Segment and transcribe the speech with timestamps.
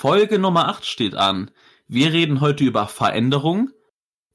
[0.00, 1.50] Folge Nummer 8 steht an.
[1.88, 3.70] Wir reden heute über Veränderung,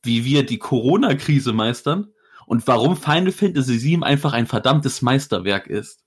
[0.01, 2.09] wie wir die Corona-Krise meistern
[2.45, 6.03] und warum Final Fantasy VII einfach ein verdammtes Meisterwerk ist.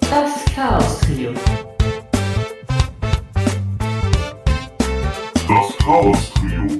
[0.00, 1.32] Das Chaos Trio.
[5.46, 6.78] Das Chaos Trio.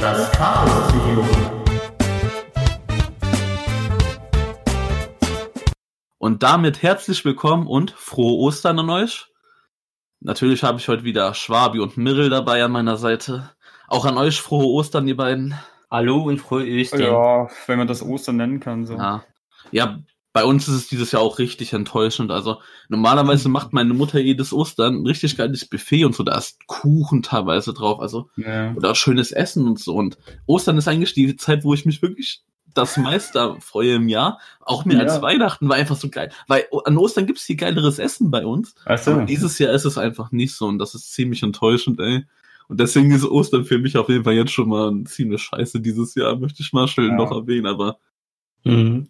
[0.00, 0.87] Das Chaos
[6.18, 9.28] Und damit herzlich willkommen und frohe Ostern an euch.
[10.20, 13.52] Natürlich habe ich heute wieder Schwabi und Mirrell dabei an meiner Seite.
[13.86, 15.54] Auch an euch frohe Ostern, ihr beiden.
[15.88, 17.00] Hallo und frohe Ostern.
[17.02, 18.84] Ja, wenn man das Ostern nennen kann.
[18.84, 18.94] So.
[18.94, 19.24] Ja.
[19.70, 20.00] ja,
[20.32, 22.32] bei uns ist es dieses Jahr auch richtig enttäuschend.
[22.32, 26.24] Also normalerweise macht meine Mutter jedes Ostern ein richtig geiles Buffet und so.
[26.24, 28.00] Da ist Kuchen teilweise drauf.
[28.00, 28.74] Also Ja.
[28.74, 29.94] oder schönes Essen und so.
[29.94, 32.42] Und Ostern ist eigentlich die Zeit, wo ich mich wirklich
[32.74, 34.38] das meiste freue im Jahr.
[34.60, 35.22] Auch mehr als Ja.
[35.22, 36.30] Weihnachten war einfach so geil.
[36.46, 38.74] Weil an Ostern gibt's hier geileres Essen bei uns.
[38.84, 39.12] Achso.
[39.12, 42.24] Aber dieses Jahr ist es einfach nicht so und das ist ziemlich enttäuschend, ey.
[42.68, 46.14] Und deswegen ist Ostern für mich auf jeden Fall jetzt schon mal ziemlich scheiße dieses
[46.14, 47.16] Jahr, möchte ich mal schön Ja.
[47.16, 47.98] noch erwähnen, aber
[48.64, 49.08] Mhm.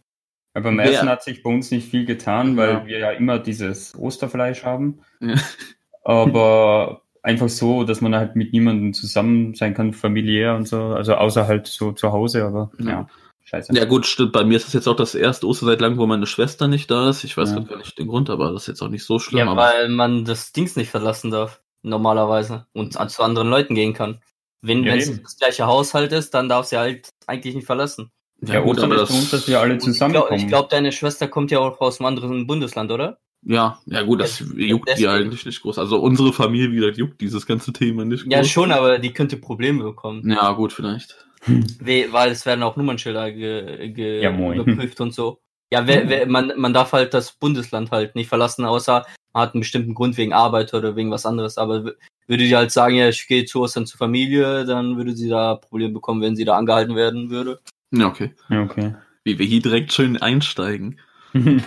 [0.54, 2.86] Aber beim Essen Wer- hat sich bei uns nicht viel getan, weil Ja.
[2.86, 5.00] wir ja immer dieses Osterfleisch haben.
[5.20, 5.34] Ja.
[6.04, 10.80] Aber einfach so, dass man halt mit niemandem zusammen sein kann, familiär und so.
[10.82, 12.88] Also außer halt so zu Hause, aber Ja.
[12.88, 13.06] ja,
[13.48, 13.74] scheiße.
[13.74, 16.06] ja gut, stimmt, bei mir ist das jetzt auch das erste Ostern seit langem, wo
[16.06, 17.24] meine Schwester nicht da ist.
[17.24, 17.60] Ich weiß Ja.
[17.60, 19.38] gar nicht den Grund, aber das ist jetzt auch nicht so schlimm.
[19.38, 23.94] Ja, aber weil man das Dings nicht verlassen darf, normalerweise, und zu anderen Leuten gehen
[23.94, 24.20] kann.
[24.60, 28.10] Wenn Ja, es das gleiche Haushalt ist, dann darf sie halt eigentlich nicht verlassen.
[28.40, 30.46] Ja, gut, Ostern aber ist für uns, dass wir alle Und Ich glaube, zusammenkommen.
[30.48, 33.18] glaub, deine Schwester kommt ja auch aus einem anderen Bundesland, oder?
[33.42, 35.78] Ja, ja gut, das Des- juckt die eigentlich nicht groß.
[35.78, 38.32] Also unsere Familie, wie gesagt, juckt dieses ganze Thema nicht groß.
[38.32, 40.28] Ja, schon, aber die könnte Probleme bekommen.
[40.28, 41.27] Ja, gut, vielleicht.
[41.46, 45.40] We- Weil es werden auch Nummernschilder ge ge Ja, überprüft und so.
[45.72, 49.54] Ja, wer, wer, man, man darf halt das Bundesland halt nicht verlassen, außer man hat
[49.54, 51.58] einen bestimmten Grund wegen Arbeit oder wegen was anderes.
[51.58, 51.84] Aber
[52.26, 55.56] würde die halt sagen, ja, ich gehe zu Ostern zur Familie, dann würde sie da
[55.56, 57.60] Probleme bekommen, wenn sie da angehalten werden würde.
[57.90, 58.34] Ja, okay.
[58.48, 58.94] Ja, okay.
[59.24, 60.98] Wie wir hier direkt schön einsteigen.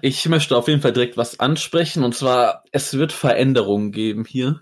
[0.00, 4.60] Ich möchte auf jeden Fall direkt was ansprechen und zwar, es wird Veränderungen geben hier.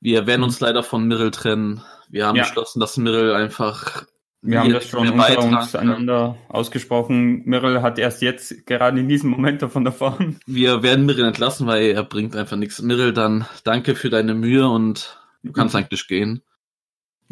[0.00, 1.82] Wir werden uns leider von Mirrell trennen.
[2.08, 2.44] Wir haben Ja.
[2.44, 4.04] beschlossen, dass Mirrell einfach.
[4.42, 7.42] Wir haben das schon unter uns einander ausgesprochen.
[7.46, 10.38] Mirrell hat erst jetzt gerade in diesem Moment davon erfahren.
[10.46, 12.80] Wir werden Mirrell entlassen, weil er bringt einfach nichts.
[12.80, 15.78] Mirrell, dann danke für deine Mühe und du kannst Mhm.
[15.80, 16.42] eigentlich gehen.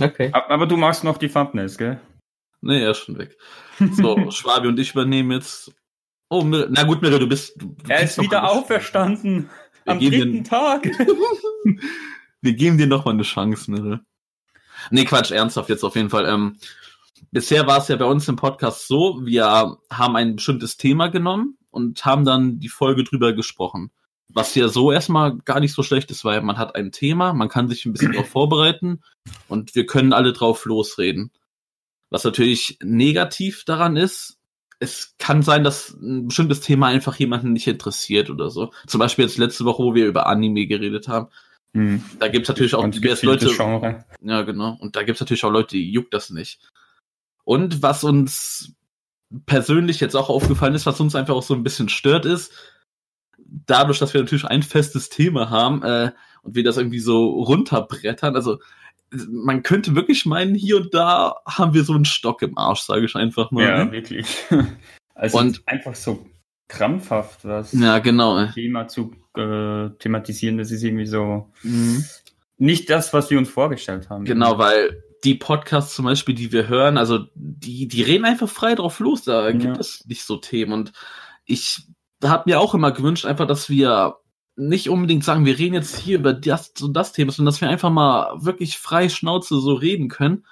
[0.00, 0.30] Okay.
[0.32, 2.00] Aber du machst noch die Thumbnails, gell?
[2.62, 3.36] Nee, er ist schon weg.
[3.92, 5.72] So, Schwabi und ich übernehmen jetzt.
[6.30, 6.68] Oh, Mirrell.
[6.70, 7.52] Na gut, Mirrell, du bist.
[7.60, 9.50] Du, Er ist wieder auferstanden.
[9.84, 10.82] Wir Am geben dritten den- Tag.
[12.40, 14.00] Wir geben dir noch mal eine Chance, Mirrell.
[14.90, 16.26] Nee, Quatsch, ernsthaft jetzt auf jeden Fall.
[16.26, 16.56] Ähm,
[17.32, 19.46] bisher war es ja bei uns im Podcast so, wir
[19.90, 23.90] haben ein bestimmtes Thema genommen und haben dann die Folge drüber gesprochen.
[24.28, 27.48] Was ja so erstmal gar nicht so schlecht ist, weil man hat ein Thema, man
[27.48, 29.02] kann sich ein bisschen darauf vorbereiten
[29.48, 31.30] und wir können alle drauf losreden.
[32.10, 34.38] Was natürlich negativ daran ist,
[34.80, 38.72] es kann sein, dass ein bestimmtes Thema einfach jemanden nicht interessiert oder so.
[38.86, 41.28] Zum Beispiel jetzt letzte Woche, wo wir über Anime geredet haben.
[41.74, 42.02] Hm.
[42.18, 43.46] Da gibt's natürlich auch diverse Leute.
[43.54, 44.04] Genre.
[44.22, 44.76] Ja, genau.
[44.80, 46.60] Und da gibt's natürlich auch Leute, die juckt das nicht.
[47.44, 48.72] Und was uns
[49.46, 52.52] persönlich jetzt auch aufgefallen ist, was uns einfach auch so ein bisschen stört, ist,
[53.66, 56.12] dadurch, dass wir natürlich ein festes Thema haben äh,
[56.42, 58.58] und wir das irgendwie so runterbrettern, also
[59.28, 63.04] man könnte wirklich meinen, hier und da haben wir so einen Stock im Arsch, sage
[63.04, 63.64] ich einfach mal.
[63.64, 63.92] Ja, ne?
[63.92, 64.26] wirklich.
[65.16, 66.26] Also Und- einfach so
[66.68, 68.46] krampfhaft, was ja genau.
[68.48, 72.04] Thema zu äh, thematisieren, das ist irgendwie so Mhm.
[72.58, 74.24] nicht das, was wir uns vorgestellt haben.
[74.24, 78.74] Genau, weil die Podcasts zum Beispiel, die wir hören, also die, die reden einfach frei
[78.74, 79.24] drauf los.
[79.24, 79.80] Da gibt Ja.
[79.80, 80.72] es nicht so Themen.
[80.72, 80.92] Und
[81.46, 81.82] ich
[82.22, 84.16] habe mir auch immer gewünscht, einfach, dass wir
[84.56, 87.68] nicht unbedingt sagen, wir reden jetzt hier über das und das Thema, sondern dass wir
[87.68, 90.44] einfach mal wirklich frei Schnauze so reden können.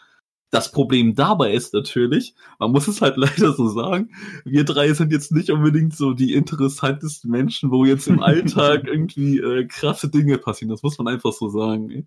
[0.53, 4.11] Das Problem dabei ist natürlich, man muss es halt leider so sagen,
[4.45, 9.39] wir drei sind jetzt nicht unbedingt so die interessantesten Menschen, wo jetzt im Alltag irgendwie
[9.39, 10.69] äh, krasse Dinge passieren.
[10.69, 11.91] Das muss man einfach so sagen.
[11.91, 12.07] Ey.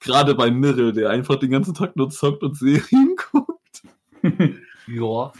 [0.00, 3.82] Gerade bei Mirrell, der einfach den ganzen Tag nur zockt und Serien guckt.
[4.88, 5.32] Ja.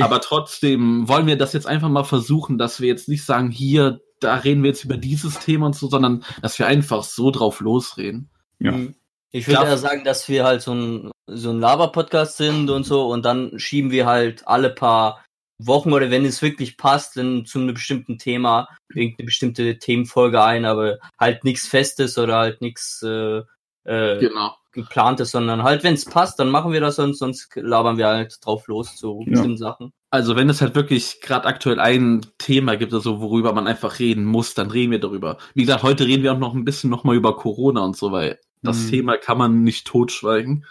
[0.00, 4.00] Aber trotzdem wollen wir das jetzt einfach mal versuchen, dass wir jetzt nicht sagen, hier,
[4.20, 7.60] da reden wir jetzt über dieses Thema und so, sondern dass wir einfach so drauf
[7.60, 8.30] losreden.
[8.58, 8.72] Ja.
[8.72, 8.94] Mhm.
[9.32, 13.08] Ich würde ja sagen, dass wir halt so ein, so ein Laber-Podcast sind und so
[13.08, 15.24] und dann schieben wir halt alle paar
[15.62, 20.64] Wochen oder wenn es wirklich passt, dann zu einem bestimmten Thema irgendeine bestimmte Themenfolge ein,
[20.64, 23.42] aber halt nichts Festes oder halt nichts äh,
[23.84, 24.54] äh, Genau.
[24.72, 28.06] geplant ist, sondern halt, wenn es passt, dann machen wir das, sonst, sonst labern wir
[28.08, 29.32] halt drauf los zu Ja.
[29.32, 29.92] bestimmten Sachen.
[30.12, 34.24] Also wenn es halt wirklich gerade aktuell ein Thema gibt, also worüber man einfach reden
[34.24, 35.36] muss, dann reden wir darüber.
[35.54, 38.38] Wie gesagt, heute reden wir auch noch ein bisschen nochmal über Corona und so, weil
[38.62, 38.90] das Mhm.
[38.90, 40.64] Thema kann man nicht totschweigen.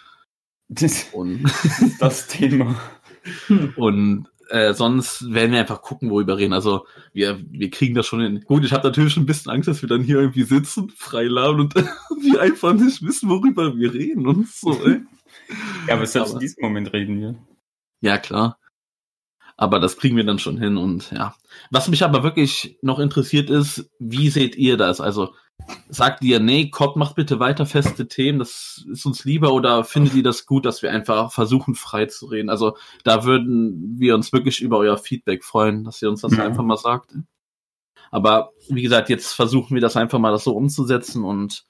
[0.69, 2.75] Das Und, ist das Thema.
[3.75, 6.53] und äh, sonst werden wir einfach gucken, worüber reden.
[6.53, 8.41] Also wir, wir kriegen das schon hin.
[8.45, 11.59] Gut, ich habe natürlich ein bisschen Angst, dass wir dann hier irgendwie sitzen, frei labern
[11.61, 11.75] und
[12.21, 15.01] wir einfach nicht wissen, worüber wir reden und so, ey.
[15.87, 17.35] Ja, aber selbst Aber- in diesem Moment reden wir.
[18.01, 18.57] Ja, klar.
[19.57, 21.35] Aber das kriegen wir dann schon hin und ja.
[21.69, 25.01] Was mich aber wirklich noch interessiert ist, wie seht ihr das?
[25.01, 25.33] Also
[25.89, 30.13] sagt ihr, nee, Cop macht bitte weiter feste Themen, das ist uns lieber oder findet
[30.15, 32.49] ihr das gut, dass wir einfach versuchen, frei zu reden?
[32.49, 36.45] Also da würden wir uns wirklich über euer Feedback freuen, dass ihr uns das Ja.
[36.45, 37.15] einfach mal sagt.
[38.11, 41.65] Aber wie gesagt, jetzt versuchen wir das einfach mal das so umzusetzen und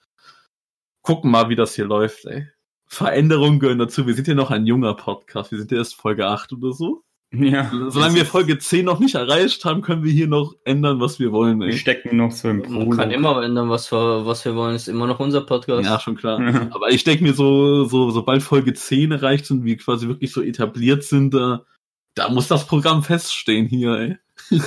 [1.02, 2.48] gucken mal, wie das hier läuft, ey.
[2.86, 4.08] Veränderungen gehören dazu.
[4.08, 5.52] Wir sind ja noch ein junger Podcast.
[5.52, 7.04] Wir sind ja erst Folge 8 oder so.
[7.32, 7.72] Ja.
[7.90, 11.32] Solange wir Folge 10 noch nicht erreicht haben, können wir hier noch ändern, was wir
[11.32, 11.60] wollen.
[11.60, 11.78] Wir Ey.
[11.78, 15.06] stecken noch so im Man kann immer ändern, was wir, was wir wollen, ist immer
[15.06, 15.86] noch unser Podcast.
[15.86, 16.42] Ja, schon klar.
[16.42, 16.68] Ja.
[16.72, 20.42] Aber ich denke mir so, so, sobald Folge 10 erreicht und wir quasi wirklich so
[20.42, 21.66] etabliert sind, da,
[22.16, 24.18] da muss das Programm feststehen hier, ey.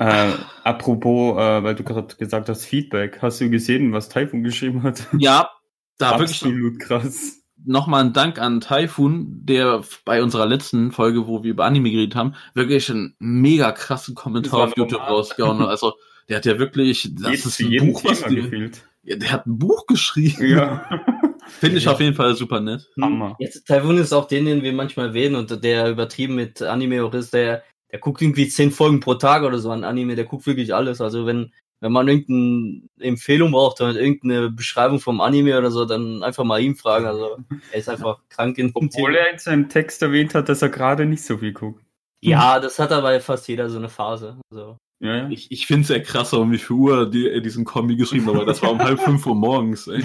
[0.00, 0.32] Äh,
[0.62, 3.18] apropos, äh, weil du gerade gesagt hast, Feedback.
[3.20, 5.04] Hast du gesehen, was Typhoon geschrieben hat?
[5.18, 5.50] Ja,
[5.98, 7.42] da wirklich Absolut krass.
[7.68, 12.14] Nochmal ein Dank an Typhoon, der bei unserer letzten Folge, wo wir über Anime geredet
[12.16, 15.10] haben, wirklich einen mega krassen Kommentar auf YouTube normal.
[15.16, 15.58] rausgehauen.
[15.60, 15.68] hat.
[15.68, 15.92] Also,
[16.28, 18.82] der hat ja wirklich, das Jetzt ist ein Buch, was Thema der, gefühlt.
[19.04, 20.46] ja, der hat ein Buch geschrieben.
[20.48, 20.84] Ja.
[21.60, 21.92] Finde ich Ja.
[21.92, 22.86] auf jeden Fall super nett.
[23.00, 23.34] Hammer.
[23.38, 27.14] Jetzt, Typhoon ist auch den, den wir manchmal erwähnen und der übertrieben mit Anime auch
[27.14, 30.46] ist, der, der guckt irgendwie zehn Folgen pro Tag oder so an Anime, der guckt
[30.46, 31.00] wirklich alles.
[31.00, 36.22] Also wenn, wenn man irgendeine Empfehlung braucht oder irgendeine Beschreibung vom Anime oder so, dann
[36.22, 37.06] einfach mal ihm fragen.
[37.06, 37.38] Also
[37.72, 40.70] er ist einfach krank in dem Obwohl er in seinem Text erwähnt hat, dass er
[40.70, 41.84] gerade nicht so viel guckt.
[42.20, 44.40] Ja, das hat aber fast jeder so eine Phase.
[44.50, 45.28] Also, Ja, ja.
[45.28, 48.26] Ich, ich finde es ja krasser, um wie viel Uhr die, er diesen Kombi geschrieben
[48.26, 50.02] hat, aber das war um halb fünf Uhr morgens, ey.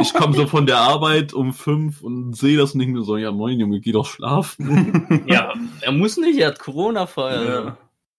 [0.00, 3.30] Ich komme so von der Arbeit um fünf und sehe das nicht mehr so, ja
[3.30, 5.24] moin Junge, geh doch schlafen.
[5.26, 7.42] ja, er muss nicht, er hat Corona vorher.
[7.44, 7.76] Ja.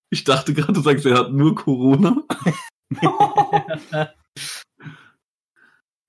[0.09, 2.23] Ich dachte gerade, du sagst, er hat nur Corona.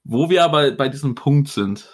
[0.05, 1.89] Wo wir aber bei diesem Punkt sind,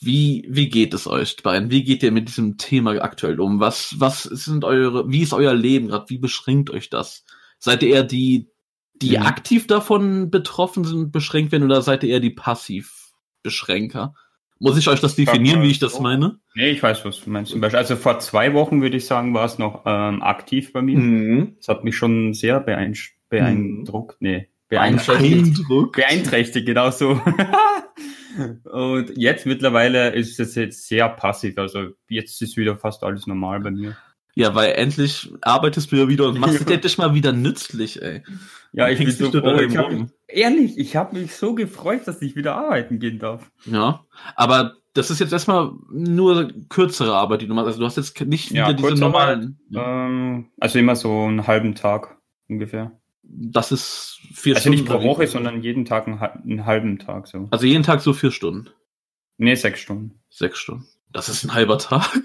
[0.00, 1.70] wie, wie geht es euch beiden?
[1.70, 3.58] Wie geht ihr mit diesem Thema aktuell um?
[3.58, 6.08] Was, was sind eure, wie ist euer Leben gerade?
[6.08, 7.24] Wie beschränkt euch das?
[7.58, 8.48] Seid ihr eher die,
[8.94, 9.26] die Mhm.
[9.26, 14.14] aktiv davon betroffen sind beschränkt werden oder seid ihr eher die Passiv-Beschränker?
[14.60, 16.38] Muss ich euch das definieren, wie ich das meine?
[16.54, 17.52] Nee, ich weiß, was du meinst.
[17.52, 20.82] Zum Beispiel, also vor zwei Wochen würde ich sagen, war es noch ähm, aktiv bei
[20.82, 20.98] mir.
[20.98, 21.54] Mhm.
[21.58, 24.16] Das hat mich schon sehr beeinsch- beeindruckt.
[24.20, 25.30] Nee, beeinträchtigt.
[25.30, 25.58] Beeinträchtigt.
[25.60, 25.92] Eindruck.
[25.96, 27.20] Beeinträchtigt, genau so.
[28.64, 31.58] Und jetzt mittlerweile ist es jetzt sehr passiv.
[31.58, 33.96] Also jetzt ist wieder fast alles normal bei mir.
[34.34, 38.22] Ja, weil endlich arbeitest du ja wieder und machst es endlich mal wieder nützlich, ey.
[38.72, 39.58] Ja, ich bin so froh.
[39.58, 39.90] Ich hab,
[40.28, 43.50] ehrlich, ich habe mich so gefreut, dass ich wieder arbeiten gehen darf.
[43.64, 44.04] Ja,
[44.36, 47.66] aber das ist jetzt erstmal nur kürzere Arbeit, die du machst.
[47.66, 49.58] Also du hast jetzt nicht Ja, wieder diese normalen.
[49.74, 52.92] Ähm, also immer so einen halben Tag ungefähr.
[53.30, 54.80] Das ist vier Also Stunden.
[54.84, 55.02] nicht pro?
[55.02, 57.46] Woche, sondern jeden Tag einen, einen halben Tag so.
[57.50, 58.70] Also jeden Tag so vier Stunden.
[59.36, 60.18] Nee, sechs Stunden.
[60.30, 60.86] Sechs Stunden.
[61.12, 62.08] Das ist ein halber Tag.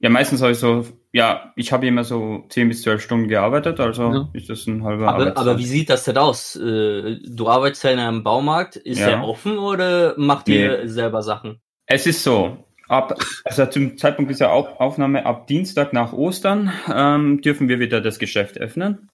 [0.00, 3.80] Ja, meistens habe ich so, ja, ich habe immer so 10 bis 12 Stunden gearbeitet,
[3.80, 4.28] also Ja.
[4.34, 5.46] ist das ein halber Aber, Arbeitstag.
[5.46, 6.56] aber wie sieht das denn aus?
[6.56, 8.76] Äh, Du arbeitest ja in einem Baumarkt.
[8.76, 9.06] Ist Ja.
[9.06, 11.62] der offen oder macht ihr selber Sachen?
[11.86, 17.40] Es ist so, ab, also zum Zeitpunkt dieser Auf Aufnahme, ab Dienstag nach Ostern ähm,
[17.40, 19.08] dürfen wir wieder das Geschäft öffnen.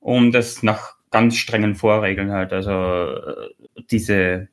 [0.00, 2.52] Und das nach ganz strengen Vorregeln halt.
[2.52, 3.50] Also äh,
[3.90, 4.48] diese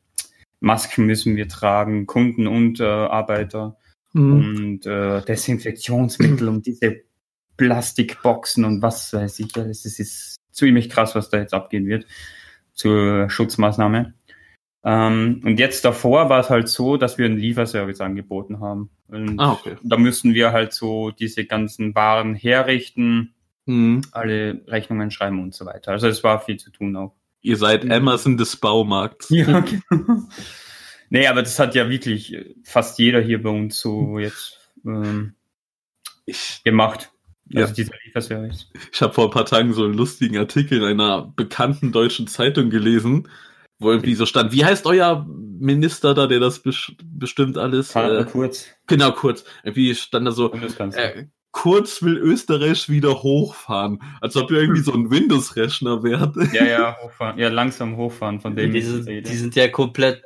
[0.59, 3.77] Masken müssen wir tragen, Kunden und äh, Arbeiter.
[4.13, 7.01] und äh, Desinfektionsmittel und diese
[7.57, 9.85] Plastikboxen und was weiß ich alles.
[9.85, 12.05] Es ist ziemlich krass, was da jetzt abgehen wird
[12.73, 14.13] zur Schutzmaßnahme.
[14.83, 18.89] Ähm, und jetzt davor war es halt so, dass wir einen Lieferservice angeboten haben.
[19.07, 19.75] Und Ah, okay.
[19.83, 23.33] da müssten wir halt so diese ganzen Waren herrichten,
[23.67, 24.01] Mhm.
[24.11, 25.91] alle Rechnungen schreiben und so weiter.
[25.91, 27.13] Also es war viel zu tun auch.
[27.41, 29.29] Ihr seid Amazon des Baumarkts.
[29.29, 29.59] Ja,
[29.89, 30.23] genau.
[31.09, 35.35] Nee, aber das hat ja wirklich fast jeder hier bei uns so jetzt ähm,
[36.63, 37.11] gemacht.
[37.49, 37.61] Ja.
[37.61, 38.69] Also dieser Lieferservice.
[38.91, 42.69] ich habe vor ein paar Tagen so einen lustigen Artikel in einer bekannten deutschen Zeitung
[42.69, 43.29] gelesen,
[43.79, 47.95] wo irgendwie so stand, wie heißt euer Minister da, der das bes bestimmt alles?
[47.95, 48.67] Äh, Äh, kurz.
[48.87, 49.45] genau, kurz.
[49.63, 51.27] Irgendwie stand da so, äh,
[51.59, 53.99] Kurz will Österreich wieder hochfahren.
[54.21, 56.35] Als ob ihr irgendwie so ein Windows-Rechner wärt.
[56.53, 57.39] Ja, ja, hochfahren.
[57.39, 58.71] Ja, langsam hochfahren von dem.
[58.73, 60.23] Die, sind- die sind ja komplett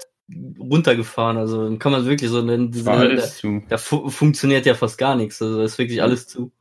[0.59, 1.37] runtergefahren.
[1.37, 2.85] Also kann man wirklich so nennen.
[2.85, 3.63] War alles zu.
[3.69, 5.41] Da fu funktioniert ja fast gar nichts.
[5.41, 6.51] Also da ist wirklich alles zu.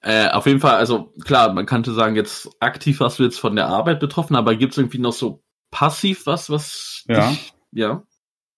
[0.00, 3.56] Äh, auf jeden Fall, also klar, man könnte sagen, jetzt aktiv warst du jetzt von
[3.56, 7.30] der Arbeit betroffen, aber gibt es irgendwie noch so passiv was, was Ja.
[7.30, 8.04] dich, ja.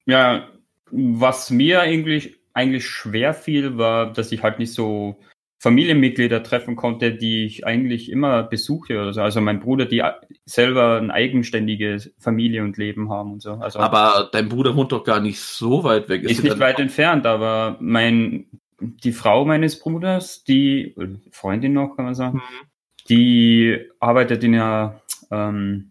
[0.04, 0.48] Ja,
[0.90, 5.18] was mir eigentlich, eigentlich schwer fiel, war, dass ich halt nicht so
[5.58, 9.22] Familienmitglieder treffen konnte, die ich eigentlich immer besuche oder so.
[9.22, 10.02] Also mein Bruder, die
[10.44, 13.52] selber eine eigenständige Familie und Leben haben und so.
[13.52, 16.24] Also Aber dein Bruder wohnt doch gar nicht so weit weg.
[16.24, 18.46] ist sie nicht weit entfernt, aber mein,
[18.80, 20.94] die Frau meines Bruders, die,
[21.30, 22.66] Freundin noch, kann man sagen, Mhm.
[23.08, 25.90] die arbeitet in einer ähm,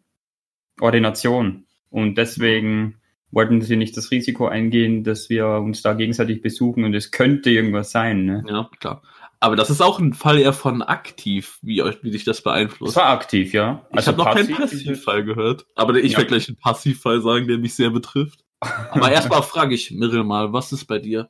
[0.79, 2.95] Ordination und deswegen
[3.35, 7.49] wollten sie nicht das Risiko eingehen, dass wir uns da gegenseitig besuchen und es könnte
[7.51, 8.25] irgendwas sein.
[8.25, 8.43] Ne?
[8.47, 9.03] Ja, klar.
[9.41, 12.43] Aber das ist auch ein Fall eher von aktiv, wie euch, wie dich das Das
[12.43, 12.95] beeinflusst.
[12.95, 13.85] war aktiv, ja.
[13.95, 15.65] ich habe noch keinen passiv- Passivfall gehört.
[15.75, 16.17] Aber ich Ja.
[16.19, 18.39] werde gleich einen Passivfall sagen, der mich sehr betrifft.
[18.61, 21.29] Aber erstmal frage ich Mirrell mal, was ist bei dir?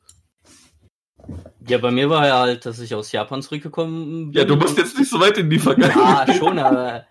[1.67, 4.39] Ja, bei mir war ja halt, dass ich aus Japan zurückgekommen bin.
[4.39, 6.27] Ja, du musst jetzt nicht so weit in die Vergangenheit.
[6.27, 7.05] Ja, schon, aber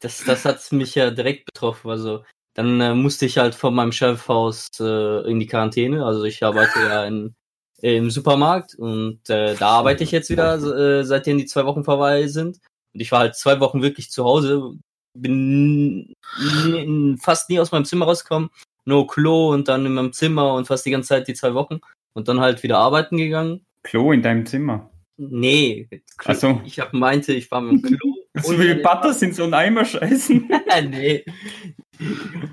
[0.00, 1.90] das, das hat mich ja direkt betroffen.
[1.90, 2.24] Also
[2.60, 6.04] dann äh, musste ich halt von meinem Chef aus äh, in die Quarantäne.
[6.04, 7.34] Also ich arbeite ja in,
[7.80, 12.26] im Supermarkt und äh, da arbeite ich jetzt wieder, äh, seitdem die zwei Wochen vorbei
[12.26, 12.60] sind.
[12.92, 14.74] Und ich war halt zwei Wochen wirklich zu Hause,
[15.14, 18.50] bin nie, fast nie aus meinem Zimmer rausgekommen,
[18.84, 21.80] nur Klo und dann in meinem Zimmer und fast die ganze Zeit die zwei Wochen
[22.12, 23.64] und dann halt wieder arbeiten gegangen.
[23.84, 24.90] Klo in deinem Zimmer.
[25.16, 25.88] Nee,
[26.26, 26.60] Ach so.
[26.66, 28.16] ich hab meinte, ich war mit dem Klo.
[28.42, 30.48] So wie Butters in so einen Eimer scheißen.
[30.90, 31.24] nee.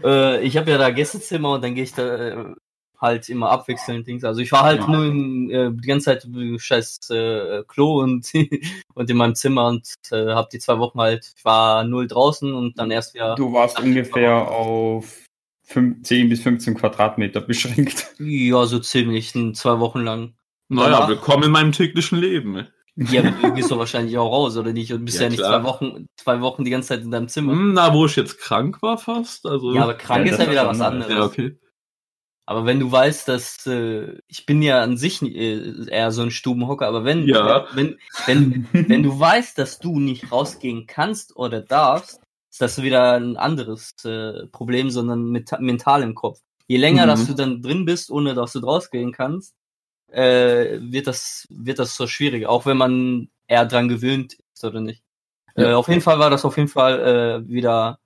[0.04, 2.46] Äh, ich habe ja da Gästezimmer und dann gehe ich da äh,
[3.00, 4.24] halt immer abwechselnd Dings.
[4.24, 4.88] Also ich war halt Ja.
[4.88, 8.32] nur in, äh, die ganze Zeit scheiß äh, Klo und,
[8.96, 12.54] und in meinem Zimmer und äh, habe die zwei Wochen halt, ich war null draußen
[12.54, 15.26] und dann erst wieder, Du warst ungefähr auf
[15.64, 18.08] fünf- 10 bis 15 Quadratmeter beschränkt.
[18.20, 20.34] ja, so ziemlich zwei Wochen lang.
[20.70, 22.68] Naja, willkommen in meinem täglichen Leben.
[22.98, 24.92] Ja, aber du gehst doch wahrscheinlich auch raus, oder nicht?
[24.92, 25.62] Und bist Ja, ja, nicht klar.
[25.62, 27.54] zwei Wochen, zwei Wochen die ganze Zeit in deinem Zimmer.
[27.54, 29.46] Hm, Na, wo ich jetzt krank war fast.
[29.46, 31.12] Also, Ja, aber krank Ja, ist ja wieder ist was anderes.
[31.14, 31.60] ja, okay.
[32.46, 36.32] Aber wenn du weißt, dass äh, ich bin ja an sich äh, eher so ein
[36.32, 37.68] Stubenhocker, aber wenn, Ja.
[37.74, 43.14] wenn, wenn, wenn du weißt, dass du nicht rausgehen kannst oder darfst, ist das wieder
[43.14, 46.40] ein anderes äh, Problem, sondern mit, mental im Kopf.
[46.68, 47.10] Je länger, Mhm.
[47.10, 49.54] dass du dann drin bist, ohne dass du rausgehen kannst,
[50.12, 54.82] äh, wird das wird das so schwierig, auch wenn man eher dran gewöhnt ist oder
[54.82, 55.04] nicht.
[55.56, 55.72] Ja.
[55.72, 57.00] Äh, auf jeden Fall war das auf jeden Fall
[57.46, 58.00] äh, wieder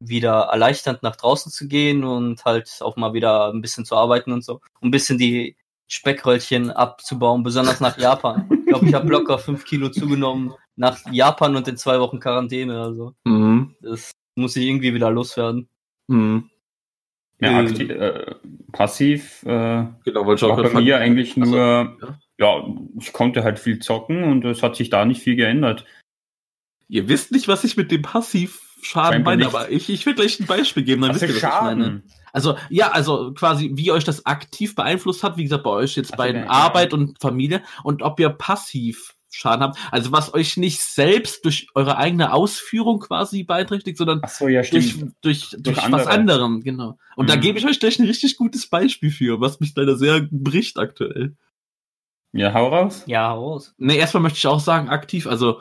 [0.00, 4.32] wieder erleichternd nach draußen zu gehen und halt auch mal wieder ein bisschen zu arbeiten
[4.32, 4.54] und so.
[4.80, 5.56] Um ein bisschen die
[5.86, 8.48] Speckröllchen abzubauen, besonders nach Japan.
[8.50, 12.80] Ich glaube, ich habe locker fünf Kilo zugenommen nach Japan und in zwei Wochen Quarantäne.
[12.80, 13.76] Also Mhm.
[13.80, 15.68] das muss ich irgendwie wieder loswerden.
[16.08, 16.50] Mhm.
[17.42, 18.34] Ja, aktiv, äh,
[18.72, 22.18] passiv äh, Genau, wollte ich auch bei mir eigentlich Also, nur, ja.
[22.38, 22.66] ja,
[23.00, 25.84] ich konnte halt viel zocken und es hat sich da nicht viel geändert.
[26.88, 30.46] Ihr wisst nicht, was ich mit dem Passivschaden meine, aber ich, ich will gleich ein
[30.46, 32.02] Beispiel geben, dann Also wisst ihr, was ich meine.
[32.32, 36.12] Also, ja, also quasi, wie euch das aktiv beeinflusst hat, wie gesagt, bei euch jetzt
[36.12, 36.50] Also, bei ja, ja.
[36.50, 39.78] Arbeit und Familie und ob ihr passiv Schaden habt.
[39.90, 44.60] Also was euch nicht selbst durch eure eigene Ausführung quasi beeinträchtigt, sondern Ach so, ja,
[44.62, 45.14] durch, stimmt.
[45.22, 46.10] durch, durch, was andere.
[46.10, 46.98] anderem, genau.
[47.16, 47.40] Und da Mhm.
[47.40, 51.34] gebe ich euch gleich ein richtig gutes Beispiel für, was mich leider sehr bricht aktuell.
[52.32, 53.04] Ja, hau raus.
[53.06, 53.74] Ja, raus.
[53.78, 55.60] Ne, erstmal möchte ich auch sagen, aktiv, also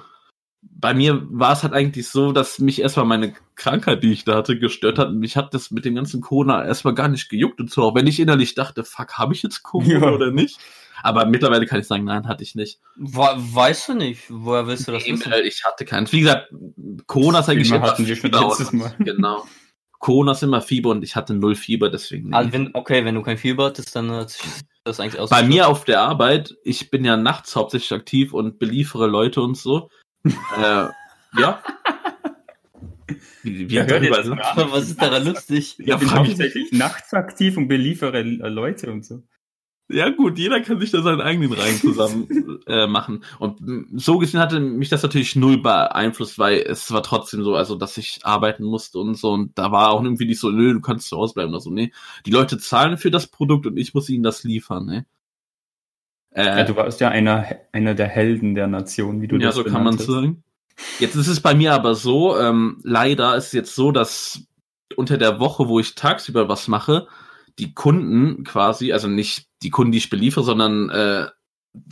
[0.62, 4.36] bei mir war es halt eigentlich so, dass mich erstmal meine Krankheit, die ich da
[4.36, 5.12] hatte, gestört hat.
[5.12, 8.06] Mich hat das mit dem ganzen Corona erstmal gar nicht gejuckt und so, auch wenn
[8.08, 10.12] ich innerlich dachte, fuck, habe ich jetzt Corona Ja.
[10.12, 10.60] oder nicht?
[11.03, 12.79] Aber mittlerweile kann ich sagen, nein, hatte ich nicht.
[12.98, 14.24] We weißt du nicht?
[14.29, 15.31] Woher willst du das Nee, wissen?
[15.43, 16.12] ich hatte keins.
[16.12, 16.53] Wie gesagt,
[17.08, 18.93] Corona ist eigentlich Immer hatten wir schon letztes Mal.
[19.00, 19.46] Genau.
[20.00, 22.29] Corona ist immer Fieber und ich hatte null Fieber, deswegen.
[22.29, 22.36] Nee.
[22.36, 24.41] Also wenn, okay, wenn du kein Fieber hattest, dann hat sich
[24.84, 25.29] das eigentlich aus.
[25.29, 29.58] Bei mir auf der Arbeit, ich bin ja nachts hauptsächlich aktiv und beliefere Leute und
[29.58, 29.89] so.
[30.25, 30.88] äh,
[31.39, 31.62] ja.
[33.43, 34.72] Wie, wie Ja, darüber- jetzt mal.
[34.72, 35.75] Was ist daran lustig?
[35.79, 39.24] Ja, ich bin hauptsächlich nachts aktiv und beliefere Leute und so.
[39.91, 43.24] Ja gut, jeder kann sich da seinen eigenen Reihen zusammen äh, machen.
[43.39, 43.60] Und
[43.95, 47.98] so gesehen hatte mich das natürlich null beeinflusst, weil es war trotzdem so, also dass
[47.98, 49.31] ich arbeiten musste und so.
[49.31, 51.69] Und da war auch irgendwie nicht so, nö, du kannst zu Hause bleiben oder so.
[51.71, 51.91] Nee,
[52.25, 54.86] die Leute zahlen für das Produkt und ich muss ihnen das liefern.
[54.86, 55.05] Ne?
[56.31, 59.55] Äh, Ja, du warst ja einer, einer der Helden der Nation, wie du ja, das
[59.55, 60.43] so kann man sagen.
[61.00, 64.48] Jetzt ist es bei mir aber so, ähm, leider ist es jetzt so, dass
[64.95, 67.07] unter der Woche, wo ich tagsüber was mache,
[67.60, 71.27] die Kunden quasi, also nicht die Kunden, die ich beliefere, sondern äh,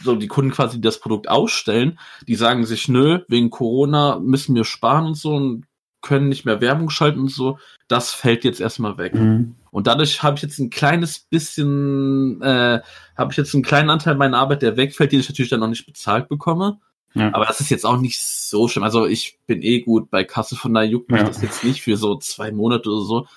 [0.01, 4.55] so die Kunden quasi die das Produkt ausstellen, die sagen sich, nö, wegen Corona müssen
[4.55, 5.65] wir sparen und so und
[6.01, 7.59] können nicht mehr Werbung schalten und so.
[7.87, 9.15] Das fällt jetzt erstmal weg.
[9.15, 9.55] Mhm.
[9.71, 12.81] Und dadurch habe ich jetzt ein kleines bisschen, äh,
[13.17, 15.67] habe ich jetzt einen kleinen Anteil meiner Arbeit, der wegfällt, den ich natürlich dann noch
[15.67, 16.79] nicht bezahlt bekomme.
[17.15, 17.33] Ja.
[17.33, 18.83] Aber das ist jetzt auch nicht so schlimm.
[18.83, 21.27] Also ich bin eh gut bei Kasse, von daher juckt mich Ja.
[21.27, 23.27] das jetzt nicht für so zwei Monate oder so.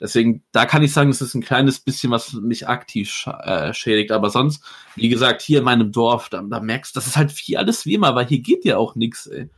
[0.00, 3.74] Deswegen, da kann ich sagen, es ist ein kleines bisschen, was mich aktiv scha äh,
[3.74, 4.12] schädigt.
[4.12, 4.62] Aber sonst,
[4.94, 7.86] wie gesagt, hier in meinem Dorf, da, da merkst du, das ist halt wie alles
[7.86, 9.48] wie immer, weil hier geht ja auch nichts, ey.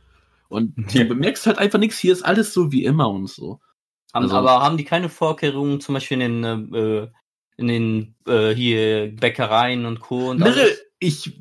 [0.47, 1.03] Und Ja.
[1.03, 3.59] du bemerkst halt einfach nichts, hier ist alles so wie immer und so.
[4.13, 7.07] Also- aber haben die keine Vorkehrungen, zum Beispiel in den, äh,
[7.57, 10.29] in den äh, hier Bäckereien und Co.
[10.29, 10.79] und alles?
[10.99, 11.37] ich,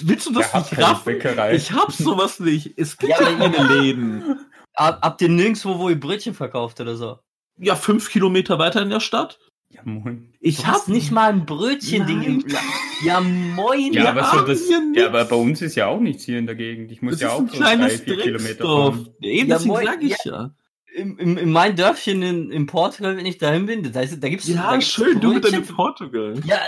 [0.00, 1.04] willst du das hat nicht raffen?
[1.04, 1.54] Bäckerei.
[1.56, 2.72] Ich hab sowas nicht.
[2.78, 4.22] Es gibt Ja, ja, keine Läden.
[4.76, 7.18] Hab, habt ihr nirgendwo, wo ihr Brötchen verkauft oder so?
[7.58, 9.38] Ja, fünf Kilometer weiter in der Stadt.
[9.70, 10.32] Ja, moin.
[10.40, 12.62] Ich Du hab hast nicht mal ein Brötchen-Ding im Nein.
[13.04, 13.92] Ja, moin.
[13.92, 14.62] Ja, aber so das,
[14.94, 16.90] ja, aber bei uns ist ja auch nichts hier in der Gegend.
[16.90, 19.08] Ich muss Das ja auch so drei, kleines vier Kilometer fahren.
[19.20, 20.50] Eben, Ja, deswegen moin, sag ich ja.
[20.94, 24.28] Im, im, in meinem Dörfchen in, in Portugal, wenn ich dahin bin, da, ist, da
[24.28, 26.40] gibt's da Ja, gibt's schön, du mit Brötchen deinem Portugal.
[26.44, 26.58] Ja,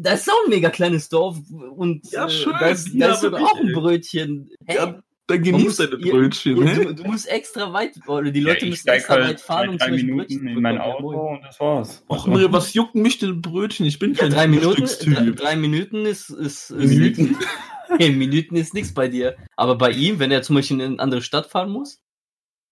[0.00, 1.38] das ist auch ein mega kleines Dorf
[1.76, 3.72] und Ja, äh, schön, da ist, ja, da ist auch ein.
[3.72, 4.50] Brötchen.
[4.66, 4.74] Hä?
[4.74, 8.64] Ja, Dann genieß deine Brötchen, Ja, du, du musst extra weit, oder die Ja, Leute
[8.64, 10.74] ich müssen extra halt weit fahren, zwei, um Beispiel Minuten Brötchen zu in mein.
[10.76, 12.04] Ja, Auto und das war's.
[12.08, 13.84] Och, Mirre, was jucken mich denn Brötchen?
[13.84, 17.36] Ich bin Ja, kein drei Minuten, drei, Minuten ist, ist, ist Minuten.
[17.98, 18.08] nix.
[18.16, 19.36] Minuten ist nichts bei dir.
[19.56, 22.00] Aber bei ihm, wenn er zum Beispiel in eine andere Stadt fahren muss,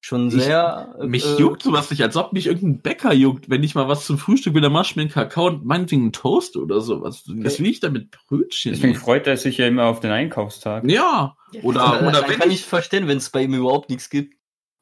[0.00, 0.94] schon Ich- sehr.
[1.00, 3.88] äh, Mich äh, juckt sowas nicht, als ob mich irgendein Bäcker juckt, wenn ich mal
[3.88, 6.80] was zum Frühstück will, dann mach ich mir einen Kakao und meinetwegen einen Toast oder
[6.80, 7.24] sowas.
[7.26, 8.72] Was will ich da mit Brötchen?
[8.72, 8.98] Deswegen ey?
[8.98, 10.88] freut er sich ja immer auf den Einkaufstag.
[10.90, 13.90] Ja, oder, äh, oder dann wenn kann ich, ich verstehen, wenn es bei ihm überhaupt
[13.90, 14.34] nichts gibt.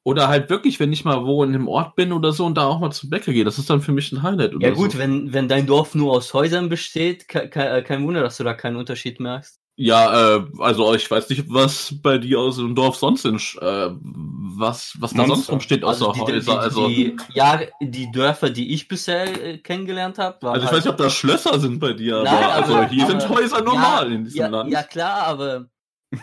[0.06, 2.66] oder halt wirklich, wenn ich mal wo in einem Ort bin oder so und da
[2.66, 4.92] auch mal zum Bäcker gehe, das ist dann für mich ein Highlight oder Ja gut,
[4.92, 4.98] so.
[4.98, 8.52] wenn, wenn dein Dorf nur aus Häusern besteht, ke ke kein Wunder, dass du da
[8.52, 9.58] keinen Unterschied merkst.
[9.76, 13.90] Ja, äh, also ich weiß nicht, was bei dir aus dem Dorf sonst sind, äh,
[13.90, 15.34] was, was da Monster.
[15.36, 16.40] sonst rumsteht außer die, Häuser.
[16.52, 20.70] die, also, die, ja, die Dörfer, die ich bisher äh, kennengelernt habe, waren also ich
[20.70, 23.24] halt, weiß nicht, ob da Schlösser sind bei dir, aber Nein, also aber- hier sind
[23.24, 24.70] aber- Häuser normal in diesem ja, Land.
[24.70, 25.66] ja klar, aber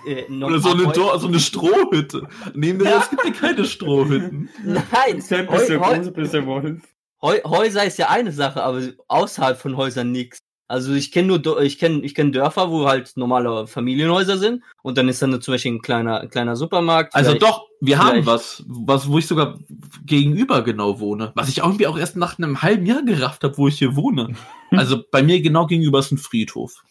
[0.08, 2.29] äh, Oder so eine, Dor so eine Strohhütte.
[2.53, 3.00] Nee, nee, Ja.
[3.00, 4.48] es gibt ja keine Strohhütten.
[4.64, 6.79] Nein, Heu- bis der große, bis der Wolf.
[7.22, 10.40] Häuser ist ja eine Sache, aber außerhalb von Häusern nix.
[10.72, 14.98] Also ich kenne nur ich kenne ich kenne Dörfer, wo halt normale Familienhäuser sind und
[14.98, 17.14] dann ist dann zum Beispiel ein kleiner ein kleiner Supermarkt.
[17.14, 19.60] Also doch, wir haben was, was, wo ich sogar
[20.05, 21.34] gegenüber genau wohne.
[21.36, 24.34] Was ich irgendwie auch erst nach einem halben Jahr gerafft habe, wo ich hier wohne.
[24.74, 26.86] Also bei mir genau gegenüber ist ein Friedhof,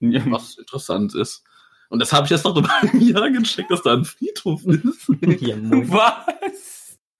[0.00, 1.42] Ja, was interessant ist.
[1.88, 5.08] Und das habe ich erst nach einem halben Jahr gecheckt, dass da ein Friedhof ist.
[5.40, 5.56] ja.
[5.58, 6.75] Was?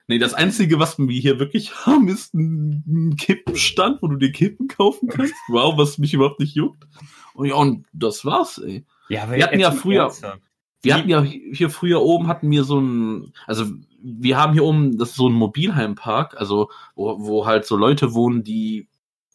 [0.07, 4.67] Nee, das Einzige, was wir hier wirklich haben, ist ein, Kippenstand, wo du dir Kippen
[4.69, 5.33] kaufen kannst.
[5.49, 6.87] Wow, was mich überhaupt nicht juckt.
[7.33, 8.85] Und ja, und das war's, ey.
[9.09, 10.41] Ja, Wir hatten ja früher- ernsthaft.
[10.83, 13.65] Wir hatten ja hier früher oben hatten wir so ein, also
[14.01, 18.13] wir haben hier oben das ist so ein Mobilheimpark, also wo, wo halt so Leute
[18.13, 18.87] wohnen, die,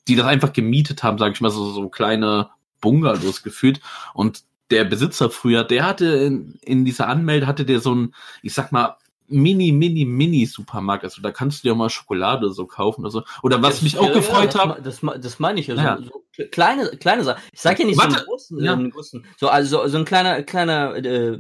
[0.09, 3.81] die das einfach gemietet haben, sage ich mal, so, so kleine Bungalows gefühlt.
[4.15, 8.55] Und der Besitzer früher, der hatte in, in dieser Anmelde hatte der so ein, ich
[8.55, 8.97] sag mal,
[9.33, 11.05] mini, mini, mini Supermarkt.
[11.05, 13.23] Also da kannst du dir auch mal Schokolade so kaufen oder so.
[13.43, 14.79] Oder was mich auch Ja, gefreut ja, hat.
[14.79, 15.71] das, das, me- das meine ich.
[15.71, 15.99] Also, Ja.
[16.01, 17.43] so kle- kleine, kleine Sachen.
[17.53, 18.17] Ich sag ja nicht so Warte.
[18.19, 18.73] einen großen, Ja.
[18.75, 19.27] einen großen.
[19.39, 21.39] So, also so ein kleiner, kleiner, äh,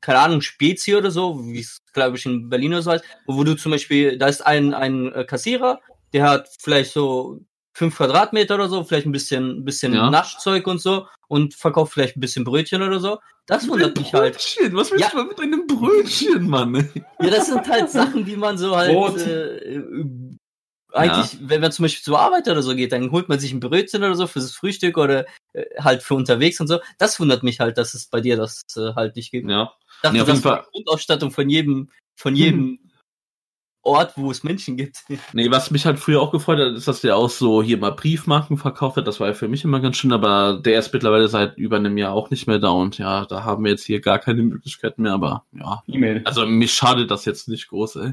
[0.00, 3.36] keine Ahnung, Spezi oder so, wie es, glaube ich, in Berlin oder so heißt, wo,
[3.36, 5.80] wo du zum Beispiel, da ist ein, ein äh, Kassierer,
[6.12, 7.40] der hat vielleicht so
[7.74, 10.10] fünf Quadratmeter oder so, vielleicht ein bisschen, ein bisschen Ja.
[10.10, 13.18] Naschzeug und so und verkauft vielleicht ein bisschen Brötchen oder so.
[13.46, 14.34] Das wundert mich halt.
[14.34, 15.10] Brötchen, was willst Ja.
[15.10, 16.74] du mit einem Brötchen, Mann?
[17.22, 19.70] Ja, das sind halt Sachen, die man so halt äh,
[20.94, 23.60] eigentlich, wenn man zum Beispiel zur Arbeit oder so geht, dann holt man sich ein
[23.60, 26.80] Brötchen oder so fürs Frühstück oder äh, halt für unterwegs und so.
[26.98, 29.48] Das wundert mich halt, dass es bei dir das äh, halt nicht gibt.
[29.48, 29.72] Ja.
[29.86, 30.66] Ich dachte, Nee, auf das jeden Fall.
[30.72, 32.78] Grundausstattung von jedem, von jedem
[33.84, 35.04] Ort, wo es Menschen gibt.
[35.32, 37.90] Nee, was mich halt früher auch gefreut hat, ist, dass der auch so hier mal
[37.90, 39.06] Briefmarken verkauft hat.
[39.06, 41.98] Das war ja für mich immer ganz schön, aber der ist mittlerweile seit über einem
[41.98, 45.02] Jahr auch nicht mehr da und ja, da haben wir jetzt hier gar keine Möglichkeiten
[45.02, 45.82] mehr, aber ja.
[45.86, 46.22] E-Mail.
[46.24, 48.12] Also mich schadet das jetzt nicht groß, ey.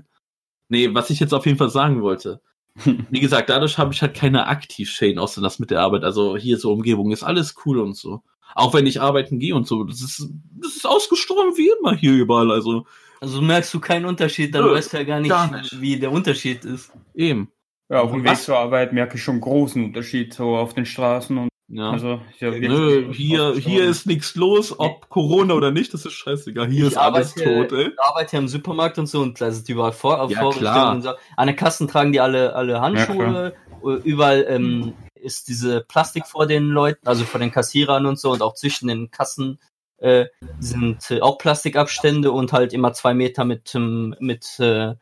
[0.70, 2.42] Nee, was ich jetzt auf jeden Fall sagen wollte.
[3.10, 6.04] Wie gesagt, dadurch habe ich halt keine Aktiv-Chain, außer das mit der Arbeit.
[6.04, 8.22] Also hier so Umgebung ist alles cool und so.
[8.56, 9.84] Auch wenn ich arbeiten gehe und so.
[9.84, 10.28] Das ist,
[10.60, 12.52] das ist ausgestorben wie immer hier überall.
[12.52, 12.86] Also
[13.22, 15.82] Also merkst du keinen Unterschied, dann Nö, weißt du ja gar nicht, gar nicht.
[15.82, 16.92] wie der Unterschied ist.
[17.14, 17.52] eben.
[17.92, 21.36] Ja, auf dem Weg zur Arbeit merke ich schon großen Unterschied so auf den Straßen
[21.38, 21.90] und Ja.
[21.92, 26.68] also ja, Nö, hier, hier ist nichts los, ob Corona oder nicht, das ist scheißegal.
[26.70, 27.88] Hier Ich ist alles arbeite- tot, ey.
[27.88, 30.92] Ich arbeite ja im Supermarkt und so und da sind überall vor, Ja, Vorbestellungen klar.
[30.96, 31.10] und so.
[31.36, 33.54] An den Kassen tragen die alle, alle Handschuhe.
[34.04, 38.42] Überall ähm, ist diese Plastik vor den Leuten, also vor den Kassierern und so und
[38.42, 39.60] auch zwischen den Kassen
[40.02, 40.26] äh,
[40.60, 44.96] sind äh, auch Plastikabstände und halt immer zwei Meter mit, ähm, mit äh,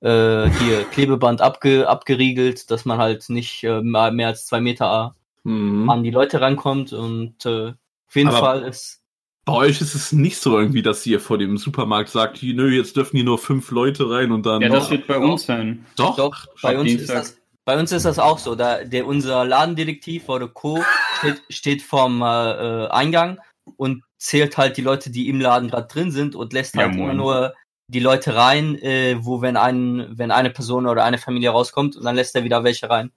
[0.00, 5.14] äh, hier Klebeband abge, abgeriegelt, dass man halt nicht äh, mal mehr als zwei Meter
[5.44, 5.88] Mhm.
[5.88, 9.00] an die Leute rankommt und äh, auf jeden Aber- Fall ist
[9.46, 12.96] Bei euch ist es nicht so irgendwie, dass ihr vor dem Supermarkt sagt, nö, jetzt
[12.96, 14.60] dürfen hier nur fünf Leute rein und dann.
[14.60, 15.86] Ja, das doch, wird bei uns sein.
[15.96, 16.16] doch.
[16.16, 18.56] Doch, bei uns, ist das, bei uns ist das auch so.
[18.56, 20.82] Da, der, unser Ladendetektiv oder Co.
[21.20, 23.38] steht, steht vorm äh, Eingang
[23.76, 26.94] und zählt halt die Leute, die im Laden gerade drin sind und lässt Ja, halt
[26.94, 27.16] immer moin.
[27.16, 27.54] nur
[27.90, 32.04] die Leute rein, äh, wo wenn ein, wenn eine Person oder eine Familie rauskommt und
[32.04, 33.12] dann lässt er wieder welche rein.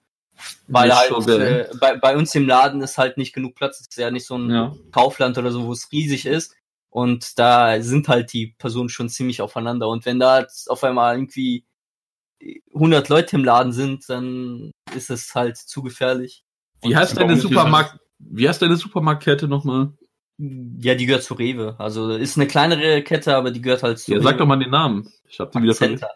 [0.66, 1.68] Weil halt geil.
[1.70, 3.80] äh, bei, bei uns im Laden ist halt nicht genug Platz.
[3.80, 4.74] Es ist ja nicht so ein Ja.
[4.90, 6.54] Kaufland oder so, wo es riesig ist.
[6.90, 9.88] Und da sind halt die Personen schon ziemlich aufeinander.
[9.88, 11.64] Und wenn da jetzt auf einmal irgendwie
[12.74, 16.44] 100 Leute im Laden sind, dann ist es halt zu gefährlich.
[16.82, 17.98] Wie heißt deine Supermarkt?
[18.18, 19.92] Wie heißt deine Supermarktkette nochmal?
[20.80, 21.76] Ja, die gehört zu Rewe.
[21.78, 24.70] Also ist eine kleinere Kette, aber die gehört halt zu Ja, sag doch mal den
[24.70, 25.08] Namen.
[25.28, 26.00] Ich hab die wieder vergessen.
[26.00, 26.14] Center.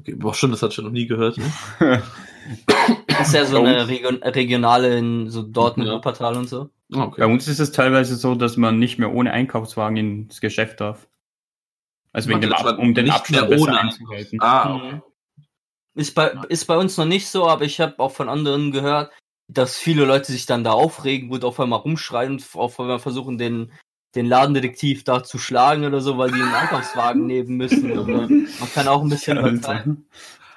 [0.00, 1.36] Okay, boah, stimmt, das hat schon noch nie gehört.
[1.36, 1.44] Ne?
[3.20, 5.94] Ist ja so eine Region, regionale in so Dortmund, Ja.
[5.96, 6.70] Wuppertal und so.
[6.94, 7.20] Ah, Okay.
[7.20, 11.06] Bei uns ist es teilweise so, dass man nicht mehr ohne Einkaufswagen ins Geschäft darf.
[12.12, 14.38] Also wegen dem Ab um den nicht Abstand mehr besser ohne einzuhalten.
[14.40, 14.92] Ah, okay.
[14.94, 15.02] Mhm.
[15.94, 19.12] Ist bei, ist bei uns noch nicht so, aber ich habe auch von anderen gehört,
[19.52, 23.38] dass viele Leute sich dann da aufregen und auf einmal rumschreien und auf einmal versuchen,
[23.38, 23.72] den,
[24.14, 27.90] den Ladendetektiv da zu schlagen oder so, weil die einen Einkaufswagen nehmen müssen.
[27.98, 30.06] Oder man kann auch ein bisschen übertreiben.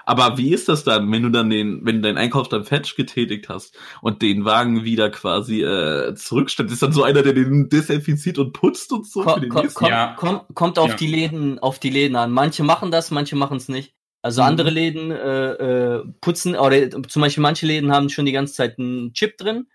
[0.06, 2.96] Aber wie ist das dann, wenn du dann den, wenn du deinen Einkauf dann fetch
[2.98, 7.70] getätigt hast und den Wagen wieder quasi äh, zurückstellst, ist dann so einer, der den
[7.70, 9.80] desinfiziert und putzt und so für Ko den ko nächsten?
[9.80, 10.14] kom Ja.
[10.18, 10.96] kom kommt auf Ja.
[10.98, 12.32] die Läden, auf die Läden an.
[12.32, 13.94] Manche machen das, manche machen es nicht.
[14.24, 14.48] Also Mhm.
[14.48, 18.80] andere Läden äh, äh, putzen, oder zum Beispiel manche Läden haben schon die ganze Zeit
[18.80, 19.68] einen Chip drin.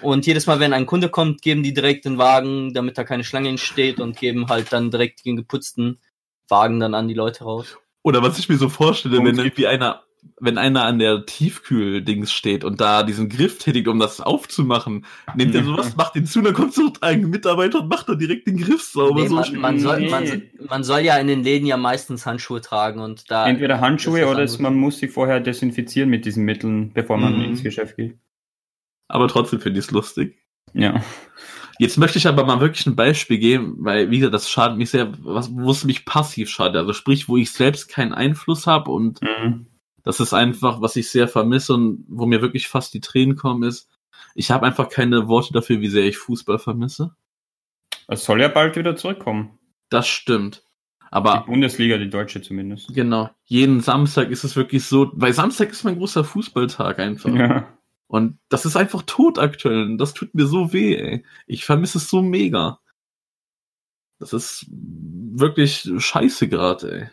[0.00, 3.24] Und jedes Mal, wenn ein Kunde kommt, geben die direkt den Wagen, damit da keine
[3.24, 5.98] Schlange entsteht und geben halt dann direkt den geputzten
[6.48, 7.78] Wagen dann an die Leute raus.
[8.02, 10.02] Oder was ich mir so vorstelle, Und- wenn irgendwie einer,
[10.40, 15.04] wenn einer an der Tiefkühl-Dings steht und da diesen Griff tätigt, um das aufzumachen,
[15.36, 18.46] nimmt er sowas, macht den zu, dann kommt so ein Mitarbeiter und macht dann direkt
[18.46, 19.20] den Griff sauber.
[19.22, 20.10] Nee, so man, soll, Nee.
[20.10, 23.46] man, man soll ja in den Läden ja meistens Handschuhe tragen und da.
[23.46, 27.36] Entweder Handschuhe ist oder es, man muss sie vorher desinfizieren mit diesen Mitteln, bevor man
[27.36, 27.42] Mhm.
[27.44, 28.18] ins Geschäft geht.
[29.08, 30.38] Aber trotzdem finde ich es lustig.
[30.72, 31.02] Ja.
[31.78, 34.90] Jetzt möchte ich aber mal wirklich ein Beispiel geben, weil, wie gesagt, das schadet mich
[34.90, 36.76] sehr, was, wo es mich passiv schadet.
[36.76, 39.66] Also sprich, wo ich selbst keinen Einfluss habe und Mhm.
[40.02, 43.62] Das ist einfach, was ich sehr vermisse und wo mir wirklich fast die Tränen kommen,
[43.62, 43.88] ist,
[44.34, 47.14] ich habe einfach keine Worte dafür, wie sehr ich Fußball vermisse.
[48.08, 49.58] Es soll ja bald wieder zurückkommen.
[49.90, 50.64] Das stimmt.
[51.02, 52.94] Die Aber Bundesliga, die deutsche zumindest.
[52.94, 57.34] genau, jeden Samstag ist es wirklich so, weil Samstag ist mein großer Fußballtag einfach.
[57.34, 57.68] Ja.
[58.06, 59.84] Und das ist einfach tot aktuell.
[59.84, 61.24] Und das tut mir so weh, ey.
[61.46, 62.80] Ich vermisse es so mega.
[64.18, 67.10] Das ist wirklich scheiße gerade, ey.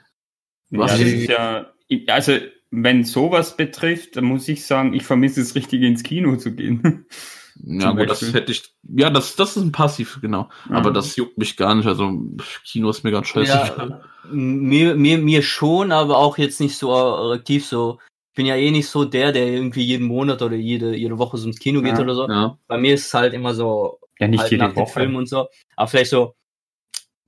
[0.69, 0.91] ja, Was?
[0.91, 1.73] das ist ja,
[2.08, 2.38] also
[2.71, 7.05] wenn sowas betrifft, dann muss ich sagen, ich vermisse es richtig ins Kino zu gehen.
[7.62, 8.73] Ja, gut, das hätte ich.
[8.84, 10.47] Ja, das, das ist ein Passiv, genau.
[10.69, 10.93] Aber Mhm.
[10.93, 11.88] das juckt mich gar nicht.
[11.88, 12.17] Also,
[12.63, 13.51] Kino ist mir ganz scheiße.
[13.51, 13.99] Ja,
[14.32, 17.99] mir, mir, mir schon, aber auch jetzt nicht so aktiv so.
[18.32, 21.38] Ich bin ja eh nicht so der, der irgendwie jeden Monat oder jede, jede Woche
[21.38, 22.29] so ins Kino geht Ja, oder so.
[22.29, 22.58] ja.
[22.67, 24.93] Bei mir ist es halt immer so, Ja, nicht halt jede nach dem Woche.
[25.01, 25.47] Film und so.
[25.75, 26.36] Aber vielleicht so,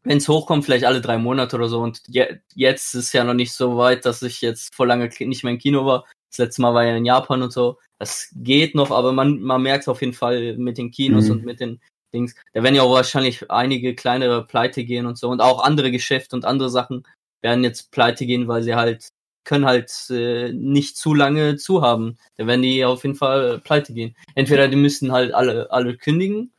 [0.04, 1.80] wenn es hochkommt, vielleicht alle drei Monate oder so.
[1.80, 5.44] Und je, jetzt ist ja noch nicht so weit, dass ich jetzt vor lange nicht
[5.44, 6.06] mehr im Kino war.
[6.30, 7.78] Das letzte Mal war ja in Japan und so.
[8.00, 11.32] Das geht noch, aber man, man merkt auf jeden Fall mit den Kinos Mhm.
[11.32, 11.82] und mit den
[12.14, 12.36] Dings.
[12.54, 15.30] Da werden ja auch wahrscheinlich einige kleinere pleite gehen und so.
[15.30, 17.04] Und auch andere Geschäfte und andere Sachen
[17.42, 19.10] werden jetzt pleite gehen, weil sie halt
[19.44, 22.18] können halt äh, nicht zu lange zu haben.
[22.38, 24.16] Da werden die auf jeden Fall pleite gehen.
[24.36, 26.54] Entweder die müssen halt alle, alle kündigen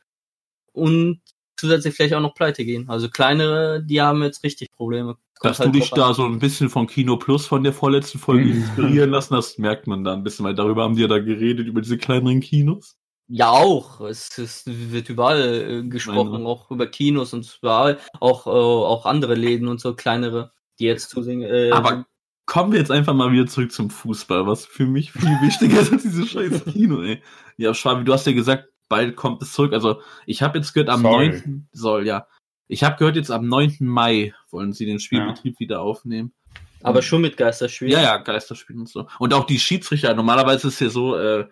[0.73, 1.21] und
[1.57, 2.89] zusätzlich vielleicht auch noch pleite gehen.
[2.89, 5.15] Also kleinere, die haben jetzt richtig Probleme.
[5.39, 6.09] Kommt Dass du halt dich drauf an.
[6.09, 8.51] da so ein bisschen von Kino Plus von der vorletzten Folge Mhm.
[8.61, 11.67] inspirieren lassen hast, merkt man da ein bisschen, weil darüber haben die ja da geredet,
[11.67, 12.97] über diese kleineren Kinos.
[13.27, 14.01] Ja, auch.
[14.01, 16.45] Es, es wird überall äh, gesprochen, Meine.
[16.45, 21.09] auch über Kinos und überall, auch, äh, auch andere Läden und so kleinere, die jetzt
[21.09, 21.41] zusehen.
[21.41, 22.05] Äh, Aber
[22.45, 25.93] kommen wir jetzt einfach mal wieder zurück zum Fußball, was für mich viel wichtiger ist
[25.93, 27.21] als dieses scheiß Kino, ey.
[27.57, 29.73] Ja, Schwabi, du hast ja gesagt, bald kommt es zurück.
[29.73, 31.29] Also, ich habe jetzt gehört, am Soll.
[31.29, 31.67] 9.
[31.71, 32.27] soll, ja.
[32.67, 33.77] Ich habe gehört, jetzt am 9.
[33.81, 36.31] Mai wollen sie den Spielbetrieb wieder aufnehmen.
[36.83, 37.93] aber schon mit Geisterspielen.
[37.93, 39.07] Ja, ja, Geisterspiel und so.
[39.19, 40.13] Und auch die Schiedsrichter.
[40.13, 41.47] Normalerweise ist es ja so, äh,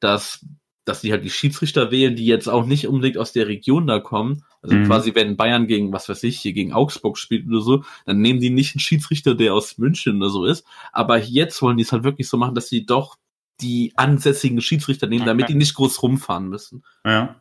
[0.00, 0.44] dass,
[0.84, 3.98] dass die halt die Schiedsrichter wählen, die jetzt auch nicht unbedingt aus der Region da
[3.98, 4.44] kommen.
[4.62, 4.86] Also Mhm.
[4.86, 8.40] quasi, wenn Bayern gegen, was weiß ich, hier gegen Augsburg spielt oder so, dann nehmen
[8.40, 10.64] die nicht einen Schiedsrichter, der aus München oder so ist.
[10.92, 13.16] Aber jetzt wollen die es halt wirklich so machen, dass sie doch
[13.60, 15.52] die ansässigen Schiedsrichter nehmen, damit Okay.
[15.52, 16.84] die nicht groß rumfahren müssen.
[17.04, 17.36] Ja.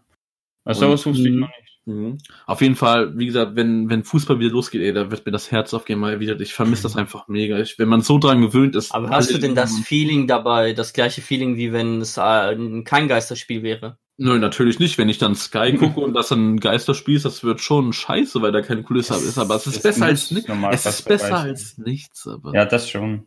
[0.66, 1.64] Also das wusste ich noch nicht.
[1.86, 2.18] Mhm.
[2.46, 5.52] Auf jeden Fall, wie gesagt, wenn, wenn Fußball wieder losgeht, ey, da wird mir das
[5.52, 6.38] Herz aufgehen mal wieder.
[6.42, 7.58] Ich vermisse das einfach mega.
[7.60, 8.94] Ich, wenn man so dran gewöhnt ist.
[8.94, 13.08] Aber hast du denn das Feeling dabei, das gleiche Feeling, wie wenn es äh, kein
[13.08, 13.98] Geisterspiel wäre?
[14.18, 14.98] Nö, natürlich nicht.
[14.98, 18.52] Wenn ich dann Sky gucke und das ein Geisterspiel ist, das wird schon scheiße, weil
[18.52, 19.38] da keine Kulisse Es- ist.
[19.38, 20.50] Aber es ist es besser als nichts.
[20.72, 22.54] Es ist besser als nichts, aber.
[22.54, 23.24] Ja, das schon.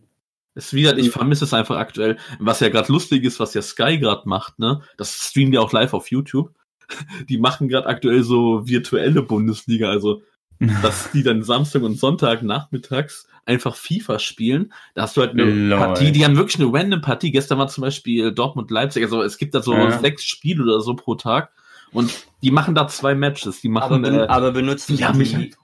[0.54, 2.16] Es wieder, ich vermisse es einfach aktuell.
[2.38, 4.82] Was ja gerade lustig ist, was ja Sky gerade macht, ne?
[4.96, 6.52] Das streamen ja auch live auf YouTube.
[7.28, 10.22] Die machen gerade aktuell so virtuelle Bundesliga, also
[10.82, 14.74] dass die dann Samstag und Sonntag nachmittags einfach FIFA spielen.
[14.94, 15.78] Da hast du halt eine Lol.
[15.78, 17.30] Partie, die haben wirklich eine random Partie.
[17.30, 19.98] Gestern war zum Beispiel Dortmund Leipzig, also es gibt da so Ja.
[19.98, 21.50] sechs Spiele oder so pro Tag
[21.92, 23.60] und die machen da zwei Matches.
[23.60, 25.54] Die Aber, machen ben, äh, aber benutzen die mich die,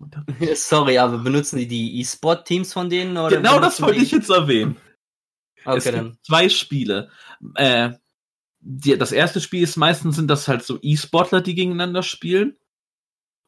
[0.42, 3.16] halt sorry, aber benutzen die die E-Sport-Teams von denen?
[3.16, 4.76] Oder Genau das wollte die- ich jetzt erwähnen.
[5.64, 6.04] Okay, es dann.
[6.12, 7.10] gibt zwei Spiele.
[7.54, 7.90] Äh,
[8.60, 12.56] die, das erste Spiel ist meistens sind das halt so E-Sportler, die gegeneinander spielen.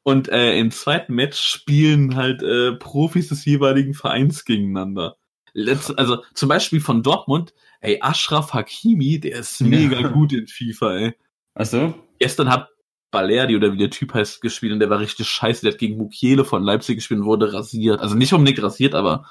[0.05, 5.17] Und äh, im zweiten Match spielen halt äh, Profis des jeweiligen Vereins gegeneinander.
[5.53, 10.09] Letz, also zum Beispiel von Dortmund, ey, Ashraf Hakimi, der ist mega Ja.
[10.09, 11.15] gut in FIFA, ey.
[11.55, 12.69] Also, Gestern hat
[13.11, 15.63] Balerdi oder wie der Typ heißt gespielt und der war richtig scheiße.
[15.63, 18.01] Der hat gegen Mukiele von Leipzig gespielt und wurde rasiert.
[18.01, 19.27] Also nicht unbedingt rasiert, aber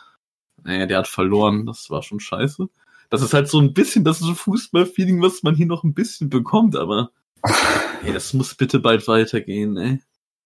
[0.63, 1.65] naja, der hat verloren.
[1.65, 2.67] Das war schon scheiße.
[3.09, 5.93] Das ist halt so ein bisschen das ist so Fußball-Feeling, was man hier noch ein
[5.93, 7.11] bisschen bekommt, aber
[8.03, 10.01] ey, das muss bitte bald weitergehen, ey.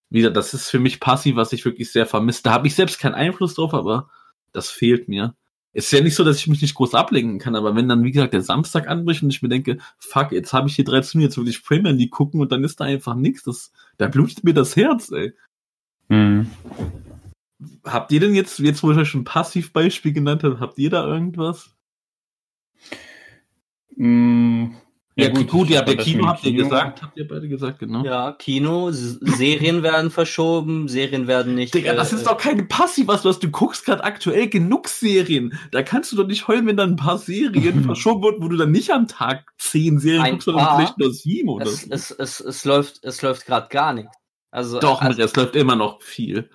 [0.09, 2.43] Wieder, das ist für mich passiv, was ich wirklich sehr vermisse.
[2.43, 4.09] Da habe ich selbst keinen Einfluss drauf, aber
[4.51, 5.35] das fehlt mir.
[5.73, 8.11] Ist ja nicht so, dass ich mich nicht groß ablenken kann, aber wenn dann, wie
[8.11, 11.29] gesagt, der Samstag anbricht und ich mir denke, fuck, jetzt habe ich hier 13 Minuten,
[11.29, 14.43] jetzt will ich Premier League gucken und dann ist da einfach nichts, das, da blutet
[14.43, 15.33] mir das Herz, ey.
[16.09, 16.49] hm.
[17.85, 20.89] Habt ihr denn jetzt, jetzt wo ich euch schon ein Passivbeispiel genannt habe, habt ihr
[20.89, 21.73] da irgendwas?
[23.95, 24.75] Hm.
[25.15, 28.03] Ja, gut, ihr habt ja das Kino, habt ihr gesagt, habt ihr beide gesagt, genau.
[28.05, 31.73] Ja, Kino, Serien werden verschoben, Serien werden nicht.
[31.73, 33.39] Digga, das äh, ist doch keine Passiv, was du hast.
[33.43, 35.59] Du guckst gerade aktuell genug Serien.
[35.71, 38.55] Da kannst du doch nicht heulen, wenn dann ein paar Serien verschoben wird, wo du
[38.55, 40.77] dann nicht am Tag zehn Serien Ein guckst, sondern paar.
[40.77, 41.87] vielleicht nur sieben oder es, so.
[41.91, 44.15] es, es, es läuft, es läuft gerade gar nichts.
[44.49, 46.49] Also, Doch, also es läuft immer noch viel.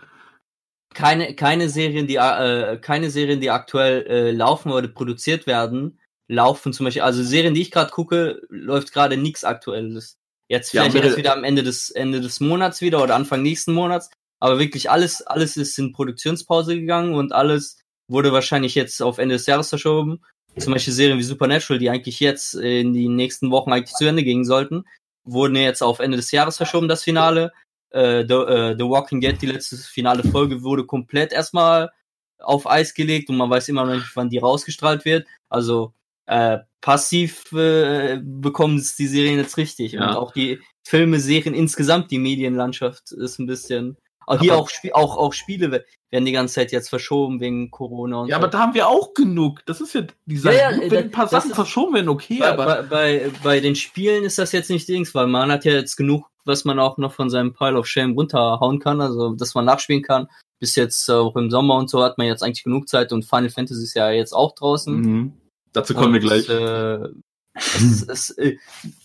[0.94, 6.72] keine, keine Serien, die, äh, keine Serien, die aktuell äh, laufen oder produziert werden, laufen
[6.72, 10.18] zum Beispiel, also Serien, die ich gerade gucke, läuft gerade nichts Aktuelles.
[10.48, 11.06] Jetzt Ja, vielleicht bitte.
[11.06, 14.10] erst wieder am Ende des, Ende des Monats wieder oder Anfang nächsten Monats.
[14.40, 19.36] Aber wirklich alles, alles ist in Produktionspause gegangen und alles wurde wahrscheinlich jetzt auf Ende
[19.36, 20.22] des Jahres verschoben.
[20.58, 24.22] Zum Beispiel Serien wie Supernatural, die eigentlich jetzt in die nächsten Wochen eigentlich zu Ende
[24.22, 24.84] gehen sollten,
[25.24, 27.52] wurden jetzt auf Ende des Jahres verschoben, das Finale.
[27.90, 31.90] Äh, The, äh, The Walking Dead, die letzte finale Folge, wurde komplett erstmal
[32.38, 35.26] auf Eis gelegt und man weiß immer noch nicht, wann die rausgestrahlt wird.
[35.48, 35.92] Also
[36.26, 39.92] äh, passiv äh, bekommen es die Serien jetzt richtig.
[39.92, 40.10] Ja.
[40.10, 43.96] Und auch die Filme, Serien, insgesamt die Medienlandschaft ist ein bisschen.
[44.28, 47.40] Auch hier Aber- auch, Spie- auch, auch Spiele we- werden die ganze Zeit jetzt verschoben
[47.40, 48.42] wegen Corona und Ja, so.
[48.42, 49.62] aber da haben wir auch genug.
[49.66, 52.66] Das ist ja dieser, Ja, ja, wenn ein paar Sachen verschoben werden, okay, bei, aber
[52.66, 55.96] bei, bei, bei den Spielen ist das jetzt nicht Dings, weil man hat ja jetzt
[55.96, 59.64] genug, was man auch noch von seinem Pile of Shame runterhauen kann, also dass man
[59.64, 60.26] nachspielen kann.
[60.58, 63.24] Bis jetzt äh, auch im Sommer und so hat man jetzt eigentlich genug Zeit und
[63.26, 64.94] Final Fantasy ist ja jetzt auch draußen.
[65.00, 65.32] mhm.
[65.76, 66.48] Dazu kommen wir Und, gleich.
[66.48, 67.08] Äh,
[67.54, 68.56] es, es, äh,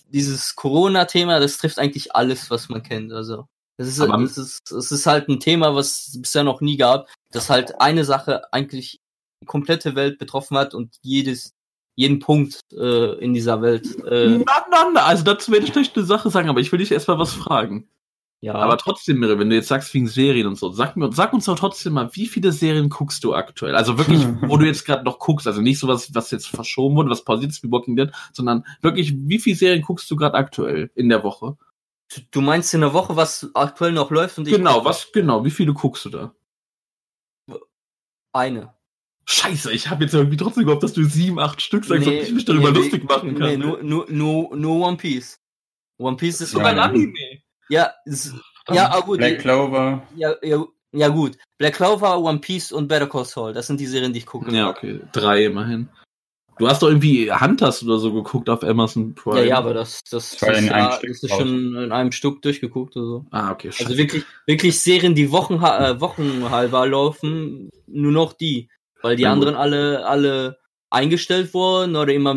[0.10, 3.14] dieses Corona-Thema, das trifft eigentlich alles, was man kennt.
[3.14, 3.46] Also
[3.78, 7.10] es ist, es ist, es ist halt ein Thema, was es bisher noch nie gab,
[7.32, 9.00] das halt eine Sache eigentlich
[9.42, 11.54] die komplette Welt betroffen hat und jedes,
[11.96, 13.88] jeden Punkt äh, in dieser Welt.
[14.06, 16.80] Äh, na, na, na, also dazu werde ich gleich eine Sache sagen, aber ich will
[16.80, 17.88] dich erstmal was fragen.
[18.44, 21.32] Ja, Aber trotzdem, Mirre, wenn du jetzt sagst wegen Serien und so, sag, mir, sag
[21.32, 23.76] uns doch trotzdem mal, wie viele Serien guckst du aktuell?
[23.76, 27.10] Also wirklich, wo du jetzt gerade noch guckst, also nicht sowas, was jetzt verschoben wurde,
[27.12, 30.92] was pausiert ist wie Walking Dead, sondern wirklich, wie viele Serien guckst du gerade aktuell
[30.96, 31.56] in der Woche?
[32.14, 35.46] du- du meinst in der Woche, was aktuell noch läuft und ich Genau, was genau,
[35.46, 36.36] wie viele guckst du da?
[38.34, 38.74] eine.
[39.26, 42.24] Scheiße, ich habe jetzt irgendwie trotzdem gehofft, dass du sieben, acht Stück sagst, Nee, und
[42.28, 43.48] ich mich darüber nee, lustig machen kann.
[43.50, 45.40] Nee, nur, nur, nur, nur One Piece.
[46.00, 46.80] One Piece ist so ein.
[46.80, 47.42] Anime.
[47.72, 48.36] Ja, ist,
[48.70, 49.20] ja, ah, gut.
[49.20, 50.04] Black Clover.
[50.16, 51.38] Ja, ja, ja, gut.
[51.58, 53.54] Black Clover, One Piece und Better Call Saul.
[53.54, 54.54] Das sind die Serien, die ich gucke.
[54.54, 55.88] Ja, okay, drei immerhin.
[56.58, 59.40] Du hast doch irgendwie Hunters oder so geguckt auf Amazon Prime.
[59.40, 62.96] Ja, ja, aber das, das, Das ist, ja, das ist schon in einem Stück durchgeguckt
[62.98, 63.26] oder so.
[63.32, 63.86] Ah, okay, scheiße.
[63.86, 68.70] Also wirklich, wirklich Serien, die Wochen, äh, wochenhalber laufen, nur noch die.
[69.02, 69.32] Weil die gut.
[69.32, 72.36] anderen alle, alle eingestellt wurden oder immer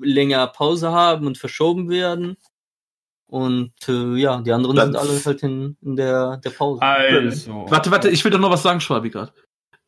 [0.00, 2.36] länger Pause haben und verschoben werden.
[3.28, 6.80] Und äh, ja, die anderen Dann- sind alle halt in, in der, der Pause.
[6.82, 7.66] Also.
[7.68, 9.32] Warte, warte, ich will doch noch was sagen, Schwabi grad.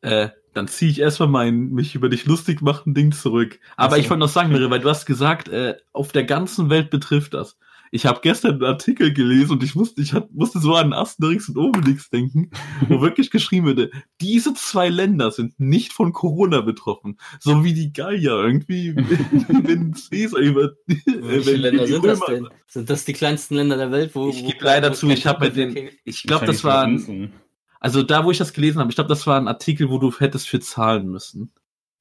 [0.01, 3.59] Äh, dann ziehe ich erstmal mein mich über dich lustig machen Ding zurück.
[3.77, 4.01] Aber Ach so.
[4.01, 7.33] ich wollte noch sagen, Mirre, weil du hast gesagt, äh, auf der ganzen Welt betrifft
[7.33, 7.57] das.
[7.91, 11.49] Ich habe gestern einen Artikel gelesen und ich musste, ich hat, musste so an Asterix
[11.49, 12.51] und Obelix denken,
[12.87, 17.17] wo wirklich geschrieben wurde, diese zwei Länder sind nicht von Corona betroffen.
[17.39, 18.95] So wie die Gallier irgendwie,
[19.47, 22.47] wenn Caesar über Welche wenn Länder sind das denn?
[22.67, 24.11] Sind das die kleinsten Länder der Welt?
[24.13, 26.83] Wo, Ich wo- gebe leider wo zu, ich habe mit den, ich glaube, das war,
[26.83, 27.33] ein,
[27.79, 30.11] also da, wo ich das gelesen habe, ich glaube, das war ein Artikel, wo du
[30.17, 31.51] hättest für zahlen müssen.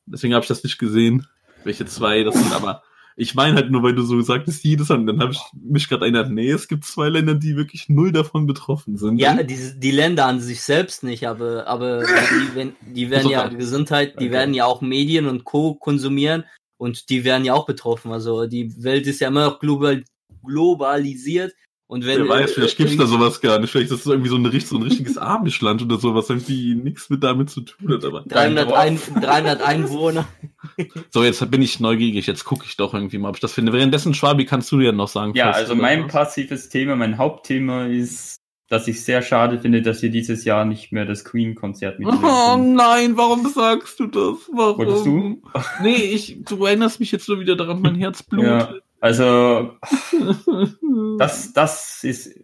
[0.07, 1.27] Deswegen habe ich das nicht gesehen,
[1.65, 2.83] welche zwei das sind, aber
[3.21, 5.89] ich meine halt nur, weil du so gesagt hast, jedes Land, dann habe ich mich
[5.89, 9.19] gerade erinnert, nee, es gibt zwei Länder, die wirklich null davon betroffen sind.
[9.19, 13.49] Ja, die, die Länder an sich selbst nicht, aber, aber die, wenn, die werden ja
[13.49, 13.59] Gesundheit.
[13.59, 14.31] Gesundheit, die Okay.
[14.31, 15.75] werden ja auch Medien und Co.
[15.75, 16.45] konsumieren
[16.77, 18.13] und die werden ja auch betroffen.
[18.13, 20.05] Also die Welt ist ja immer noch global,
[20.45, 21.53] globalisiert
[21.89, 23.71] und wenn Wer weiß, vielleicht gibt's da sowas gar nicht.
[23.71, 27.09] Vielleicht ist es irgendwie so, eine, so ein richtiges Amischland oder so, was irgendwie nichts
[27.09, 28.05] mit damit zu tun hat.
[28.05, 30.29] Aber 300, ein, 300 Einwohner.
[31.11, 32.27] so, jetzt bin ich neugierig.
[32.27, 33.73] Jetzt gucke ich doch irgendwie mal, ob ich das finde.
[33.73, 35.33] Währenddessen, Schwabi, kannst du dir noch sagen?
[35.35, 38.37] Ja, also mein was- passives Thema, mein Hauptthema ist,
[38.69, 42.57] dass ich sehr schade finde, dass wir dieses Jahr nicht mehr das Queen-Konzert mit Oh
[42.59, 44.37] nein, warum sagst du das?
[44.53, 44.77] Warum?
[44.77, 45.43] Wolltest du?
[45.83, 48.83] Nee, ich, du erinnerst mich jetzt nur wieder daran, mein Herz Ja, blutet.
[49.01, 49.73] Also
[51.19, 52.35] das, das ist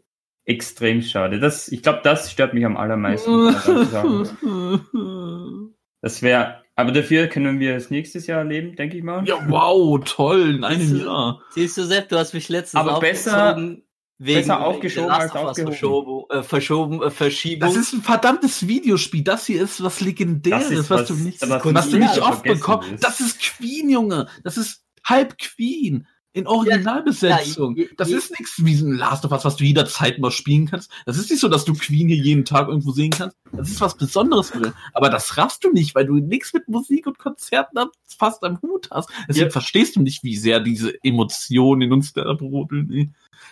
[0.45, 1.41] extrem schade.
[1.41, 3.31] Das, ich glaube, das stört mich am allermeisten.
[6.01, 9.27] Das wäre, aber dafür können wir es nächstes Jahr erleben, denke ich mal.
[9.27, 11.07] ja, wow, toll, in einem Siehst du?
[11.07, 11.43] Jahr.
[11.51, 13.83] Siehst du, Sepp, du hast mich letztens Aber besser- wegen,
[14.19, 15.73] besser aufgeschoben als aufgehoben.
[15.73, 17.69] Verschoben, äh, verschoben, äh, Verschiebung.
[17.71, 19.25] Das ist ein verdammtes Videospiel.
[19.25, 22.43] Das hier ist was Legendäres, ist was, was- du nicht, was was, du nicht oft
[22.43, 23.03] bekommst.
[23.03, 24.29] Das ist Queen, Junge.
[24.43, 26.07] Das ist halb Queen.
[26.35, 27.77] In Originalbesetzung.
[27.77, 30.67] Ja, je- das ist nichts wie ein Last of Us, was du jederzeit mal spielen
[30.67, 30.91] kannst.
[31.07, 33.37] Das ist nicht so, dass du Queen hier jeden Tag irgendwo sehen kannst.
[33.53, 34.53] Das ist was Besonderes.
[34.93, 38.89] Aber das raffst du nicht, weil du nichts mit Musik und Konzerten fast am Hut
[38.91, 39.09] hast.
[39.29, 39.51] Deswegen Ja.
[39.53, 42.91] verstehst du nicht, wie sehr diese Emotionen in uns da brodeln.
[42.93, 43.11] ey.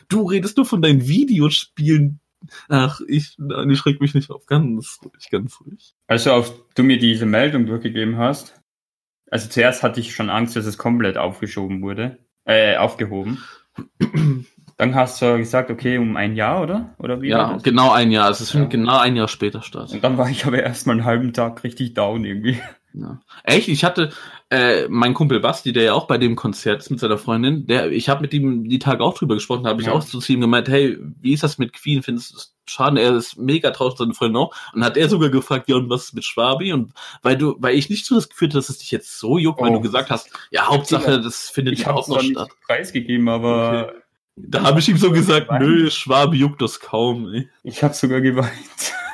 [0.08, 2.18] Du redest nur von deinen Videospielen.
[2.68, 4.46] Ach, ich, nein, ich schreck mich nicht auf.
[4.46, 5.94] Ganz ruhig, ganz ruhig.
[6.08, 8.60] Also, auf du mir diese Meldung durchgegeben hast.
[9.30, 12.18] Also zuerst hatte ich schon Angst, dass es komplett aufgeschoben wurde.
[12.44, 13.38] Äh, aufgehoben.
[14.76, 16.94] Dann hast du gesagt, okay, um ein Jahr, oder?
[16.98, 18.26] Oder wie Ja, genau ein Jahr.
[18.26, 18.78] Also es findet Ja.
[18.80, 19.92] genau ein Jahr später statt.
[19.92, 22.58] Und dann war ich aber erstmal einen halben Tag richtig down irgendwie.
[22.94, 23.20] Ja.
[23.44, 23.68] Echt?
[23.68, 24.10] Ich hatte
[24.50, 27.90] äh, mein Kumpel Basti, der ja auch bei dem Konzert ist mit seiner Freundin, der,
[27.90, 29.94] ich habe mit ihm die Tage auch drüber gesprochen, habe ich Ja.
[29.94, 32.02] auch zu ihm gemeint, hey, wie ist das mit Queen?
[32.02, 33.00] Findest du es schade?
[33.00, 34.54] Er ist mega traurig, seine Freundin auch.
[34.74, 36.72] Und hat er sogar gefragt, ja, und was ist mit Schwabi?
[36.74, 39.38] Und weil du, weil ich nicht so das Gefühl hatte, dass es dich jetzt so
[39.38, 39.74] juckt, weil Oh.
[39.76, 42.48] du gesagt hast, ja, Hauptsache, das findet Ich es noch statt.
[42.66, 43.94] preisgegeben, aber
[44.36, 47.48] Da habe ich ihm so gesagt, nö, Schwabi juckt das kaum, ey.
[47.62, 48.50] ich habe sogar geweint.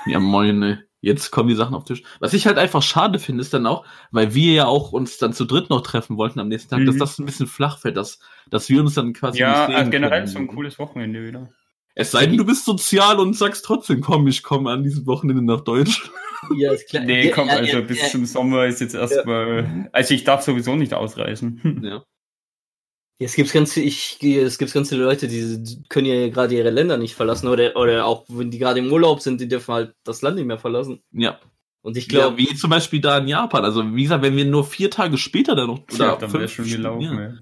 [0.07, 0.79] Ja, moin, ey.
[1.01, 2.07] Jetzt kommen die Sachen auf den Tisch.
[2.19, 5.33] Was ich halt einfach schade finde, ist dann auch, weil wir ja auch uns dann
[5.33, 6.87] zu dritt noch treffen wollten am nächsten Tag, Mhm.
[6.87, 8.19] dass das ein bisschen flach fällt, dass,
[8.51, 10.27] dass wir uns dann quasi Ja, nicht sehen also generell können.
[10.33, 11.49] so ein cooles Wochenende wieder.
[11.95, 15.43] Es sei denn, du bist sozial und sagst trotzdem, komm, ich komme an diesem Wochenende
[15.45, 16.11] nach Deutschland.
[16.57, 17.05] ja, ist klar.
[17.05, 18.09] Nee, Ja, komm, ja, also ja, bis ja.
[18.09, 19.89] zum Sommer ist jetzt erstmal.
[19.93, 21.81] Also ich darf sowieso nicht ausreisen.
[21.83, 22.03] Ja.
[23.21, 26.97] Es gibt ganz, ich, es gibt ganz viele Leute, die können ja gerade ihre Länder
[26.97, 30.23] nicht verlassen oder, oder auch wenn die gerade im Urlaub sind, die dürfen halt das
[30.23, 31.03] Land nicht mehr verlassen.
[31.11, 31.41] Ja.
[31.83, 32.21] Und ich ja.
[32.21, 33.65] glaube, Wie zum Beispiel da in Japan.
[33.65, 36.49] Also, wie gesagt, wenn wir nur vier Tage später dann noch, Ja, oder dann wäre
[36.49, 37.01] fünf schon gelaufen.
[37.03, 37.21] ja.
[37.23, 37.33] Ja.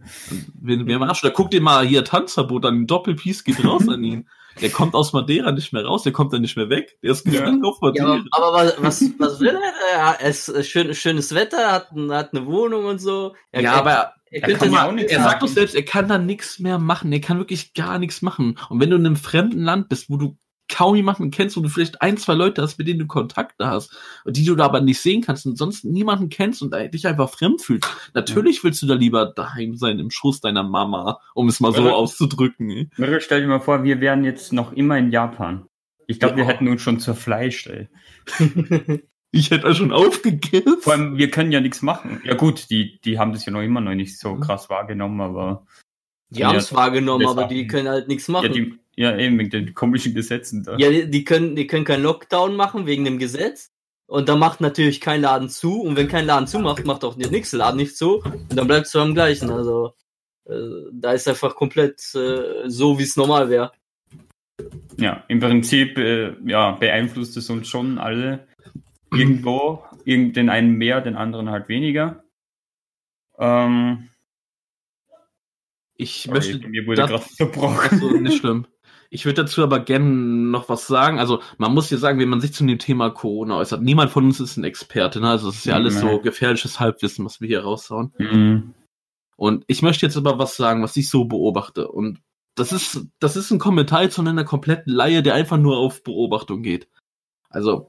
[0.61, 1.21] Wir, wir am Arsch.
[1.23, 2.87] Da guck dir mal hier Tanzverbot an.
[2.87, 4.29] Doppelpiece geht raus an ihn.
[4.63, 6.97] Der kommt aus Madeira nicht mehr raus, der kommt dann nicht mehr weg.
[7.03, 7.33] Der ist Ja.
[7.33, 8.25] gefangen auf ja, Madeira.
[8.31, 9.59] aber, aber was, was, was will
[9.95, 9.99] er?
[9.99, 13.35] Er es ist schön, schönes Wetter, hat, hat eine Wohnung und so.
[13.53, 16.59] Er, Ja, er, aber er er mal, er sagt doch selbst, er kann da nichts
[16.59, 17.13] mehr machen.
[17.13, 18.59] Er kann wirklich gar nichts machen.
[18.69, 20.37] Und wenn du in einem fremden Land bist, wo du
[20.69, 23.97] kaum jemanden kennst, wo du vielleicht ein, zwei Leute hast, mit denen du Kontakte hast,
[24.25, 27.31] und die du da aber nicht sehen kannst und sonst niemanden kennst und dich einfach
[27.31, 31.61] fremd fühlst, natürlich willst du da lieber daheim sein, im Schoß deiner Mama, um es
[31.61, 31.93] mal so Ja.
[31.93, 32.69] auszudrücken.
[32.71, 32.91] ey.
[32.97, 35.67] Mirre, stell dir mal vor, wir wären jetzt noch immer in Japan.
[36.09, 36.51] Ich glaube, wir Ja.
[36.51, 37.89] hätten uns schon zur Fleisch, ey.
[39.33, 40.79] Ich hätte schon aufgegessen.
[40.81, 42.21] Vor allem, wir können ja nichts machen.
[42.25, 44.41] Ja gut, die, die haben das ja noch immer noch nicht so Mhm.
[44.41, 45.67] krass wahrgenommen, aber
[46.31, 48.53] die haben es Ja, wahrgenommen, aber die können halt nichts ja, machen.
[48.53, 50.77] die, ja eben wegen den komischen Gesetzen da.
[50.79, 53.71] Ja, die, die können, die können keinen Lockdown machen wegen dem Gesetz.
[54.09, 55.83] Und dann macht natürlich kein Laden zu.
[55.83, 58.23] Und wenn kein Laden zumacht, macht auch der nächste Laden nicht zu.
[58.23, 59.51] Und dann bleibst du am gleichen.
[59.51, 59.95] Also
[60.49, 60.55] äh,
[60.93, 63.73] da ist einfach komplett äh, so, wie es normal wäre.
[64.97, 68.47] Ja, im Prinzip äh, ja, beeinflusst es uns schon alle
[69.13, 69.85] irgendwo.
[70.05, 72.25] Irgend, den einen mehr, den anderen halt weniger.
[73.39, 74.09] Ähm,
[75.97, 77.99] Ich sorry, möchte mir wurde gerade verbrochen.
[77.99, 78.67] so, nicht schlimm.
[79.09, 81.19] Ich würde dazu aber gerne noch was sagen.
[81.19, 84.25] Also, man muss hier sagen, wenn man sich zu dem Thema Corona äußert, niemand von
[84.25, 85.21] uns ist ein Experte.
[85.21, 85.31] Ne?
[85.31, 88.13] Also, es ist ja alles so gefährliches Halbwissen, was wir hier raushauen.
[88.19, 88.75] Mhm.
[89.37, 91.89] Und ich möchte jetzt aber was sagen, was ich so beobachte.
[91.89, 92.21] Und
[92.57, 96.63] das ist, das ist ein Kommentar zu einer kompletten Laie, der einfach nur auf Beobachtung
[96.63, 96.89] geht.
[97.49, 97.89] Also,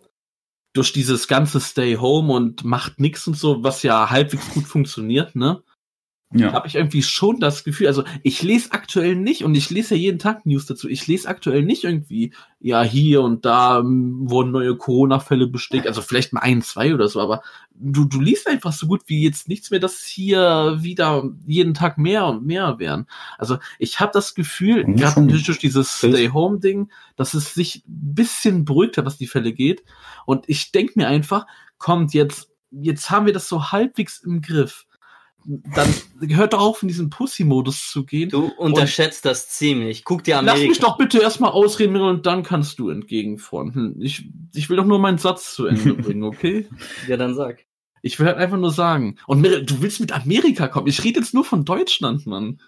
[0.78, 5.36] durch dieses ganze Stay Home und macht nix und so, was ja halbwegs gut funktioniert,
[5.36, 5.64] ne?
[6.34, 6.52] Ja.
[6.52, 10.02] habe ich irgendwie schon das Gefühl, also ich lese aktuell nicht und ich lese ja
[10.02, 10.90] jeden Tag News dazu.
[10.90, 16.34] Ich lese aktuell nicht irgendwie, ja, hier und da wurden neue Corona-Fälle bestätigt, also vielleicht
[16.34, 19.72] mal ein, zwei oder so, aber du, du liest einfach so gut wie jetzt nichts
[19.72, 23.08] mehr, dass hier wieder jeden Tag mehr und mehr werden.
[23.38, 28.98] Also ich habe das Gefühl, gerade durch dieses Stay-Home-Ding, dass es sich ein bisschen beruhigt
[28.98, 29.84] hat, was die Fälle geht.
[30.26, 31.46] Und ich denke mir einfach,
[31.78, 34.87] kommt jetzt, jetzt haben wir das so halbwegs im Griff
[35.50, 35.94] dann
[36.28, 38.30] hört doch auf, in diesen Pussy-Modus zu gehen.
[38.30, 40.04] Du unterschätzt das ziemlich.
[40.04, 40.70] Guck dir Lass Amerika.
[40.70, 43.96] mich doch bitte erstmal ausreden und dann kannst du entgegenfronten.
[44.02, 46.68] Ich, ich will doch nur meinen Satz zu Ende bringen, okay?
[47.08, 47.66] Ja, dann sag.
[48.02, 49.18] Ich will halt einfach nur sagen.
[49.26, 50.88] Und du willst mit Amerika kommen.
[50.88, 52.60] Ich rede jetzt nur von Deutschland, Mann.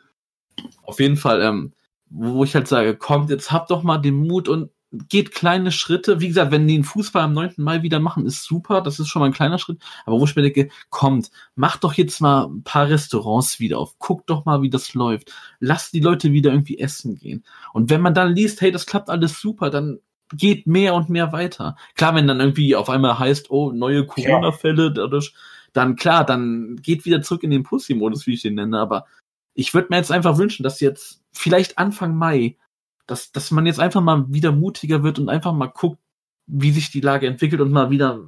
[0.84, 1.74] Auf jeden Fall, ähm,
[2.10, 6.20] wo ich halt sage, kommt, jetzt habt doch mal den Mut und geht kleine Schritte.
[6.20, 7.54] Wie gesagt, wenn die den Fußball am 9.
[7.58, 8.82] Mai wieder machen, ist super.
[8.82, 9.82] Das ist schon mal ein kleiner Schritt.
[10.06, 13.98] Aber wo ich mir denke, kommt, macht doch jetzt mal ein paar Restaurants wieder auf.
[14.00, 15.32] Guckt doch mal, wie das läuft.
[15.60, 17.44] Lasst die Leute wieder irgendwie essen gehen.
[17.74, 20.00] Und wenn man dann liest, hey, das klappt alles super, dann
[20.34, 21.76] geht mehr und mehr weiter.
[21.96, 25.34] Klar, wenn dann irgendwie auf einmal heißt, oh, neue Corona-Fälle dadurch,
[25.74, 28.80] dann klar, dann geht wieder zurück in den Pussy-Modus, wie ich den nenne.
[28.80, 29.06] Aber
[29.54, 32.58] ich würde mir jetzt einfach wünschen, dass jetzt vielleicht Anfang Mai,
[33.10, 36.00] dass, dass man jetzt einfach mal wieder mutiger wird und einfach mal guckt,
[36.48, 38.20] wie sich die Lage entwickelt und mal wieder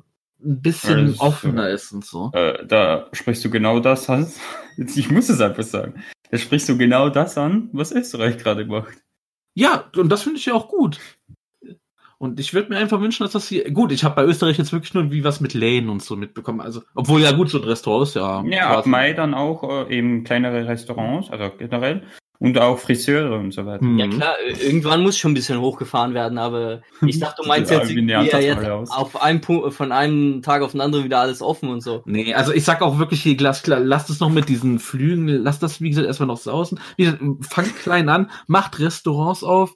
[0.44, 2.32] ein bisschen ist, offener äh, ist und so.
[2.34, 4.28] Äh, da sprichst du genau das an.
[4.78, 6.02] Ich muss es einfach sagen.
[6.32, 8.98] Da sprichst du genau das an, was Österreich gerade macht.
[9.54, 10.98] Ja, und das finde ich ja auch gut.
[12.18, 13.70] Und ich würde mir einfach wünschen, dass das hier.
[13.72, 16.62] Gut, ich habe bei Österreich jetzt wirklich nur wie was mit Läden und so mitbekommen.
[16.62, 18.44] Also, obwohl ja gut, so ein Restaurant ist ja.
[18.46, 22.04] Ja, ab quasi- Mai dann auch äh, eben kleinere Restaurants, also generell.
[22.42, 23.82] Und auch Friseure und so weiter.
[23.82, 24.00] Hm.
[24.00, 27.70] Ja klar, äh, irgendwann muss schon ein bisschen hochgefahren werden, aber ich dachte, du meinst
[27.72, 31.44] Ja, jetzt wie jetzt auf einen Punkt, von einem Tag auf den anderen wieder alles
[31.44, 32.02] offen und so.
[32.06, 35.62] Nee, also ich sag auch wirklich hier glasklar, lasst es noch mit diesen Flügen, lasst
[35.62, 36.80] das, wie gesagt, erstmal noch sausen.
[36.98, 39.76] Wie gesagt, fangt klein an, macht Restaurants auf,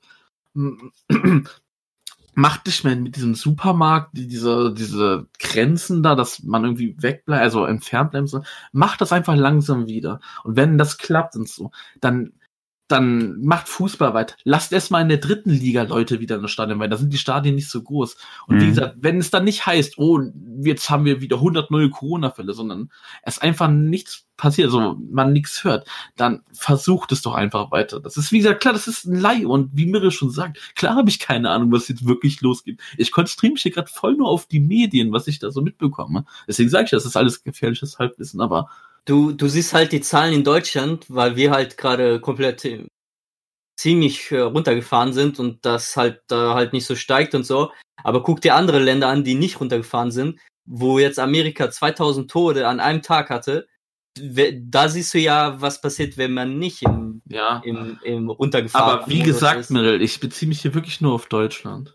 [2.34, 7.44] macht nicht mehr mit diesem Supermarkt, die, diese, diese Grenzen da, dass man irgendwie wegbleibt,
[7.44, 8.42] also entfernt bleiben soll.
[8.72, 10.20] Macht das einfach langsam wieder.
[10.44, 11.70] Und wenn das klappt und so,
[12.02, 12.34] dann
[12.88, 14.36] dann macht Fußball weiter.
[14.44, 17.18] Lasst erstmal in der dritten Liga Leute wieder in das Stadion, weil da sind die
[17.18, 18.16] Stadien nicht so groß.
[18.48, 18.70] Und wie Mhm.
[18.70, 20.20] gesagt, wenn es dann nicht heißt, oh,
[20.62, 22.92] jetzt haben wir wieder 100 neue Corona-Fälle, sondern
[23.24, 28.00] es einfach nichts passiert, also man nichts hört, dann versucht es doch einfach weiter.
[28.02, 30.96] Das ist, wie gesagt, klar, das ist ein Leih und wie Mirre schon sagt, klar
[30.96, 32.80] habe ich keine Ahnung, was jetzt wirklich losgeht.
[32.98, 36.26] Ich konzentriere mich hier gerade voll nur auf die Medien, was ich da so mitbekomme.
[36.48, 38.70] Deswegen sage ich, das ist alles gefährliches Halbwissen, aber
[39.06, 42.88] Du, du siehst halt die Zahlen in Deutschland, weil wir halt gerade komplett äh,
[43.78, 47.72] ziemlich äh, runtergefahren sind und das halt da halt nicht so steigt und so.
[48.04, 52.68] Aber guck dir andere Länder an, die nicht runtergefahren sind, wo jetzt Amerika 2000 Tode
[52.68, 53.68] an einem Tag hatte.
[54.18, 57.62] Da siehst du ja, was passiert, wenn man nicht im, ja.
[57.66, 61.94] im, im runtergefahren Aber wie gesagt, Mirel, ich beziehe mich hier wirklich nur auf Deutschland.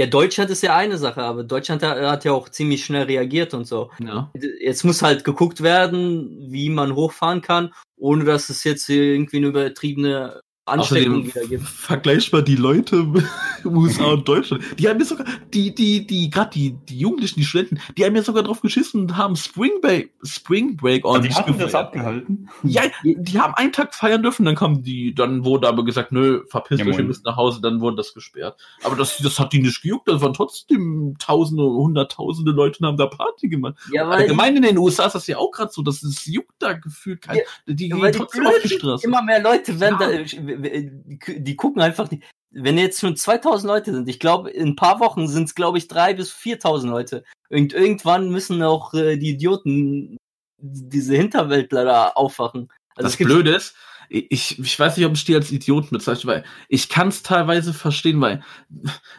[0.00, 3.66] Ja, Deutschland ist ja eine Sache, aber Deutschland hat, ja auch ziemlich schnell reagiert und
[3.66, 3.90] so.
[4.02, 4.30] Ja.
[4.58, 9.48] Jetzt muss halt geguckt werden, wie man hochfahren kann, ohne dass es jetzt irgendwie eine
[9.48, 10.40] übertriebene
[10.70, 11.62] Ansteckung wieder gibt.
[11.64, 12.96] vergleich mal die Leute
[13.64, 14.62] im USA und Deutschland.
[14.78, 18.16] Die haben ja sogar, die, die, die, gerade die, die Jugendlichen, die Studenten, die haben
[18.16, 21.66] ja sogar drauf geschissen und haben Spring Break, Spring Break Und die ordentlich hatten das
[21.66, 21.86] gefeiert.
[21.86, 22.48] abgehalten.
[22.62, 26.42] Ja, die haben einen Tag feiern dürfen, dann kamen die, dann wurde aber gesagt, nö,
[26.48, 28.58] verpisst Ja, euch, ihr müsst nach Hause, dann wurde das gesperrt.
[28.82, 32.96] Aber das, das hat die nicht gejuckt, das waren trotzdem Tausende, Hunderttausende Leute und haben
[32.96, 33.74] da Party gemacht.
[33.92, 36.72] Ja, Allgemein in den USA ist das ja auch gerade so, dass es juckt da
[36.74, 39.06] gefühlt kein, die Ja, gehen weil die trotzdem auf die Straße.
[39.06, 40.08] Immer mehr Leute werden Ja.
[40.08, 42.24] da, die, die gucken einfach, nicht.
[42.50, 45.78] wenn jetzt schon 2000 Leute sind, ich glaube, in ein paar Wochen sind es, glaube
[45.78, 47.24] ich, 3.000 bis 4000 Leute.
[47.48, 50.16] Und irgendwann müssen auch äh, die Idioten,
[50.58, 52.68] diese Hinterwäldler da aufwachen.
[52.94, 53.74] Also das Blöde ist,
[54.12, 57.72] ich, ich weiß nicht, ob ich die als Idioten bezeichne, weil ich kann es teilweise
[57.72, 58.42] verstehen, weil,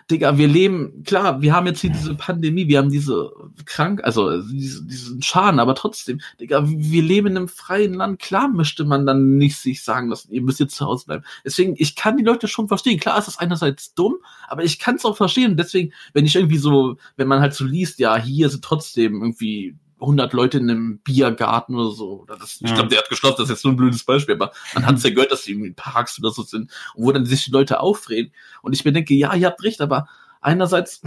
[0.10, 3.32] Digga, wir leben, klar, wir haben jetzt hier diese Pandemie, wir haben diese
[3.66, 8.50] krank, also diese, diesen Schaden, aber trotzdem, Digga, wir leben in einem freien Land, klar
[8.50, 11.24] möchte man dann nicht sich sagen lassen, ihr müsst jetzt zu Hause bleiben.
[11.46, 13.00] Deswegen, ich kann die Leute schon verstehen.
[13.00, 14.18] Klar ist das einerseits dumm,
[14.50, 15.56] aber ich kann es auch verstehen.
[15.56, 19.78] Deswegen, wenn ich irgendwie so, wenn man halt so liest, ja, hier sind trotzdem irgendwie
[20.02, 22.22] 100 Leute in einem Biergarten oder so.
[22.22, 22.76] Oder das, Ich Ja.
[22.76, 25.04] glaube, der hat geschlossen, das ist jetzt nur ein blödes Beispiel, aber man hat es
[25.04, 27.52] ja gehört, dass die irgendwie in Parks oder so sind, und wo dann sich die
[27.52, 28.34] Leute aufreden.
[28.62, 30.08] Und ich mir denke, ja, ihr habt recht, aber
[30.42, 31.02] einerseits,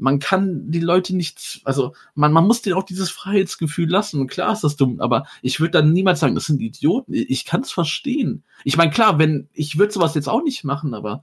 [0.00, 4.28] man kann die Leute nicht, also man, man muss denen auch dieses Freiheitsgefühl lassen.
[4.28, 7.12] Klar ist das dumm, aber ich würde dann niemals sagen, das sind Idioten.
[7.12, 8.44] Ich kann es verstehen.
[8.62, 11.22] Ich meine, klar, wenn, ich würde sowas jetzt auch nicht machen, aber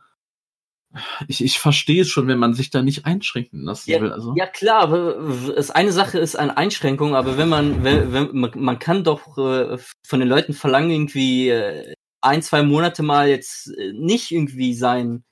[1.27, 4.11] ich, ich verstehe es schon, wenn man sich da nicht einschränken lassen Ja, will.
[4.11, 4.33] Also.
[4.35, 5.17] ja klar, aber
[5.55, 9.77] es eine Sache ist eine Einschränkung, aber wenn man, wenn, wenn man, kann doch äh,
[10.05, 15.23] von den Leuten verlangen, irgendwie äh, ein, zwei Monate mal jetzt äh, nicht irgendwie sein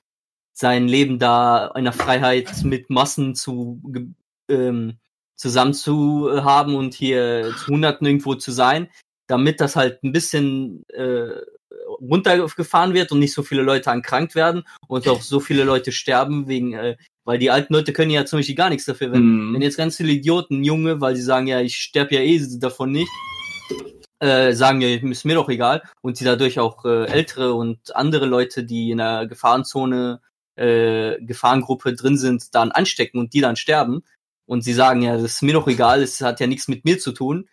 [0.56, 3.82] sein Leben da in der Freiheit mit Massen zu
[4.48, 4.98] ähm,
[5.34, 8.88] zusammen zu haben und hier zu Hunderten irgendwo zu sein,
[9.26, 11.40] damit das halt ein bisschen äh,
[12.10, 16.48] runtergefahren wird und nicht so viele Leute erkrankt werden und auch so viele Leute sterben
[16.48, 19.12] wegen, äh, weil die alten Leute können ja zum Beispiel gar nichts dafür.
[19.12, 19.54] Wenn, Mhm.
[19.54, 22.92] wenn jetzt ganz viele Idioten, Junge, weil sie sagen, ja, ich sterbe ja eh davon
[22.92, 23.10] nicht,
[24.20, 28.26] äh, sagen ja, ist mir doch egal und sie dadurch auch äh, ältere und andere
[28.26, 30.20] Leute, die in der Gefahrenzone,
[30.56, 34.04] äh, Gefahrengruppe drin sind, dann anstecken und die dann sterben
[34.46, 36.98] und sie sagen, ja, das ist mir doch egal, es hat ja nichts mit mir
[36.98, 37.48] zu tun,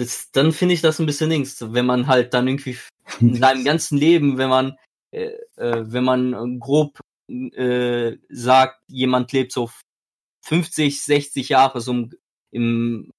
[0.00, 2.78] das, dann finde ich das ein bisschen links, wenn man halt dann irgendwie
[3.20, 4.76] in seinem ganzen Leben, wenn man,
[5.10, 6.98] äh, äh, wenn man grob
[7.28, 9.70] äh, sagt, jemand lebt so
[10.42, 12.10] 50, 60 Jahre, so im,
[12.50, 13.10] im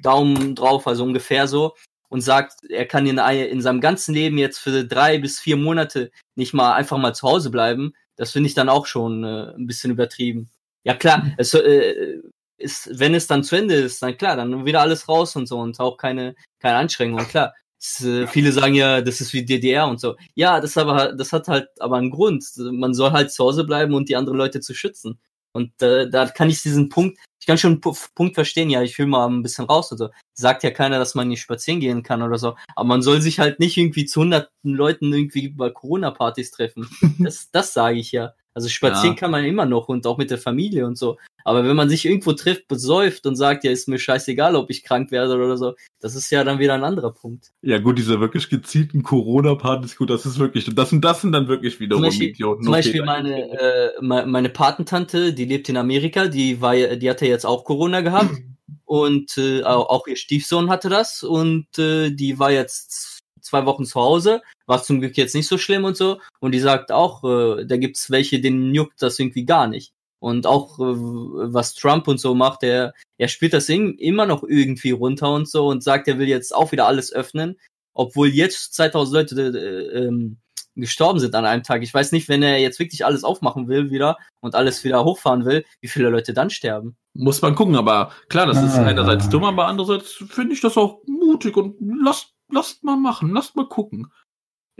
[0.00, 1.74] Daumen drauf, also ungefähr so,
[2.08, 6.10] und sagt, er kann in, in seinem ganzen Leben jetzt für drei bis vier Monate
[6.36, 9.66] nicht mal einfach mal zu Hause bleiben, das finde ich dann auch schon äh, ein
[9.66, 10.48] bisschen übertrieben.
[10.84, 12.20] Ja klar, es, äh,
[12.60, 15.58] ist, wenn es dann zu Ende ist, dann klar, dann wieder alles raus und so
[15.58, 17.54] und auch keine, keine Anstrengungen, klar.
[17.82, 20.16] Es, äh, viele sagen ja, das ist wie DDR und so.
[20.34, 22.44] Ja, das aber, das hat halt aber einen Grund.
[22.58, 25.18] Man soll halt zu Hause bleiben und die anderen Leute zu schützen.
[25.52, 28.82] Und äh, da kann ich diesen Punkt, ich kann schon einen Pu- Punkt verstehen, ja,
[28.82, 30.10] ich will mal ein bisschen raus oder so.
[30.34, 32.54] Sagt ja keiner, dass man nicht spazieren gehen kann oder so.
[32.76, 36.88] Aber man soll sich halt nicht irgendwie zu hunderten Leuten irgendwie bei Corona-Partys treffen.
[37.18, 38.34] Das, das sage ich ja.
[38.60, 39.20] Also spazieren Ja.
[39.20, 41.16] kann man immer noch und auch mit der Familie und so.
[41.44, 44.84] Aber wenn man sich irgendwo trifft, besäuft und sagt, ja, ist mir scheißegal, ob ich
[44.84, 47.52] krank werde oder so, das ist ja dann wieder ein anderer Punkt.
[47.62, 51.48] Ja, gut, diese wirklich gezielten Corona-Partys, gut, das ist wirklich, das sind, das sind dann
[51.48, 52.62] wirklich wiederum Zum Beispiel- Idioten.
[52.64, 57.08] Zum Beispiel meine, äh, me- meine Patentante, die lebt in Amerika, die war, ja- die
[57.08, 58.30] hatte jetzt auch Corona gehabt
[58.84, 63.84] und äh, au- auch ihr Stiefsohn hatte das und äh, die war jetzt zwei Wochen
[63.84, 67.24] zu Hause, war zum Glück jetzt nicht so schlimm und so und die sagt auch,
[67.24, 69.92] äh, da gibt's welche, denen juckt das irgendwie gar nicht.
[70.20, 74.42] Und auch äh, was Trump und so macht, er, er spielt das in, immer noch
[74.42, 77.56] irgendwie runter und so und sagt, er will jetzt auch wieder alles öffnen,
[77.94, 80.38] obwohl jetzt 2000 Leute äh, ähm,
[80.76, 81.82] gestorben sind an einem Tag.
[81.82, 85.44] Ich weiß nicht, wenn er jetzt wirklich alles aufmachen will wieder und alles wieder hochfahren
[85.44, 86.96] will, wie viele Leute dann sterben.
[87.14, 88.84] Muss man gucken, aber klar, das ist Ah.
[88.84, 93.56] einerseits dumm, aber andererseits finde ich das auch mutig und lasst, lasst mal machen, lasst
[93.56, 94.12] mal gucken.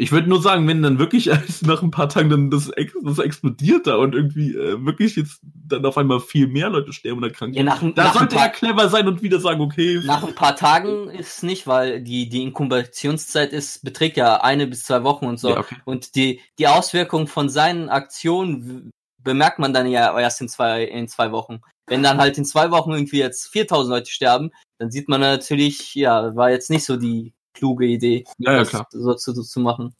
[0.00, 1.26] Ich würde nur sagen, wenn dann wirklich
[1.60, 2.70] nach ein paar Tagen dann das,
[3.02, 7.18] das explodiert da und irgendwie äh, wirklich jetzt dann auf einmal viel mehr Leute sterben
[7.18, 10.24] oder krank Ja, nach, Da nach, sollte er clever sein und wieder sagen, okay, nach
[10.24, 15.04] ein paar Tagen ist nicht, weil die, die Inkubationszeit ist, beträgt ja eine bis zwei
[15.04, 15.50] Wochen und so.
[15.50, 15.76] Ja, okay.
[15.84, 18.90] Und die, die Auswirkungen von seinen Aktionen
[19.22, 21.60] bemerkt man dann ja erst in zwei, in zwei Wochen.
[21.86, 25.94] Wenn dann halt in zwei Wochen irgendwie jetzt 4000 Leute sterben, dann sieht man natürlich,
[25.94, 28.86] ja, war jetzt nicht so die kluge Idee, ja, ja, das klar.
[28.90, 29.94] so zu, zu machen.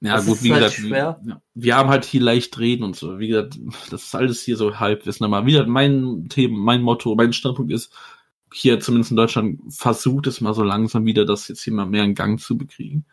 [0.00, 1.18] Ja, Das gut, wie halt gesagt, schwer.
[1.22, 3.18] wir, ja, wir haben halt hier leicht reden und so.
[3.18, 3.58] Wie gesagt,
[3.90, 5.24] das ist alles hier so Halbwissen.
[5.24, 7.92] Aber wieder mein Thema, mein Motto, mein Standpunkt ist,
[8.52, 12.04] hier zumindest in Deutschland versucht es mal so langsam wieder, das jetzt hier mal mehr
[12.04, 13.06] in Gang zu bekriegen.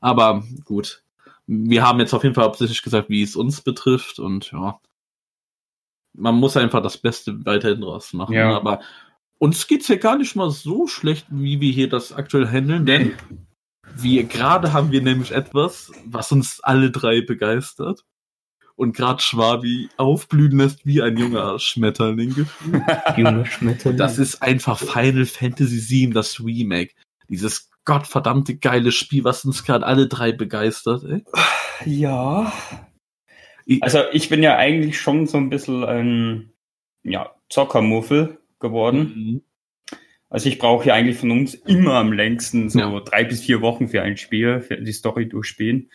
[0.00, 1.02] Aber gut,
[1.46, 4.80] wir haben jetzt auf jeden Fall hauptsächlich gesagt, wie es uns betrifft und ja,
[6.14, 8.34] man muss einfach das Beste weiterhin draus machen.
[8.34, 8.56] Ja.
[8.56, 8.80] Aber
[9.40, 13.14] uns geht's ja gar nicht mal so schlecht, wie wir hier das aktuell handeln, denn
[13.96, 18.04] wir gerade haben wir nämlich etwas, was uns alle drei begeistert
[18.76, 22.82] und gerade Schwabi aufblühen lässt wie ein junger Schmetterling gefühlt.
[23.16, 23.98] Junge Schmetterling.
[23.98, 26.92] Das ist einfach Final Fantasy VII, das Remake.
[27.28, 31.02] Dieses gottverdammte geile Spiel, was uns gerade alle drei begeistert.
[31.04, 31.24] Ey.
[31.86, 32.52] Ja.
[33.66, 36.52] Ich- Also ich bin ja eigentlich schon so ein bisschen ein
[37.02, 39.12] ja, Zockermuffel geworden.
[39.14, 39.42] Mhm.
[40.28, 43.00] Also ich brauche ja eigentlich von uns immer am längsten so Ja.
[43.00, 45.90] drei bis vier Wochen für ein Spiel, für die Story durchspielen.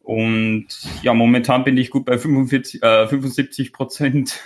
[0.00, 0.68] Und
[1.02, 4.40] ja, momentan bin ich gut bei 45, äh, 75 Prozent.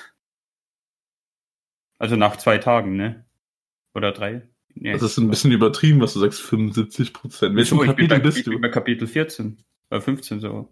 [1.99, 3.25] Also nach zwei Tagen, ne?
[3.95, 4.43] Oder drei?
[4.75, 4.93] Nee.
[4.93, 7.55] Das ist ein bisschen übertrieben, was du sagst, 75 Prozent.
[7.55, 8.61] Welchem So, Kapitel bei, bist ich bin du?
[8.61, 9.59] bei Kapitel 14.
[9.89, 10.69] Bei 15 so.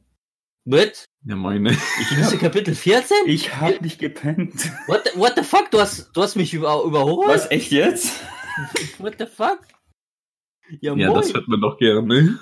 [0.65, 1.05] What?
[1.25, 1.71] Ja, meine.
[1.73, 3.17] Ich du Kapitel 14?
[3.27, 4.71] Ich hab nicht gepennt.
[4.87, 5.71] What the, what the fuck?
[5.71, 7.29] Du hast, du hast mich über, überholt?
[7.29, 8.13] Was, echt jetzt?
[8.99, 9.61] What the fuck?
[10.81, 12.39] Ja, Ja, das hört man doch gerne.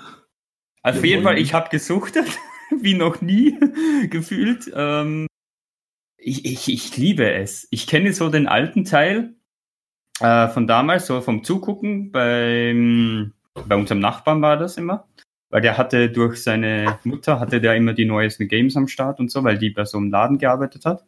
[0.83, 2.27] Auf Ja, jeden Fall, ich habe gesuchtet,
[2.81, 3.57] wie noch nie
[4.09, 4.69] gefühlt.
[4.73, 5.27] Ähm,
[6.17, 7.67] ich, ich, ich liebe es.
[7.71, 9.35] Ich kenne so den alten Teil
[10.19, 12.11] äh, von damals, so vom Zugucken.
[12.11, 13.33] Beim,
[13.67, 15.07] bei unserem Nachbarn war das immer.
[15.49, 19.31] Weil der hatte durch seine Mutter, hatte der immer die neuesten Games am Start und
[19.31, 21.05] so, weil die bei so einem Laden gearbeitet hat.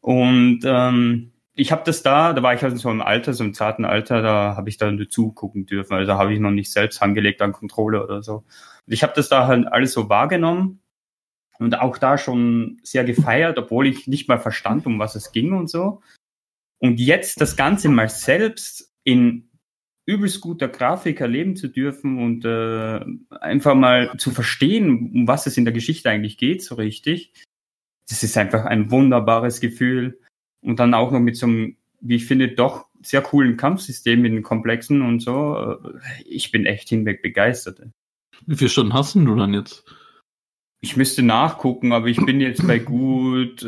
[0.00, 3.52] Und ähm, ich habe das da, da war ich also so im Alter, so im
[3.52, 5.94] zarten Alter, da habe ich dann dazu gucken dürfen.
[5.94, 8.44] Also da habe ich noch nicht selbst angelegt an Controller oder so.
[8.86, 10.80] Und ich habe das da halt alles so wahrgenommen
[11.58, 15.52] und auch da schon sehr gefeiert, obwohl ich nicht mal verstand, um was es ging
[15.52, 16.00] und so.
[16.78, 19.47] Und jetzt das Ganze mal selbst in
[20.08, 23.00] übelst guter Grafik erleben zu dürfen und äh,
[23.40, 27.34] einfach mal zu verstehen, um was es in der Geschichte eigentlich geht, so richtig.
[28.08, 30.18] Das ist einfach ein wunderbares Gefühl.
[30.62, 34.32] Und dann auch noch mit so einem, wie ich finde, doch sehr coolen Kampfsystem in
[34.36, 35.78] den Komplexen und so.
[35.84, 37.82] Äh, Ich bin echt hinweg begeistert.
[38.46, 39.84] Wie viele Stunden hast du dann jetzt?
[40.80, 43.62] Ich müsste nachgucken, aber ich bin jetzt bei gut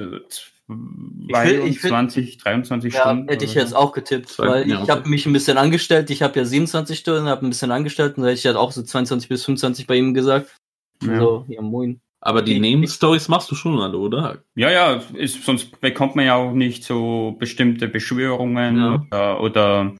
[0.70, 3.28] äh, will- ich will- 22, 23 Ja, Stunden.
[3.28, 4.92] hätte ich jetzt auch getippt, Zwei- weil ja, ich okay.
[4.92, 6.10] habe mich ein bisschen angestellt.
[6.10, 8.72] Ich habe ja 27 Stunden, habe ein bisschen angestellt und da hätte ich halt auch
[8.72, 10.54] so 22 bis 25 bei ihm gesagt.
[11.02, 11.18] Ja.
[11.18, 12.00] So, ja, moin.
[12.22, 14.42] Aber die Nebenstories machst du schon alle, oder?
[14.54, 18.94] Ja, ja, ist, sonst bekommt man ja auch nicht so bestimmte Beschwörungen Ja.
[19.10, 19.96] oder, oder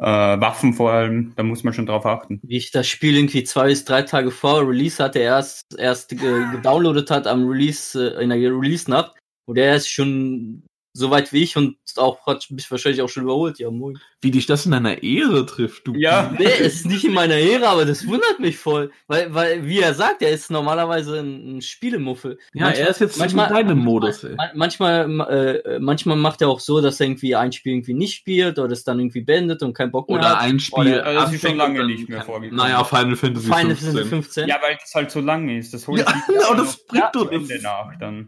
[0.00, 0.04] äh,
[0.40, 1.32] Waffen vor allem.
[1.34, 2.38] Da muss man schon drauf achten.
[2.44, 6.44] Wie ich das Spiel irgendwie zwei bis drei Tage vor Release hatte, erst, erst ge
[6.52, 9.17] gedownloadet hat am Release, äh, in der Release-Nacht.
[9.48, 13.22] Und er ist schon so weit wie ich und auch hat mich wahrscheinlich auch schon
[13.24, 13.58] überholt.
[13.58, 13.98] Ja, moin.
[14.20, 15.94] Wie dich das in deiner Ehre trifft, du.
[15.94, 16.34] Ja.
[16.36, 18.90] Nee, es ist nicht in meiner Ehre, aber das wundert mich voll.
[19.06, 22.38] Weil, weil wie er sagt, er ist normalerweise ein, ein Spielemuffel.
[22.52, 24.34] Ja, er ist jetzt manchmal, in deinem Modus, ey.
[24.34, 28.14] Man- Manchmal, äh, manchmal macht er auch so, dass er irgendwie ein Spiel irgendwie nicht
[28.14, 30.40] spielt oder es dann irgendwie beendet und keinen Bock mehr Oder hat.
[30.42, 30.80] ein Spiel.
[30.94, 32.56] Oder- also das ist schon lange nicht mehr vorgekommen.
[32.56, 33.86] Naja, Final Fantasy Final 15.
[33.92, 34.48] Fantasy 15.
[34.48, 35.72] Ja, weil das halt so lang ist.
[35.74, 37.30] Das ich Ja, einfach das bringt doch.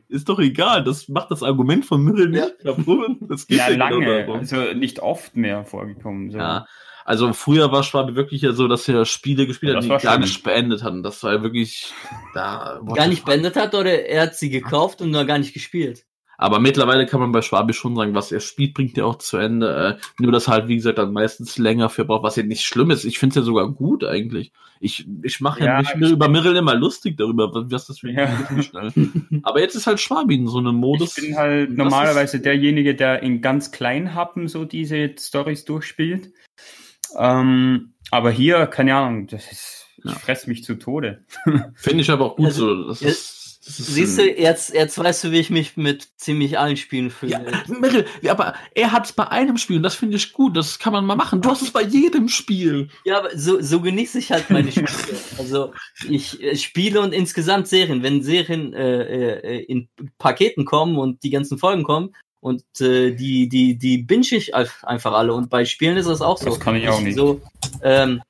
[0.08, 2.49] Ist doch egal, das macht das Argument von Mittel nicht
[3.28, 4.24] Das geht Ja, genau lange.
[4.24, 4.38] darum.
[4.40, 6.30] Also nicht oft mehr vorgekommen.
[6.30, 6.38] So.
[6.38, 6.66] Ja,
[7.04, 10.18] also früher war Schwabe wirklich ja so, dass er Spiele gespielt Ja, hat, die gar
[10.18, 11.02] nicht beendet hatten.
[11.02, 11.92] Das war ja wirklich
[12.34, 12.80] da.
[12.94, 16.04] gar nicht beendet hat oder er hat sie gekauft und noch gar nicht gespielt.
[16.42, 19.36] Aber mittlerweile kann man bei Schwabe schon sagen, was er spielt, bringt er auch zu
[19.36, 19.98] Ende.
[20.00, 22.90] Äh, nur das halt, wie gesagt, dann meistens länger für braucht, was ja nicht schlimm
[22.90, 23.04] ist.
[23.04, 24.50] Ich finde es ja sogar gut eigentlich.
[24.80, 27.98] Ich, ich mache ja, Ja, mich ich- mir über Mirrell immer lustig darüber, was das
[27.98, 28.28] für Ja.
[28.62, 28.90] schnell.
[29.42, 31.18] Aber jetzt ist halt Schwabe in so einem Modus.
[31.18, 36.32] Ich bin halt normalerweise derjenige, der in ganz kleinen Happen so diese Stories durchspielt.
[37.18, 40.12] Ähm, aber hier, keine Ahnung, das ist, ich Ja.
[40.18, 41.24] fress mich zu Tode.
[41.74, 42.88] Finde ich aber auch gut Also, so.
[42.88, 46.08] Das ja, ist, das ist Siehst du, jetzt, jetzt weißt du, wie ich mich mit
[46.16, 47.32] ziemlich allen Spielen fühle.
[47.32, 50.56] Ja, ja, aber er hat es bei einem Spiel und das finde ich gut.
[50.56, 51.42] Das kann man mal machen.
[51.42, 52.88] Du hast es bei jedem Spiel.
[53.04, 54.88] Ja, aber so, so genieße ich halt meine Spiele.
[55.38, 55.72] Also
[56.08, 58.02] ich äh, spiele und insgesamt Serien.
[58.02, 59.88] Wenn Serien äh, äh, in
[60.18, 64.84] Paketen kommen und die ganzen Folgen kommen und äh, die, die, die binge ich einf-
[64.84, 65.34] einfach alle.
[65.34, 66.46] Und bei Spielen ist das auch so.
[66.46, 67.14] Das kann ich auch nicht.
[67.14, 67.40] So,
[67.82, 68.22] ähm,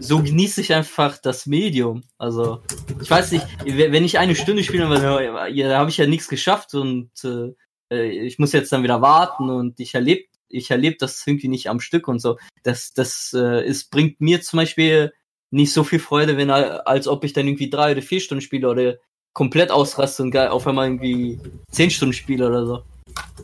[0.00, 2.02] so genieße ich einfach das Medium.
[2.18, 2.62] Also,
[3.00, 7.10] ich weiß nicht, wenn ich eine Stunde spiele, da habe ich ja nichts geschafft und
[7.24, 7.54] äh,
[7.92, 11.68] äh, ich muss jetzt dann wieder warten und ich erlebe ich erlebe das irgendwie nicht
[11.68, 12.38] am Stück und so.
[12.62, 15.12] Das, das äh, ist, bringt mir zum Beispiel
[15.50, 18.68] nicht so viel Freude, wenn als ob ich dann irgendwie drei oder vier Stunden spiele
[18.68, 18.96] oder
[19.34, 21.38] komplett ausraste und auf einmal irgendwie
[21.70, 22.82] zehn Stunden spiele oder so.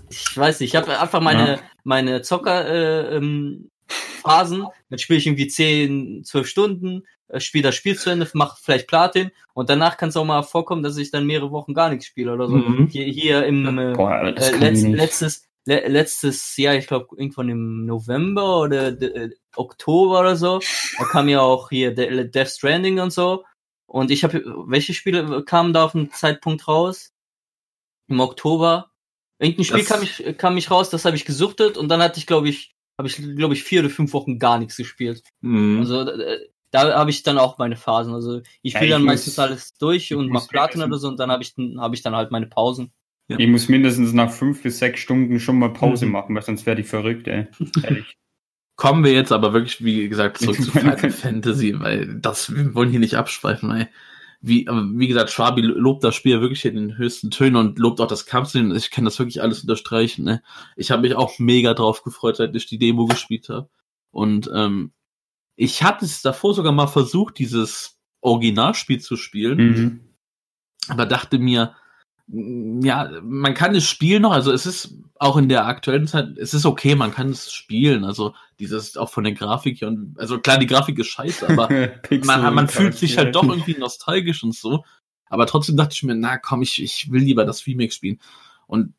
[0.08, 1.58] Ich weiß nicht, ich habe einfach meine, Ja.
[1.84, 3.70] meine Zocker äh, ähm,
[4.22, 8.58] Phasen, dann spiele ich irgendwie 10, 12 Stunden, äh, spiele das Spiel zu Ende, mache
[8.62, 11.90] vielleicht Platin und danach kann es auch mal vorkommen, dass ich dann mehrere Wochen gar
[11.90, 12.56] nichts spiele oder so.
[12.56, 12.88] Mhm.
[12.88, 17.86] Hier, hier im äh, Boah, äh, letz, letztes, le letztes Jahr, ich glaube irgendwann im
[17.86, 20.60] November oder äh, Oktober oder so,
[20.98, 23.44] da kam ja auch hier De Death Stranding und so.
[23.86, 27.12] Und ich habe, welche Spiele kamen da auf den Zeitpunkt raus?
[28.08, 28.90] Im Oktober.
[29.44, 32.18] Irgendein Spiel Das- kam ich, kam ich raus, das habe ich gesuchtet und dann hatte
[32.18, 35.22] ich, glaube ich, habe ich, glaube ich, vier oder fünf Wochen gar nichts gespielt.
[35.40, 35.78] Mhm.
[35.80, 38.14] Also äh, da habe ich dann auch meine Phasen.
[38.14, 40.82] Also ich Ja, spiele dann ich meistens muss- alles durch ich und muss mach Platin
[40.82, 42.92] oder so und dann habe ich, habe ich dann halt meine Pausen.
[43.28, 46.12] Ich muss mindestens nach fünf bis sechs Stunden schon mal Pause Mhm.
[46.12, 47.46] machen, weil sonst wäre die verrückt, ey.
[47.82, 48.16] Ehrlich.
[48.76, 52.90] Kommen wir jetzt aber wirklich, wie gesagt, zurück zu Final Fantasy, weil das, wir wollen
[52.90, 53.88] hier nicht abschweifen, weil,
[54.46, 58.06] wie, wie gesagt, Schwabi lobt das Spiel wirklich in den höchsten Tönen und lobt auch
[58.06, 58.74] das Kampfsystem.
[58.74, 60.42] Ich kann das wirklich alles unterstreichen, ne.
[60.76, 63.70] Ich habe mich auch mega drauf gefreut, seit ich die Demo gespielt habe.
[64.10, 64.92] Und, ähm,
[65.56, 69.58] ich hatte es davor sogar mal versucht, dieses Originalspiel zu spielen.
[69.58, 70.00] Mhm.
[70.88, 71.74] aber dachte mir,
[72.26, 76.54] ja, man kann es spielen noch, also es ist auch in der aktuellen Zeit, es
[76.54, 80.38] ist okay, man kann es spielen, also dieses auch von der Grafik hier und, also
[80.38, 81.68] klar, die Grafik ist scheiße, aber
[82.24, 84.84] man, man fühlt sich halt doch irgendwie nostalgisch und so,
[85.28, 88.20] aber trotzdem dachte ich mir, na komm, ich, ich will lieber das Remake spielen.
[88.66, 88.94] Und,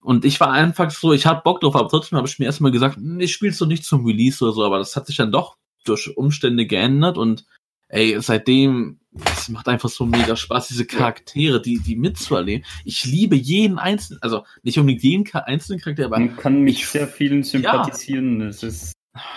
[0.00, 2.72] und ich war einfach so, ich hatte Bock drauf, aber trotzdem habe ich mir erstmal
[2.72, 5.16] gesagt, hm, ich spiele es doch nicht zum Release oder so, aber das hat sich
[5.16, 7.46] dann doch durch Umstände geändert und
[7.88, 8.99] ey, seitdem,
[9.36, 12.64] es macht einfach so mega Spaß, diese Charaktere, die, die mitzuerleben.
[12.84, 16.86] Ich liebe jeden einzelnen, also nicht unbedingt jeden einzelnen Charakter, aber Man kann mit ich-
[16.88, 18.40] sehr vielen sympathisieren.
[18.42, 18.92] Es ist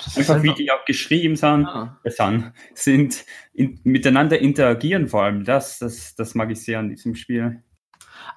[0.06, 1.98] das ist einfach, wie die auch geschrieben sind, ja.
[2.06, 5.44] sind, sind in, miteinander interagieren vor allem.
[5.46, 7.64] Das, das, das mag ich sehr an diesem Spiel.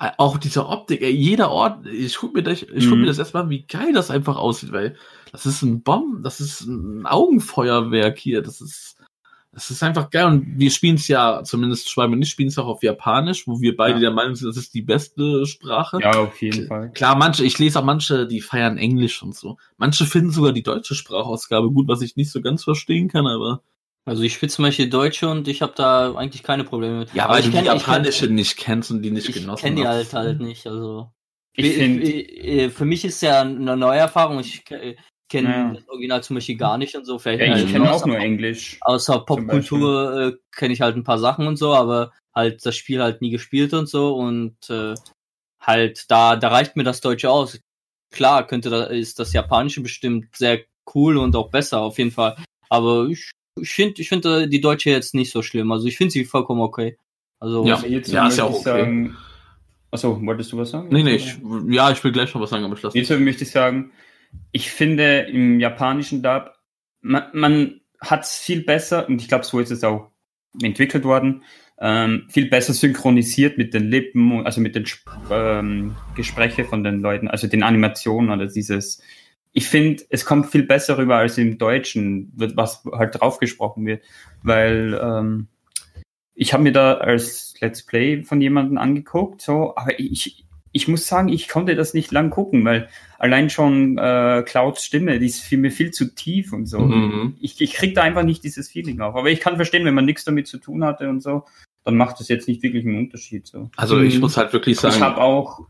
[0.01, 3.01] Äh, Auch diese Optik, ey, jeder Ort, ich guck mir das, ich guck Mhm.
[3.03, 4.97] mir das erstmal an, wie geil das einfach aussieht, weil
[5.31, 8.96] das ist ein Bomben, das ist ein Augenfeuerwerk hier, das ist,
[9.57, 12.59] das ist einfach geil und wir spielen es ja, zumindest Schwalbe und ich spielen es
[12.59, 14.01] auch auf Japanisch, wo wir beide Ja.
[14.01, 15.99] der Meinung sind, das ist die beste Sprache.
[16.03, 16.91] Ja, auf jeden Fall.
[16.93, 19.57] Klar, manche, ich lese auch manche, die feiern Englisch und so.
[19.79, 23.63] Manche finden sogar die deutsche Sprachausgabe gut, was ich nicht so ganz verstehen kann, aber.
[24.05, 27.15] Also ich spiele zum Beispiel Deutsche und ich habe da eigentlich keine Probleme mit.
[27.15, 29.35] Ja, Aber weil ich du die ich kenn- japanische nicht kennst und die nicht Ich
[29.37, 30.13] genossen kenne die hast.
[30.13, 30.67] halt halt nicht.
[30.67, 31.11] Also
[31.55, 34.39] Ich finde, Äh, für mich ist ja eine neue Erfahrung.
[34.39, 34.63] Ich
[35.29, 35.73] kenne Ja.
[35.75, 37.19] das Original zum Beispiel gar nicht und so.
[37.19, 38.79] Vielleicht ja, ich halt kenne auch nur Englisch.
[38.83, 43.03] Außer Popkultur äh, kenne ich halt ein paar Sachen und so, aber halt das Spiel
[43.03, 44.95] halt nie gespielt und so und äh,
[45.61, 47.59] halt da da reicht mir das Deutsche aus.
[48.13, 50.61] Klar, könnte da ist das Japanische bestimmt sehr
[50.95, 52.37] cool und auch besser auf jeden Fall,
[52.69, 55.73] aber ich ich finde ich finde die Deutsche jetzt nicht so schlimm.
[55.73, 56.97] Also ich finde sie vollkommen okay.
[57.41, 57.75] Also Ja.
[57.77, 58.81] Also jetzt Ja, ist ja möchte auch ich okay.
[58.81, 59.17] sagen,
[59.91, 60.89] achso, wolltest du was sagen?
[60.91, 61.37] Nee, nee, ich,
[61.69, 63.91] ja, ich will gleich noch was sagen, aber ich lasse Jetzt möchte ich sagen,
[64.53, 66.53] ich finde im japanischen Dub,
[67.01, 70.11] man, man hat es viel besser, und ich glaube, so ist es auch
[70.63, 71.43] entwickelt worden,
[71.79, 77.01] ähm, viel besser synchronisiert mit den Lippen, also mit den Sp- ähm, Gespräche von den
[77.01, 79.03] Leuten, also den Animationen oder dieses.
[79.53, 84.03] Ich finde, es kommt viel besser rüber als im Deutschen, was halt drauf gesprochen wird,
[84.43, 85.49] weil ähm,
[86.35, 90.46] ich habe mir da als Let's Play von jemandem angeguckt, so, aber ich,
[90.77, 95.19] ich muss sagen, ich konnte das nicht lang gucken, weil allein schon äh, Clouds Stimme,
[95.19, 96.81] die ist für mir viel zu tief und so.
[96.81, 97.37] Mhm.
[97.41, 99.17] Ich, ich krieg da einfach nicht dieses Feeling auf.
[99.17, 101.45] Aber ich kann verstehen, wenn man nichts damit zu tun hatte und so,
[101.85, 103.47] dann macht das jetzt nicht wirklich einen Unterschied.
[103.47, 103.71] So.
[103.77, 104.21] Also ich Mhm.
[104.21, 105.67] muss halt wirklich Ich sagen, habe auch,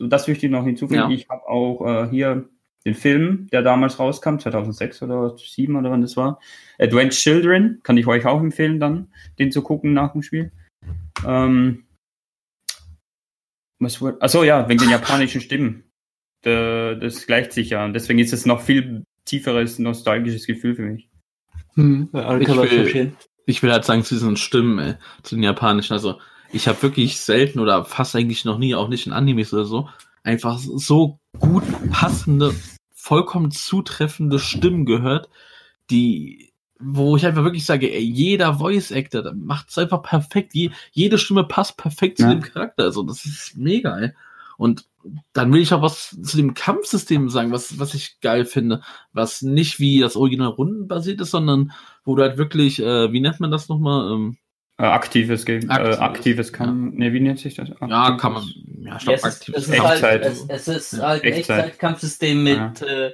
[0.00, 1.08] das möchte ich noch hinzufügen, Ja.
[1.10, 2.46] ich habe auch äh, hier
[2.84, 6.40] den Film, der damals rauskam, 2006 oder 2007 oder wann das war,
[6.78, 10.52] Advent Children, kann ich euch auch empfehlen dann, den zu gucken nach dem Spiel.
[11.26, 11.84] Ähm,
[13.82, 15.84] was wurde, achso ja, wegen den japanischen Stimmen.
[16.42, 20.82] Da, das gleicht sich ja und deswegen ist es noch viel tieferes nostalgisches Gefühl für
[20.82, 21.08] mich.
[22.12, 22.84] ja, Ich will-
[23.46, 26.20] ich will halt sagen zu diesen Stimmen, ey, zu den japanischen, also
[26.52, 29.88] ich habe wirklich selten oder fast eigentlich noch nie, auch nicht in Animes oder so,
[30.22, 32.54] einfach so gut passende,
[32.94, 35.28] vollkommen zutreffende Stimmen gehört,
[35.90, 36.51] die,
[36.82, 41.18] wo ich einfach wirklich sage, ey, jeder Voice Actor macht es einfach perfekt, Je, jede
[41.18, 42.30] Stimme passt perfekt zu Ja.
[42.34, 44.12] dem Charakter, also das ist mega, ey.
[44.58, 44.84] Und
[45.32, 49.42] dann will ich auch was zu dem Kampfsystem sagen, was, was ich geil finde, was
[49.42, 51.72] nicht wie das Original rundenbasiert ist, sondern
[52.04, 54.12] wo du halt wirklich, äh, wie nennt man das nochmal?
[54.12, 54.36] Ähm,
[54.78, 57.68] Äh, aktives Game, Aktives, äh, aktives kann, ne, wie nennt sich das?
[57.68, 59.54] ja, Aktives- kann man, ja, ich Ja, glaube, es, ist, aktiv.
[59.56, 61.64] es, ist halt, es, es ist Ja, halt ein Echtzeit.
[61.66, 63.12] Echtzeitkampfsystem mit, äh,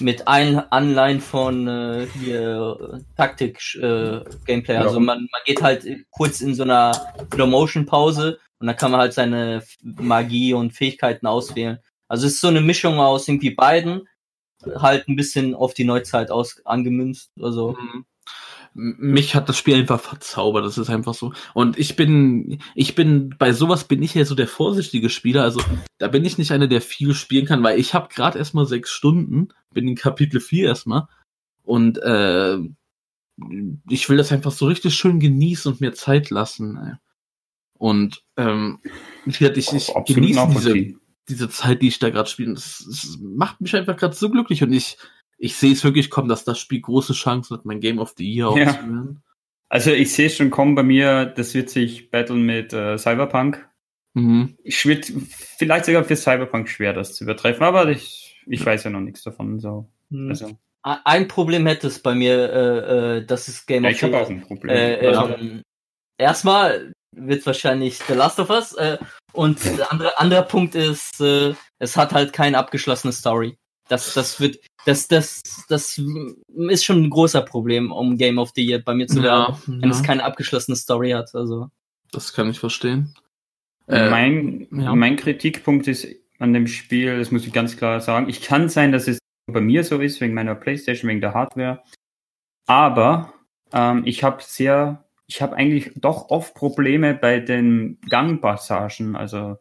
[0.00, 4.74] mit ein Anleihen von äh, hier äh, Taktik-Gameplay.
[4.74, 4.82] Ja.
[4.82, 6.92] also man, man geht halt kurz in so einer
[7.34, 11.78] Slow-Motion-Pause und dann kann man halt seine Magie und Fähigkeiten auswählen.
[12.08, 14.08] Also es ist so eine Mischung aus irgendwie beiden,
[14.76, 17.30] halt ein bisschen auf die Neuzeit aus angemünzt.
[17.40, 18.04] Also Mhm.
[18.78, 21.32] Mich hat das Spiel einfach verzaubert, das ist einfach so.
[21.54, 25.60] Und ich bin, ich bin, bei sowas bin ich ja so der vorsichtige Spieler, also
[25.96, 28.90] da bin ich nicht einer, der viel spielen kann, weil ich habe gerade erstmal sechs
[28.90, 31.08] Stunden, bin in Kapitel 4 erstmal
[31.62, 32.58] und äh,
[33.88, 36.76] ich will das einfach so richtig schön genießen und mir Zeit lassen.
[36.76, 36.94] Ey.
[37.78, 38.80] Und ähm,
[39.24, 40.94] wie gesagt, ich, ich genieße diese,
[41.28, 42.54] diese Zeit, die ich da gerade spiele.
[42.54, 44.96] Das, das macht mich einfach gerade so glücklich und ich,
[45.38, 48.24] ich sehe es wirklich kommen, dass das Spiel große Chancen hat, mein Game of the
[48.28, 48.70] Year Ja.
[48.70, 49.22] zu werden.
[49.68, 53.68] Also ich sehe schon kommen bei mir, das wird sich battlen mit äh, Cyberpunk.
[54.14, 54.56] Mhm.
[54.62, 55.12] Ich wird
[55.58, 59.22] vielleicht sogar für Cyberpunk schwer, das zu übertreffen, aber ich, ich weiß ja noch nichts
[59.22, 59.58] davon.
[59.58, 59.90] So.
[60.10, 60.28] hm.
[60.28, 64.02] Also, ein Problem hätte es bei mir, äh, äh, das ist Game ja, of ich
[64.04, 64.74] habe auch ein Problem.
[64.74, 65.62] Äh, also, ähm,
[66.16, 68.98] erstmal wird wahrscheinlich The Last of Us äh,
[69.32, 73.58] und der andere, anderer Punkt ist, äh, es hat halt keine abgeschlossene Story.
[73.88, 76.00] Das, das wird, das, das, das
[76.68, 79.80] ist schon ein großer Problem, um Game of the Year bei mir zu werden, Ja,
[79.80, 81.34] wenn es ja, keine abgeschlossene Story hat.
[81.34, 81.70] Also
[82.12, 83.14] das kann ich verstehen.
[83.88, 84.94] Äh, mein, ja.
[84.94, 86.06] mein Kritikpunkt ist
[86.38, 89.60] an dem Spiel, das muss ich ganz klar sagen, ich kann sein, dass es bei
[89.60, 91.82] mir so ist, wegen meiner Playstation, wegen der Hardware,
[92.66, 93.32] aber
[93.72, 99.56] ähm, ich habe sehr, ich habe eigentlich doch oft Probleme bei den Gangpassagen, also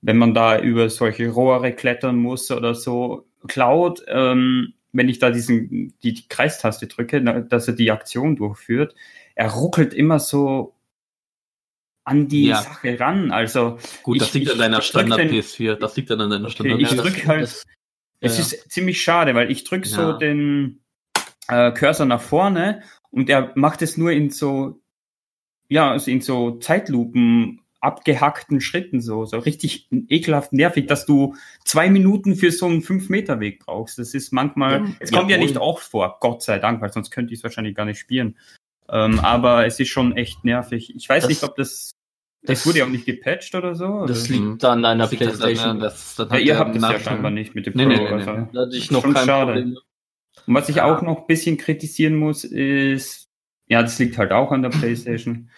[0.00, 3.28] wenn man da über solche Rohre klettern muss oder so.
[3.48, 8.94] Cloud, ähm, wenn ich da diesen, die, die Kreistaste drücke, dass er die Aktion durchführt,
[9.34, 10.74] er ruckelt immer so
[12.04, 12.60] an die Ja.
[12.62, 13.30] Sache ran.
[13.30, 15.76] Also Gut, das Ich- liegt ich an deiner Standard den- PS4.
[15.76, 17.64] Das liegt dann an deiner Okay, Standard ich Ja, das- drück halt- das-
[18.24, 18.42] Es Ja.
[18.42, 20.12] ist ziemlich schade, weil ich drücke so Ja.
[20.12, 20.78] den
[21.48, 24.80] äh, Cursor nach vorne und er macht es nur in so,
[25.68, 31.90] ja, also in so Zeitlupen abgehackten Schritten so, so richtig ekelhaft nervig, dass du zwei
[31.90, 33.98] Minuten für so einen 5-Meter-Weg brauchst.
[33.98, 37.10] Das ist manchmal, Ja, es kommt ja nicht oft vor, Gott sei Dank, weil sonst
[37.10, 38.36] könnte ich es wahrscheinlich gar nicht spielen.
[38.88, 40.94] Ähm, aber es ist schon echt nervig.
[40.94, 41.92] Ich weiß Das- nicht, ob das,
[42.42, 44.06] das, das- wurde ja auch nicht gepatcht oder so.
[44.06, 44.38] Das oder?
[44.38, 45.80] liegt an einer Das dann- Playstation.
[45.80, 47.90] das- ja, hat ihr habt es ja scheinbar nicht mit dem Nee, Pro.
[47.90, 48.12] nee, nee, nee.
[48.30, 48.48] also.
[48.52, 49.52] Da hatte ich noch Schon kein schade.
[49.54, 49.78] Problem.
[50.46, 50.84] Und was ich Ja.
[50.84, 53.26] auch noch ein bisschen kritisieren muss, ist,
[53.68, 55.50] ja, das liegt halt auch an der PlayStation,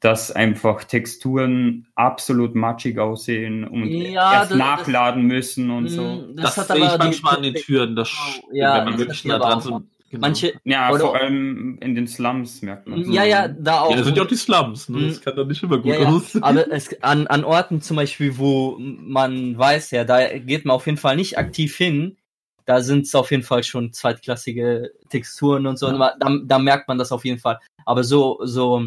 [0.00, 6.02] dass einfach Texturen absolut matschig aussehen und Ja, erst das- nachladen müssen und so.
[6.02, 8.10] Mm, Das, hat sehe ich manchmal an den Türen, das,
[8.52, 9.86] Ja, wenn man das wirklich nah dran sind.
[10.10, 10.20] Genau.
[10.22, 13.90] Manche, Ja, Oder- vor allem in den Slums merkt man ja, ja, da auch.
[13.90, 15.08] Ja, das sind ja auch die Slums, ne?
[15.08, 15.22] Das Mhm.
[15.22, 16.08] kann doch nicht immer gut Ja, ja.
[16.08, 16.42] aussehen.
[16.44, 20.86] Aber es, an, an Orten zum Beispiel, wo man weiß, ja, da geht man auf
[20.86, 22.16] jeden Fall nicht aktiv hin,
[22.64, 25.88] da sind es auf jeden Fall schon zweitklassige Texturen und so.
[25.88, 26.14] Ja.
[26.18, 27.58] Da, da merkt man das auf jeden Fall.
[27.84, 28.86] Aber so, so,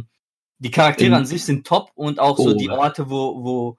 [0.62, 2.78] die Charaktere an sich sind top und auch so Oh, die ja.
[2.78, 3.78] Orte, wo, wo,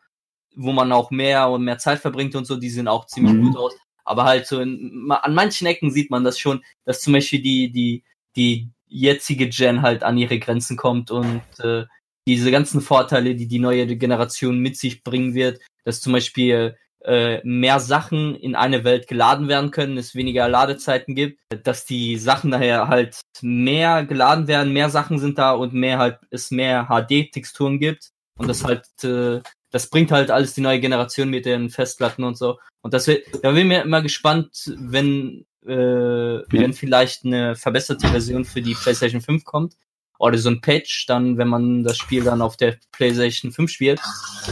[0.57, 3.45] wo man auch mehr und mehr Zeit verbringt und so, die sehen auch ziemlich Mhm.
[3.53, 3.74] gut aus.
[4.05, 7.70] Aber halt so in, an manchen Ecken sieht man das schon, dass zum Beispiel die,
[7.70, 8.03] die,
[8.35, 11.85] die jetzige Gen halt an ihre Grenzen kommt und äh,
[12.26, 17.40] diese ganzen Vorteile, die die neue Generation mit sich bringen wird, dass zum Beispiel äh,
[17.44, 22.50] mehr Sachen in eine Welt geladen werden können, es weniger Ladezeiten gibt, dass die Sachen
[22.50, 27.78] daher halt mehr geladen werden, mehr Sachen sind da und mehr halt es mehr HD-Texturen
[27.78, 28.11] gibt.
[28.38, 29.40] Und das halt äh,
[29.72, 32.59] das bringt halt alles die neue Generation mit den Festplatten und so.
[32.82, 38.09] Und das wird, da bin ich mir immer gespannt, wenn äh, wenn vielleicht eine verbesserte
[38.09, 39.74] Version für die PlayStation 5 kommt
[40.23, 44.01] oder so ein Patch, dann, wenn man das Spiel dann auf der PlayStation 5 spielt,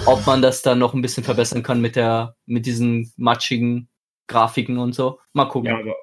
[0.07, 3.89] ob man das dann noch ein bisschen verbessern kann mit der, mit diesen matschigen
[4.27, 5.21] Grafiken und so.
[5.33, 5.71] Mal gucken.
[5.71, 5.95] Ja, aber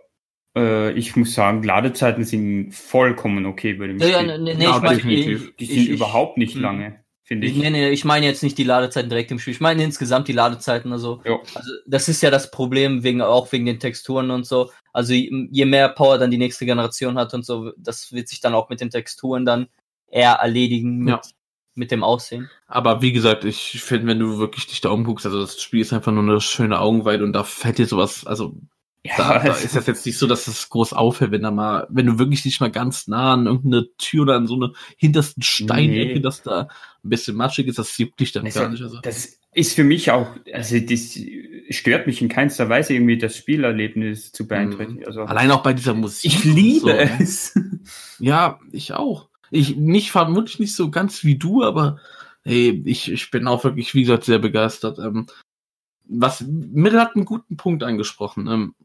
[0.56, 4.40] äh, ich muss sagen, Ladezeiten sind vollkommen okay bei dem Ja, ja, Spiel.
[4.40, 5.54] nee, nee, Ja, ich meine, definitiv.
[5.58, 6.62] Die ich, sind ich, überhaupt nicht Mhm.
[6.62, 9.54] lange, finde ich, nee, nee, ich meine jetzt nicht die Ladezeiten direkt im Spiel.
[9.54, 10.94] Ich meine insgesamt die Ladezeiten.
[10.94, 14.72] Also, also das ist ja das Problem wegen auch wegen den Texturen und so.
[14.94, 18.40] Also je je mehr Power dann die nächste Generation hat und so, das wird sich
[18.40, 19.68] dann auch mit den Texturen dann
[20.10, 21.22] eher erledigen mit, Ja.
[21.76, 22.50] mit dem Aussehen.
[22.66, 25.92] Aber wie gesagt, ich finde, wenn du wirklich dich da umguckst, also das Spiel ist
[25.92, 28.56] einfach nur eine schöne Augenweide und da fällt dir sowas, also
[29.16, 31.88] da, da es- ist das jetzt nicht so, dass es groß auffällt, wenn da mal,
[31.90, 35.44] wenn du wirklich nicht mal ganz nah an irgendeine Tür oder an so eine hintersten
[35.44, 36.20] Steinecke, Nee.
[36.20, 36.62] dass da
[37.04, 38.82] ein bisschen matschig ist, das juckt dich dann Also, gar nicht.
[38.84, 39.00] Also.
[39.02, 41.18] Das ist für mich auch, also das
[41.70, 45.06] stört mich in keinster Weise irgendwie das Spielerlebnis zu beeinträchtigen.
[45.06, 46.26] Also Allein auch bei dieser Musik.
[46.32, 47.10] ich liebe so, ne?
[47.20, 47.58] es.
[48.20, 49.30] Ja, ich auch.
[49.50, 52.00] Ich nicht vermutlich nicht so ganz wie du, aber
[52.44, 55.00] hey, ich, ich bin auch wirklich, wie gesagt, sehr begeistert.
[55.00, 55.28] Ähm,
[56.10, 58.48] was Mittel hat einen guten Punkt angesprochen.
[58.48, 58.76] Ähm,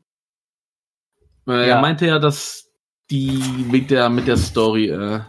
[1.46, 1.76] äh, Ja.
[1.76, 2.70] Er meinte ja, dass
[3.10, 5.20] die mit der mit der Story, äh,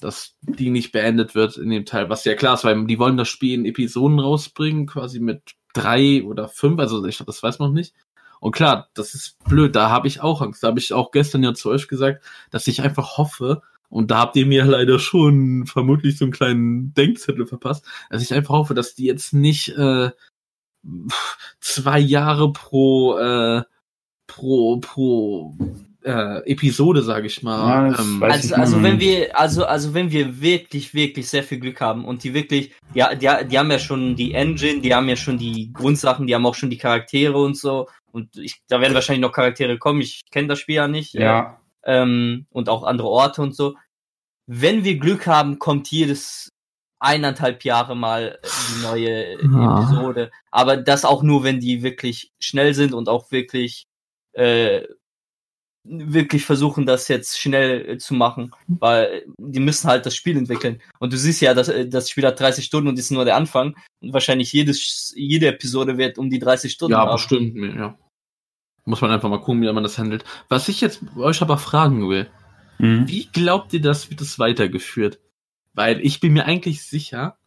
[0.00, 3.16] dass die nicht beendet wird in dem Teil, was ja klar ist, weil die wollen
[3.16, 7.70] das Spiel in Episoden rausbringen, quasi mit drei oder fünf, also ich das weiß man
[7.70, 7.94] noch nicht.
[8.40, 10.62] Und klar, das ist blöd, da habe ich auch Angst.
[10.62, 14.18] Da habe ich auch gestern ja zu euch gesagt, dass ich einfach hoffe, und da
[14.18, 18.74] habt ihr mir leider schon vermutlich so einen kleinen Denkzettel verpasst, dass ich einfach hoffe,
[18.74, 20.10] dass die jetzt nicht äh,
[21.60, 23.62] zwei Jahre pro äh,
[24.26, 25.56] pro pro
[26.04, 27.90] äh, Episode, sage ich mal.
[27.92, 31.80] Ja, ähm, Also, also wenn wir, also, also wenn wir wirklich, wirklich sehr viel Glück
[31.80, 35.16] haben und die wirklich, ja, die, die haben ja schon die Engine, die haben ja
[35.16, 37.88] schon die Grundsachen, die haben auch schon die Charaktere und so.
[38.12, 40.00] Und ich, da werden wahrscheinlich noch Charaktere kommen.
[40.00, 41.14] Ich kenne das Spiel ja nicht.
[41.14, 43.74] Ja, Ähm, und auch andere Orte und so.
[44.46, 46.52] Wenn wir Glück haben, kommt jedes
[47.00, 49.80] eineinhalb Jahre mal die neue Ja.
[49.82, 50.30] Episode.
[50.52, 53.86] Aber das auch nur, wenn die wirklich schnell sind und auch wirklich
[54.36, 54.86] äh,
[55.84, 60.80] wirklich versuchen, das jetzt schnell äh, zu machen, weil die müssen halt das Spiel entwickeln.
[60.98, 63.36] Und du siehst ja, dass äh, das Spiel hat 30 Stunden und ist nur der
[63.36, 63.76] Anfang.
[64.00, 67.12] Und wahrscheinlich jedes, jede Episode wird um die 30 Stunden ja, haben.
[67.12, 67.96] bestimmt, ja.
[68.84, 70.24] Muss man einfach mal gucken, wie man das handelt.
[70.48, 72.28] Was ich jetzt euch aber fragen will,
[72.78, 73.08] Mhm.
[73.08, 75.18] Wie glaubt ihr, das wird es weitergeführt?
[75.74, 77.38] Weil ich bin mir eigentlich sicher.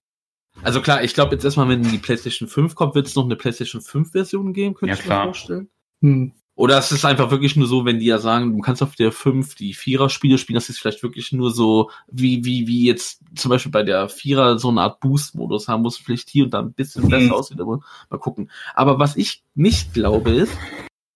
[0.63, 3.35] Also klar, ich glaube jetzt erstmal, wenn die PlayStation 5 kommt, wird es noch eine
[3.35, 5.19] PlayStation 5 Version geben, könnte Ja, ich klar.
[5.25, 5.69] mir vorstellen.
[6.01, 6.33] Hm.
[6.59, 9.13] Oder es ist einfach wirklich nur so, wenn die ja sagen, du kannst auf der
[9.13, 13.47] 5 die Vierer-Spiele spielen, das ist vielleicht wirklich nur so, wie, wie, wie jetzt zum
[13.47, 16.73] Beispiel bei der Vierer so eine Art Boost-Modus haben, es vielleicht hier und da ein
[16.73, 17.11] bisschen Mhm.
[17.11, 17.79] besser aussieht, aber
[18.09, 18.51] mal gucken.
[18.75, 20.51] Aber was ich nicht glaube ist,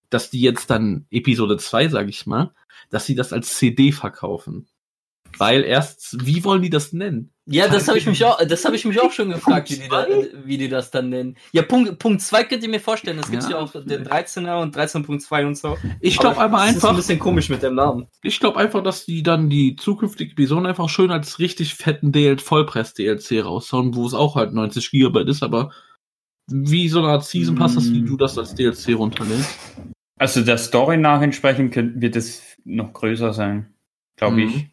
[0.10, 2.54] dass die jetzt dann Episode 2, sag ich mal,
[2.90, 4.68] dass sie das als CD verkaufen.
[5.38, 7.32] Weil erst, wie wollen die das nennen?
[7.46, 9.90] Ja, das habe ich mich auch, das habe ich mich auch schon gefragt, wie die,
[9.90, 10.06] da,
[10.46, 11.36] wie die das dann nennen.
[11.52, 13.58] Ja, Punkt, Punkt 2 könnt ihr mir vorstellen, das gibt's Ja.
[13.58, 15.78] ja, auch den 13er und 13.2 und so.
[16.00, 18.08] Ich glaube aber das ist ein einfach, bisschen komisch mit dem Namen.
[18.22, 22.38] ich glaube einfach, dass die dann die zukünftige Episoden einfach schön als richtig fetten DL
[22.40, 25.72] Vollpress-DLC raushauen, wo es auch halt 90 Gigabyte ist, aber
[26.50, 28.06] wie so eine Art Season Pass, dass Mm.
[28.06, 29.50] du das als DLC runterlädst.
[30.18, 33.74] Also der Story nach entsprechend könnt- wird es noch größer sein,
[34.18, 34.48] glaube Mhm.
[34.48, 34.68] ich.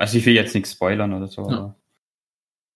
[0.00, 1.56] Also ich will jetzt nichts spoilern oder so, Ja.
[1.58, 1.76] aber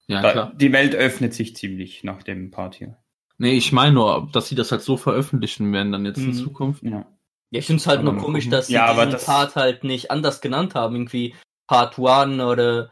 [0.07, 0.53] Ja, da, klar.
[0.55, 2.99] die Welt öffnet sich ziemlich nach dem Part hier.
[3.39, 6.35] Nee, ich meine nur, dass sie das halt so veröffentlichen werden dann jetzt in Mhm.
[6.35, 6.83] Zukunft.
[6.83, 7.07] Ja.
[7.51, 8.51] Ja, ich finde es halt Aber nur komisch, gucken.
[8.59, 10.95] dass sie Ja, aber diesen das- Part halt nicht anders genannt haben.
[10.97, 11.35] Irgendwie
[11.67, 12.91] Part 1 oder,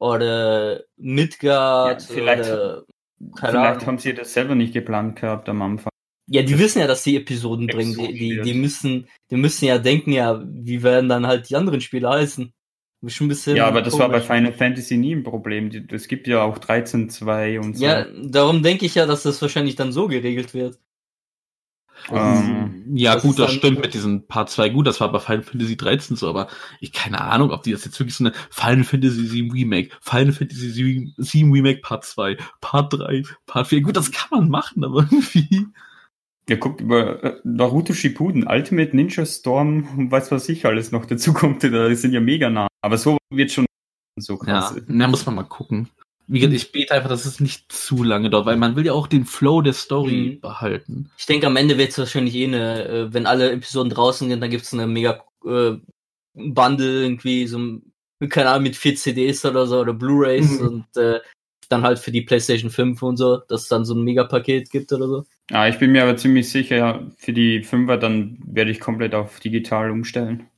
[0.00, 2.84] oder Midgard Ja, vielleicht- oder
[3.36, 5.90] keine Vielleicht haben sie das selber nicht geplant gehabt am Anfang.
[6.30, 7.94] Ja, die wissen ja, dass die Episoden bringen.
[7.96, 11.80] Die, die, die müssen, die müssen ja denken, ja, wie werden dann halt die anderen
[11.80, 12.52] Spiele heißen?
[13.06, 13.56] Schon ein bisschen.
[13.56, 14.20] Ja, aber das war bei.
[14.20, 15.70] Final Fantasy nie ein Problem.
[15.90, 17.84] Es gibt ja auch 13.2 und so.
[17.84, 20.78] Ja, darum denke ich ja, dass das wahrscheinlich dann so geregelt wird.
[22.10, 24.70] Ähm, Ja, Das gut, das stimmt mit diesem Part 2.
[24.70, 26.48] Gut, das war bei Final Fantasy 13 so, aber
[26.80, 30.32] ich keine Ahnung, ob die das jetzt wirklich so eine Final Fantasy 7 Remake, Final
[30.32, 33.80] Fantasy 7, 7 Remake Part 2, Part 3, Part 4.
[33.82, 35.66] Gut, das kann man machen, aber irgendwie.
[36.48, 41.04] Ihr guckt über äh, Naruto Shippuden, Ultimate Ninja Storm und weiß was ich alles noch
[41.04, 41.62] dazu kommt.
[41.72, 42.68] Da sind ja mega nah.
[42.82, 43.66] Aber so wird schon
[44.18, 44.74] so krass.
[44.76, 45.88] Ja, da muss man mal gucken.
[46.26, 48.92] Wie gesagt, ich bete einfach, dass es nicht zu lange dauert, weil man will ja
[48.92, 50.40] auch den Flow der Story Mhm.
[50.40, 51.10] behalten.
[51.18, 54.40] Ich denke, am Ende wird es wahrscheinlich eh eine, äh, wenn alle Episoden draußen sind,
[54.40, 55.76] dann gibt es eine mega äh,
[56.34, 57.92] Bundle irgendwie, so ein,
[58.28, 60.66] keine Ahnung, mit vier CDs oder so oder Blu-Rays Mhm.
[60.66, 61.20] und äh,
[61.68, 64.92] dann halt für die PlayStation 5 und so, dass es dann so ein Megapaket gibt
[64.92, 65.24] oder so.
[65.50, 69.40] Ah, ich bin mir aber ziemlich sicher, für die Fünfer dann werde ich komplett auf
[69.40, 70.48] digital umstellen.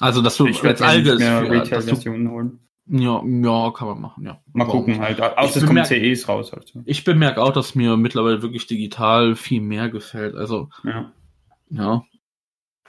[0.00, 1.12] Also, dass du Ich als dass du,
[1.50, 2.58] Retail-Versionen holen.
[2.86, 4.40] ja, ja, kann man machen, ja.
[4.52, 5.20] Mal Warum gucken halt.
[5.20, 6.52] Außer es Ich kommen CEs raus.
[6.52, 6.82] Also.
[6.84, 10.34] Ich bemerke auch, dass mir mittlerweile wirklich digital viel mehr gefällt.
[10.34, 11.12] Also, Ja.
[11.70, 12.04] ja.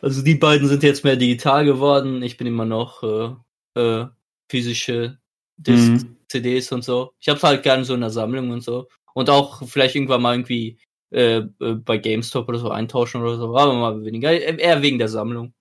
[0.02, 2.22] Also die beiden sind jetzt mehr digital geworden.
[2.24, 4.08] Ich bin immer noch äh, äh,
[4.50, 5.20] physische
[5.58, 6.16] Discs, Mhm.
[6.28, 7.12] CDs und so.
[7.20, 8.88] Ich hab's halt gerne so in der Sammlung und so.
[9.14, 10.78] Und auch vielleicht irgendwann mal irgendwie
[11.12, 13.56] äh, äh, bei GameStop oder so eintauschen oder so.
[13.56, 14.32] Aber mal weniger.
[14.32, 15.54] Eher wegen der Sammlung.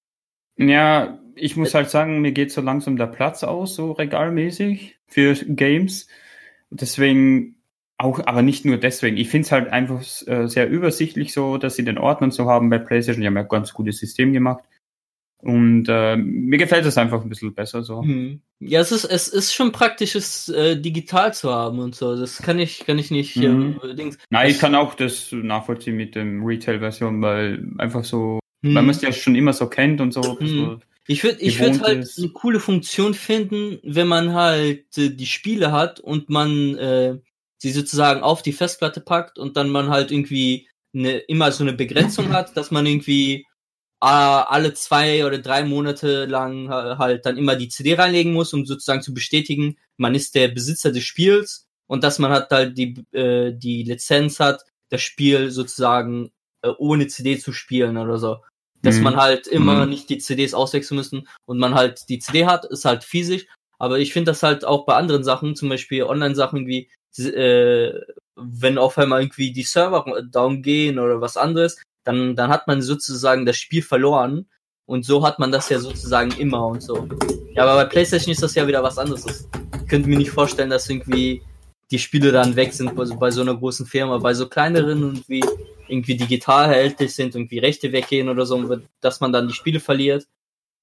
[0.56, 5.34] Ja, ich muss halt sagen, mir geht so langsam der Platz aus, so regalmäßig für
[5.34, 6.08] Games.
[6.70, 7.56] Deswegen
[7.98, 9.16] auch, aber nicht nur deswegen.
[9.16, 12.70] Ich finde es halt einfach äh, sehr übersichtlich so, dass sie den Ordner so haben
[12.70, 13.20] bei PlayStation.
[13.20, 14.64] Die haben ja ein ganz gutes System gemacht.
[15.44, 18.02] Und äh, mir gefällt es einfach ein bisschen besser so.
[18.02, 18.40] Hm.
[18.60, 22.16] Ja, es ist, es ist schon praktisch, es äh, digital zu haben und so.
[22.16, 23.36] Das kann ich, kann ich nicht.
[23.36, 23.78] Mhm.
[23.82, 24.16] Äh, Dings.
[24.30, 28.74] Nein, ich kann auch das nachvollziehen mit dem Retail-Version, weil einfach so, Hm.
[28.74, 30.34] weil man es ja schon immer so kennt und so.
[30.36, 30.80] bisschen- Mhm.
[31.06, 32.18] Ich würde ich würd halt ist.
[32.18, 37.18] eine coole Funktion finden, wenn man halt äh, die Spiele hat und man äh,
[37.58, 41.74] sie sozusagen auf die Festplatte packt und dann man halt irgendwie eine, immer so eine
[41.74, 43.44] Begrenzung hat, dass man irgendwie
[44.06, 48.66] alle zwei oder drei Monate lang äh, halt dann immer die CD reinlegen muss, um
[48.66, 53.04] sozusagen zu bestätigen, man ist der Besitzer des Spiels und dass man halt halt die,
[53.12, 56.30] äh, die Lizenz hat, das Spiel sozusagen
[56.62, 58.38] äh, ohne CD zu spielen oder so
[58.84, 59.04] dass Mhm.
[59.04, 59.90] man halt immer Mhm.
[59.90, 63.46] nicht die CDs auswechseln müssen und man halt die CD hat, ist halt physisch.
[63.78, 67.92] Aber ich finde das halt auch bei anderen Sachen, zum Beispiel Online-Sachen wie, äh,
[68.36, 72.82] wenn auf einmal irgendwie die Server down gehen oder was anderes, dann, dann hat man
[72.82, 74.46] sozusagen das Spiel verloren.
[74.86, 77.08] Und so hat man das ja sozusagen immer und so.
[77.54, 79.48] Ja, aber bei PlayStation ist das ja wieder was anderes.
[79.80, 81.42] Ich könnte mir nicht vorstellen, dass irgendwie
[81.90, 84.18] die Spiele dann weg sind bei, so- bei so einer großen Firma.
[84.18, 85.42] Bei so kleineren und wie
[85.88, 90.26] irgendwie digital erhältlich sind, irgendwie Rechte weggehen oder so, dass man dann die Spiele verliert.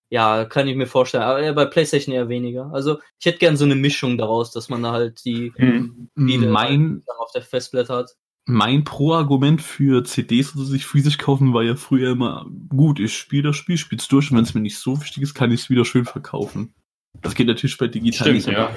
[0.10, 1.24] Ja, kann ich mir vorstellen.
[1.24, 2.72] Aber eher bei PlayStation eher weniger.
[2.74, 6.10] Also ich hätte gern so eine Mischung daraus, dass man da halt die Mhm.
[6.18, 8.16] Spiele Mein, dann auf der Festplatte hat.
[8.46, 13.44] Mein Pro-Argument für CDs, die sich physisch kaufen, war ja früher immer, gut, ich spiele
[13.44, 15.70] das Spiel, spiel's durch und wenn es mir nicht so wichtig ist, kann ich es
[15.70, 16.74] wieder schön verkaufen.
[17.22, 18.76] Das geht natürlich bei digital Stimmt, nicht, aber ja.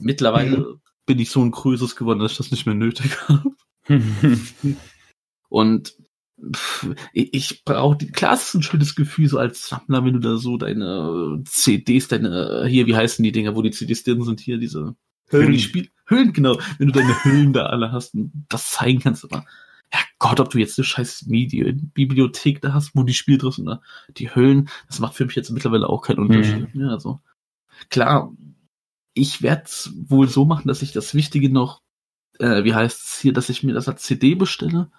[0.00, 3.54] mittlerweile bin ich so ein Größeres geworden, dass ich das nicht mehr nötig habe.
[5.48, 5.94] Und
[6.54, 10.36] pff, ich, brauche, klar, es ist ein schönes Gefühl, so als Sammler, wenn du da
[10.36, 14.58] so deine CDs, deine, hier, wie heißen die Dinger, wo die CDs drin sind, hier,
[14.58, 14.96] diese
[15.28, 19.00] Hüllen, die Spiel, Hüllen, genau, wenn du deine Hüllen da alle hast und das zeigen
[19.00, 19.44] kannst, aber
[19.92, 23.52] Ja Gott, ob du jetzt eine scheiß Medi Bibliothek da hast, wo die Spiele drin
[23.52, 23.78] sind,
[24.16, 26.68] die Hüllen, das macht für mich jetzt mittlerweile auch keinen Unterschied.
[26.74, 27.20] Ja, also
[27.90, 28.32] klar,
[29.14, 31.80] ich werde es wohl so machen, dass ich das Wichtige noch,
[32.38, 34.90] äh, wie heißt es hier, dass ich mir das als CD bestelle.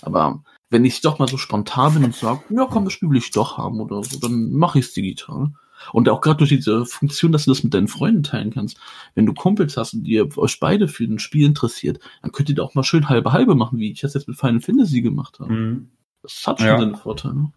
[0.00, 3.18] Aber wenn ich doch mal so spontan bin und sage, ja komm, das Spiel will
[3.18, 5.52] ich doch haben oder so, dann mache ich es digital.
[5.92, 8.78] Und auch gerade durch diese Funktion, dass du das mit deinen Freunden teilen kannst.
[9.14, 12.54] Wenn du Kumpels hast und ihr euch beide für ein Spiel interessiert, dann könnt ihr
[12.54, 15.38] da auch mal schön halbe halbe machen, wie ich das jetzt mit Final Fantasy gemacht
[15.40, 15.52] habe.
[15.52, 15.90] Mhm.
[16.22, 16.78] Das hat schon Ja.
[16.78, 17.52] seine Vorteile.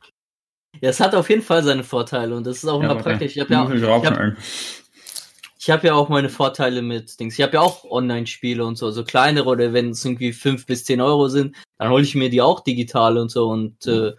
[0.79, 3.03] Ja, es hat auf jeden Fall seine Vorteile und das ist auch immer warte.
[3.03, 3.35] praktisch.
[3.35, 4.37] Ich habe ja, ich hab,
[5.59, 7.37] ich hab ja auch meine Vorteile mit Dings.
[7.37, 10.85] Ich habe ja auch Online-Spiele und so, so kleinere oder wenn es irgendwie fünf bis
[10.85, 14.13] zehn Euro sind, dann hole ich mir die auch digital und so und äh,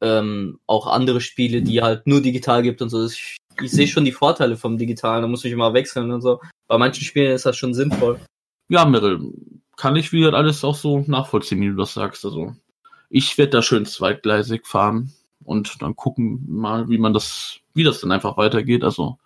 [0.00, 3.06] ähm, auch andere Spiele, die halt nur digital gibt und so.
[3.06, 6.40] Ich, ich sehe schon die Vorteile vom Digitalen, da muss ich immer wechseln und so.
[6.66, 8.20] Bei manchen Spielen ist das schon sinnvoll.
[8.68, 9.32] Ja, Meryl,
[9.76, 12.24] kann ich wie gesagt alles auch so nachvollziehen, wie du das sagst.
[12.24, 12.54] Also,
[13.08, 15.12] ich werde da schön zweitgleisig fahren
[15.44, 18.84] und dann gucken mal, wie man das, wie das dann einfach weitergeht.
[18.84, 19.18] Also,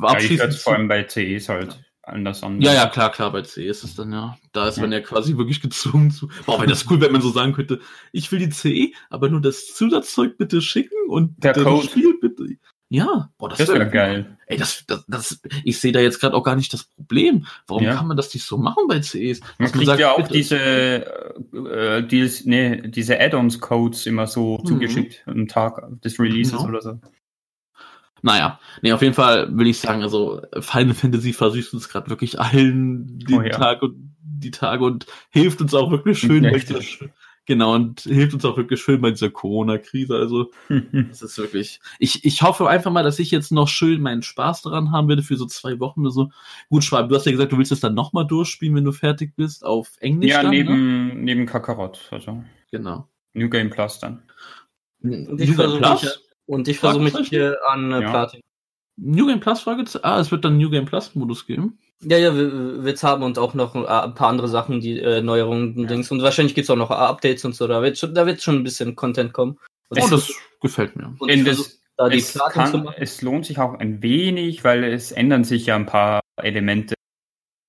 [0.00, 2.60] Ja, ich werde vor allem bei CEs halt anders an.
[2.60, 4.36] Ja, ja, klar, klar, bei C ist es dann ja.
[4.52, 6.28] Da ist man ja quasi wirklich gezwungen zu.
[6.46, 7.80] Boah, wäre das cool, wenn man so sagen könnte,
[8.12, 11.86] ich will die CE, aber nur das Zusatzzeug bitte schicken und Der das Code.
[11.86, 12.44] Spiel bitte.
[12.90, 14.38] Ja, boah, das, Das wäre wäre geil.
[14.46, 17.46] Ey, das, das, das, ich sehe da jetzt gerade auch gar nicht das Problem.
[17.66, 17.94] Warum Ja.
[17.96, 19.40] kann man das nicht so machen bei CEs?
[19.58, 24.58] Man kriegt sagt, ja auch bitte- diese, äh, äh, dieses, nee, diese Add-ons-Codes immer so
[24.62, 24.66] Mhm.
[24.66, 26.68] zugeschickt am Tag des Releases Genau.
[26.68, 27.00] oder so.
[28.24, 32.40] Naja, nee, auf jeden Fall will ich sagen, also Final Fantasy versüßt uns gerade wirklich
[32.40, 33.50] allen den Oh ja.
[33.50, 36.80] Tag und die Tage und hilft uns auch wirklich schön dieser,
[37.44, 40.16] genau und hilft uns auch wirklich schön bei dieser Corona-Krise.
[40.16, 40.50] Also
[41.10, 41.80] Das ist wirklich.
[41.98, 45.22] Ich, ich hoffe einfach mal, dass ich jetzt noch schön meinen Spaß daran haben werde
[45.22, 46.30] für so zwei Wochen oder so.
[46.70, 49.34] Gut, Schwab, du hast ja gesagt, du willst es dann nochmal durchspielen, wenn du fertig
[49.36, 50.30] bist, auf Englisch.
[50.30, 50.56] ja, dann, Ne?
[50.64, 53.06] neben, neben Kakarot, also Genau.
[53.34, 54.22] New Game Plus dann.
[55.02, 56.22] Und ich New Game Plus?
[56.46, 58.10] Und ich versuche mich hier an äh, Ja.
[58.10, 58.40] Platin.
[58.96, 59.84] New Game Plus Frage?
[60.02, 61.78] Ah, es wird dann New Game Plus Modus geben.
[62.02, 65.20] Ja, ja, wir- wird's haben und auch noch äh, ein paar andere Sachen, die äh,
[65.22, 66.10] Neuerungen und Dings.
[66.10, 67.66] Und wahrscheinlich gibt's auch noch Updates und so.
[67.66, 69.58] Da wird schon, da wird schon ein bisschen Content kommen.
[69.88, 71.14] Und Oh, das gefällt mir.
[71.44, 72.94] das, da die es, kann, machen.
[72.98, 76.94] es lohnt sich auch ein wenig, weil es ändern sich ja ein paar Elemente,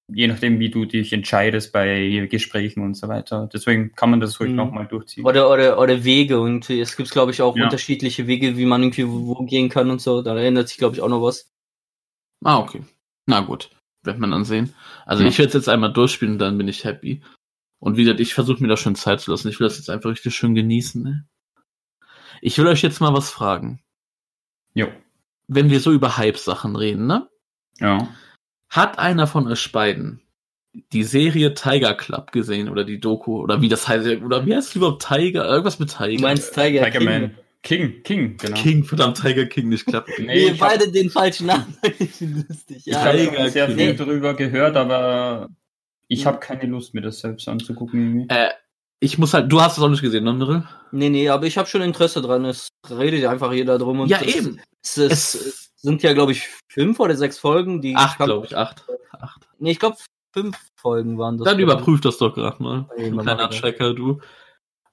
[0.08, 3.50] je nachdem, wie du dich entscheidest bei Gesprächen und so weiter.
[3.52, 4.56] Deswegen kann man das ruhig Mhm.
[4.58, 5.26] nochmal durchziehen.
[5.26, 6.40] Oder, oder, oder Wege.
[6.40, 7.64] Und es gibt, glaube ich, auch Ja.
[7.66, 10.22] unterschiedliche Wege, wie man irgendwie wo, wo gehen kann und so.
[10.22, 11.52] Da ändert sich, glaube ich, auch noch was.
[12.44, 12.84] Ah, okay.
[13.26, 13.70] Na gut.
[14.04, 14.74] Wird man dann sehen.
[15.08, 15.30] Also Ja.
[15.30, 17.22] ich werde es jetzt einmal durchspielen und dann bin ich happy.
[17.80, 19.48] Und wie gesagt, ich versuche mir da schön Zeit zu lassen.
[19.50, 21.02] Ich will das jetzt einfach richtig schön genießen.
[21.04, 21.28] Ne?
[22.42, 23.80] Ich will euch jetzt mal was fragen.
[24.76, 24.88] Jo.
[25.48, 27.28] Wenn wir so über Hype-Sachen reden, ne?
[27.80, 28.08] Ja.
[28.70, 30.22] Hat einer von euch beiden
[30.92, 34.70] die Serie Tiger Club gesehen oder die Doku oder wie das heißt oder wie heißt
[34.70, 37.06] es überhaupt Tiger irgendwas mit Tiger Du meinst Tiger, Tiger King?
[37.08, 37.38] Man.
[37.64, 38.58] King, King, genau.
[38.62, 41.76] King verdammt Tiger King nicht klappt Nee, Wir ich hab- beide den falschen Namen.
[42.00, 42.78] ich finde lustig.
[42.78, 43.78] Ich Ja, habe Tiger schon sehr King.
[43.78, 45.50] viel drüber gehört, aber
[46.08, 46.28] ich Mhm.
[46.28, 48.18] habe keine Lust, mir das selbst anzugucken.
[48.20, 48.36] Irgendwie.
[48.36, 48.50] äh,
[49.00, 51.68] ich muss halt du hast es auch nicht gesehen ne nee, nee, aber ich habe
[51.68, 52.46] schon Interesse dran.
[52.46, 54.02] Es redet ja einfach jeder drum.
[54.02, 57.82] Und ja eben Es, es, Es- sind ja, glaube ich, fünf oder sechs Folgen.
[57.82, 58.86] Die acht glaube ich acht
[59.20, 59.98] acht Nee, ich glaube,
[60.34, 61.46] fünf Folgen waren das.
[61.46, 63.50] Dann überprüf das doch gerade mal kleiner.
[63.50, 64.20] Checker du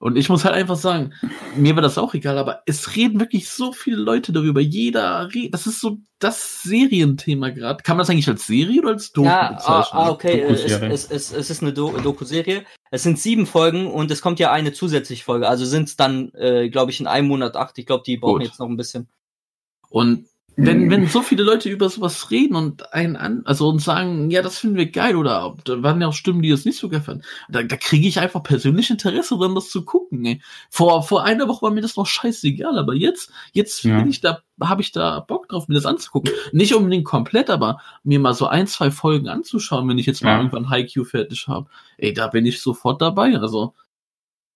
[0.03, 1.13] und ich muss halt einfach sagen,
[1.55, 4.59] mir war das auch egal, aber es reden wirklich so viele Leute darüber.
[4.59, 5.53] Jeder redet.
[5.53, 7.81] Das ist so das Serienthema gerade.
[7.83, 10.01] Kann man das eigentlich als Serie oder als Doku Ja, ah, bezeichnen?
[10.01, 10.41] ah, okay.
[10.41, 12.65] Es, es, es, es ist eine Do Doku-Serie.
[12.91, 15.47] Es sind sieben Folgen und es kommt ja eine zusätzliche Folge.
[15.47, 17.77] Also sind es dann, äh, glaube ich, in einem Monat acht.
[17.77, 18.47] Ich glaube, die brauchen Gut.
[18.47, 19.07] jetzt noch ein bisschen.
[19.87, 24.29] Und wenn, wenn so viele Leute über sowas reden und einen an, also und sagen,
[24.29, 26.89] ja, das finden wir geil, oder da waren ja auch Stimmen, die das nicht so
[26.89, 30.23] geil fanden, da, da kriege ich einfach persönlich Interesse dran, das zu gucken.
[30.25, 30.41] Ey.
[30.69, 33.97] Vor, vor einer Woche war mir das noch scheißegal, aber jetzt, jetzt Ja.
[33.99, 36.31] bin ich da, habe ich da Bock drauf, mir das anzugucken.
[36.51, 40.31] Nicht unbedingt komplett, aber mir mal so ein, zwei Folgen anzuschauen, wenn ich jetzt mal
[40.31, 40.37] Ja.
[40.37, 41.69] irgendwann Haikyuu fertig habe.
[41.97, 43.37] Ey, da bin ich sofort dabei.
[43.39, 43.73] Also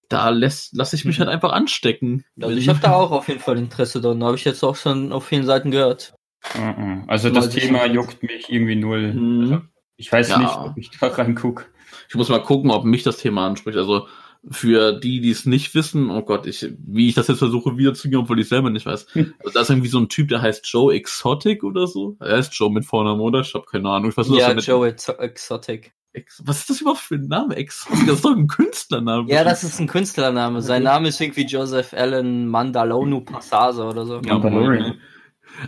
[0.10, 1.22] da lässt, lasse ich mich Mhm.
[1.22, 2.24] halt einfach anstecken.
[2.42, 4.24] Also ich habe da auch auf jeden Fall Interesse dran.
[4.24, 6.14] Habe ich jetzt auch schon auf vielen Seiten gehört.
[6.58, 7.04] Mhm.
[7.08, 9.14] Also das Thema juckt mich irgendwie null.
[9.14, 9.42] Mhm.
[9.52, 9.62] Also
[9.98, 10.38] ich weiß Ja.
[10.40, 11.66] nicht, ob ich da reingucke.
[12.10, 13.78] Ich muss mal gucken, ob mich das Thema anspricht.
[13.78, 14.08] Also
[14.50, 18.22] für die, die es nicht wissen, oh Gott, ich, wie ich das jetzt versuche wiederzugeben,
[18.24, 19.08] obwohl ich selber nicht weiß.
[19.40, 22.16] Also da ist irgendwie so ein Typ, der heißt Joe Exotic oder so.
[22.20, 23.42] Er heißt Joe mit Vornamen, oder?
[23.42, 24.12] Ich habe keine Ahnung.
[24.12, 25.92] Ich weiß nur, Ja, Joe Ex Exotic.
[26.14, 27.56] Ex Was ist das überhaupt für ein Name?
[27.56, 28.08] Exotic?
[28.08, 29.30] Das ist doch ein Künstlername.
[29.30, 30.62] Ja, das ist ein Künstlername.
[30.62, 34.22] Sein Name ist irgendwie Joseph Allen Mandalonu Passasa oder so.
[34.22, 35.00] Ja, Mandalorian.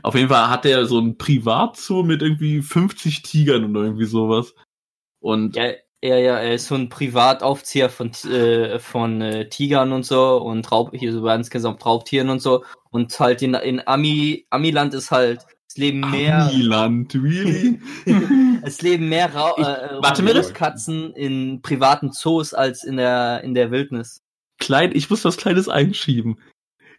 [0.04, 4.54] Auf jeden Fall hat er so ein Privatzoo mit irgendwie 50 Tigern oder irgendwie sowas.
[5.20, 5.72] Und Ja,
[6.02, 10.72] Ja, ja, er ist so ein Privataufzieher von, äh, von äh, Tigern und so und
[10.72, 12.64] Raub, hier so insgesamt Raubtieren und so.
[12.90, 15.46] Und halt in, in Ami, Amiland ist halt,
[15.80, 17.80] leben mehr, Amiland, really?
[18.64, 20.42] es leben mehr Ra Ich- äh, warte mal.
[20.54, 24.22] Katzen in privaten Zoos als in der, in der Wildnis.
[24.60, 26.40] Klein, ich muss was Kleines einschieben.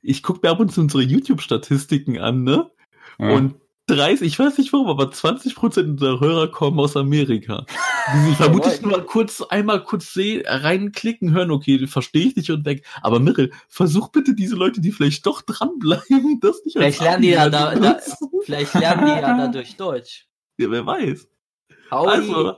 [0.02, 2.70] Ich gucke mir ab und zu unsere YouTube-Statistiken an, ne?
[3.18, 3.30] Ja.
[3.30, 3.54] Und
[3.90, 7.66] 30, ich weiß nicht warum, aber 20% unserer Hörer kommen aus Amerika.
[8.14, 12.64] Die sich vermutlich nur kurz, einmal kurz sehen, reinklicken, hören, okay, verstehe ich dich und
[12.64, 12.84] weg.
[13.02, 17.30] Aber Mirrell, versuch bitte diese Leute, die vielleicht doch dranbleiben, das nicht Vielleicht lernen die
[17.30, 17.98] ja da, da
[18.44, 20.26] vielleicht lernen die ja dadurch Deutsch.
[20.58, 21.28] Ja, wer weiß.
[21.90, 22.10] Howdy.
[22.10, 22.56] Also,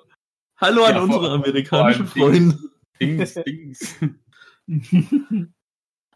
[0.59, 2.59] hallo an Ja, unsere vor- amerikanischen Freunde.
[3.01, 3.95] Dings, Dings.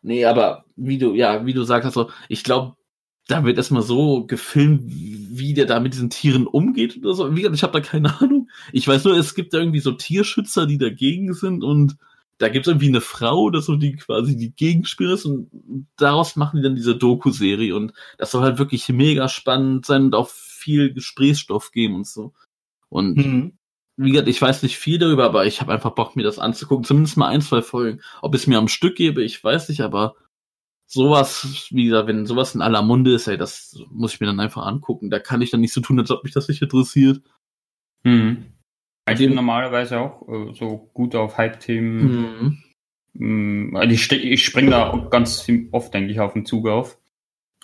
[0.02, 2.76] Nee, aber wie du, ja, wie du sagst, also, ich glaube,
[3.28, 7.30] da wird erstmal so gefilmt, wie der da mit diesen Tieren umgeht oder so.
[7.34, 8.48] Wie gesagt, ich habe da keine Ahnung.
[8.72, 11.96] Ich weiß nur, es gibt da irgendwie so Tierschützer, die dagegen sind und
[12.38, 15.50] da gibt es irgendwie eine Frau oder so, die quasi die Gegenspieler ist und
[15.96, 20.14] daraus machen die dann diese Doku-Serie und das soll halt wirklich mega spannend sein und
[20.14, 22.32] auch viel Gesprächsstoff geben und so.
[22.90, 23.52] Und Mhm.
[23.96, 26.84] wie gesagt, ich weiß nicht viel darüber, aber ich habe einfach Bock, mir das anzugucken.
[26.84, 28.00] Zumindest mal ein, zwei Folgen.
[28.22, 30.14] Ob ich es mir am Stück gebe, ich weiß nicht, aber
[30.86, 34.40] sowas, wie gesagt, wenn sowas in aller Munde ist, ey, das muss ich mir dann
[34.40, 35.10] einfach angucken.
[35.10, 37.20] Da kann ich dann nicht so tun, als ob mich das nicht interessiert.
[38.04, 38.46] Mhm.
[39.08, 42.58] Ich bin normalerweise auch äh, so gut auf Hype-Themen.
[43.14, 43.70] Mhm.
[43.70, 46.98] Mm, also Ich, ich springe da ganz oft, denke ich, auf den Zug auf.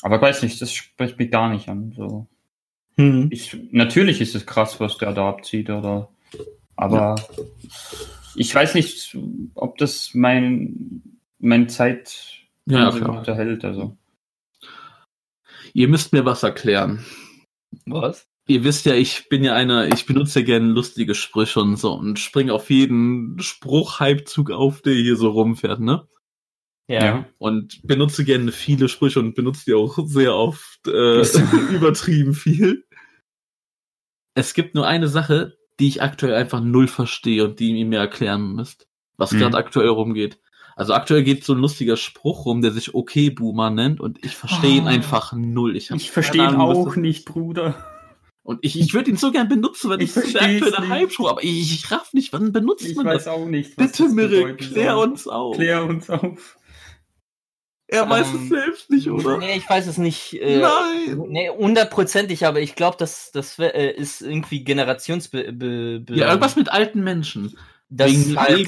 [0.03, 1.93] Aber ich weiß nicht, das spricht mich gar nicht an.
[1.97, 2.27] So.
[2.97, 3.28] Mhm.
[3.31, 6.09] Ich, natürlich ist es krass, was der da abzieht, oder.
[6.77, 7.16] Aber
[8.35, 9.16] ich weiß nicht,
[9.55, 11.03] ob das mein,
[11.39, 13.18] mein Zeit Ja, so klar.
[13.18, 13.64] unterhält.
[13.64, 13.97] Also.
[15.74, 17.05] Ihr müsst mir was erklären.
[17.86, 18.28] Was?
[18.48, 21.93] Ihr wisst ja, ich bin ja einer, ich benutze ja gerne lustige Sprüche und so
[21.94, 26.06] und springe auf jeden Spruch-Hypezug auf, der hier so rumfährt, ne?
[26.89, 27.24] Ja.
[27.39, 31.22] und benutze gerne viele Sprüche und benutze die auch sehr oft äh,
[31.74, 32.84] übertrieben viel.
[34.34, 38.01] Es gibt nur eine Sache, die ich aktuell einfach null verstehe und die ihr mir
[38.01, 39.39] erklären müsst, was Mhm.
[39.39, 40.39] gerade aktuell rumgeht.
[40.77, 44.36] Also aktuell geht so ein lustiger Spruch rum, der sich Okay Boomer nennt und ich
[44.36, 44.90] verstehe ihn Ah.
[44.90, 45.77] einfach null.
[45.77, 47.74] Ich, Ich verstehe ihn auch das- nicht, Bruder.
[48.44, 50.81] Und ich, ich würde ihn so gern benutzen, weil Ich das ist der versteh's aktuelle
[50.89, 50.90] nicht.
[50.90, 53.32] Hype-Show, aber ich, ich raff nicht, wann benutzt Ich man weiß das?
[53.35, 53.77] auch nicht.
[53.78, 55.09] was Bitte, Mirre, klär soll.
[55.09, 55.55] uns auf.
[55.57, 56.57] Klär uns auf.
[57.86, 59.36] Er weiß Ähm, es selbst nicht, oder?
[59.39, 60.40] Nee, ich weiß es nicht.
[60.40, 61.23] Äh, Nein!
[61.28, 65.53] Nee, hundertprozentig, aber ich glaube, das, das äh, ist irgendwie Generationsbe...
[65.53, 67.57] Be, be, Ja, irgendwas mit alten Menschen.
[67.94, 68.66] Das Wegen halt,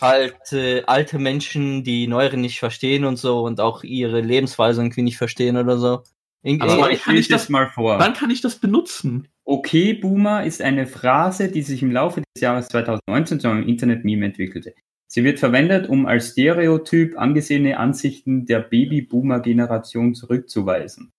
[0.00, 5.02] halt äh, alte Menschen, die Neueren nicht verstehen und so und auch ihre Lebensweise irgendwie
[5.02, 6.02] nicht verstehen oder so.
[6.42, 7.98] Irgendwie- Aber Aber wann kann ich das mal vor.
[7.98, 9.28] Wann kann ich das benutzen?
[9.44, 14.24] Okay, Boomer ist eine Phrase, die sich im Laufe des Jahres 2019 zu einem Internet-Meme
[14.26, 14.74] entwickelte.
[15.06, 21.10] Sie wird verwendet, um als Stereotyp angesehene Ansichten der Baby-Boomer-Generation zurückzuweisen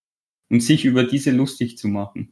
[0.49, 2.31] und sich über diese lustig zu machen.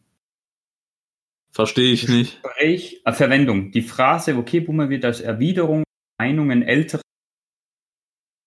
[1.59, 2.37] Verstehe ich nicht.
[2.39, 3.71] Sprech, äh, Verwendung.
[3.71, 5.83] Die Phrase Okay, Boomer wird als Erwiderung
[6.17, 7.01] Meinungen älterer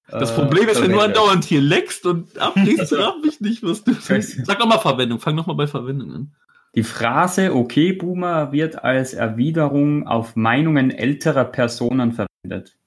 [0.09, 3.63] Das äh, Problem ist, wenn du andauernd hier leckst und ablegst, Also- raff ich nicht,
[3.63, 3.93] was du.
[3.95, 5.21] Sag doch mal Verwendung.
[5.21, 6.35] Fang doch mal bei Verwendung an.
[6.75, 12.79] Die Phrase Okay, Boomer wird als Erwiderung auf Meinungen älterer Personen verwendet,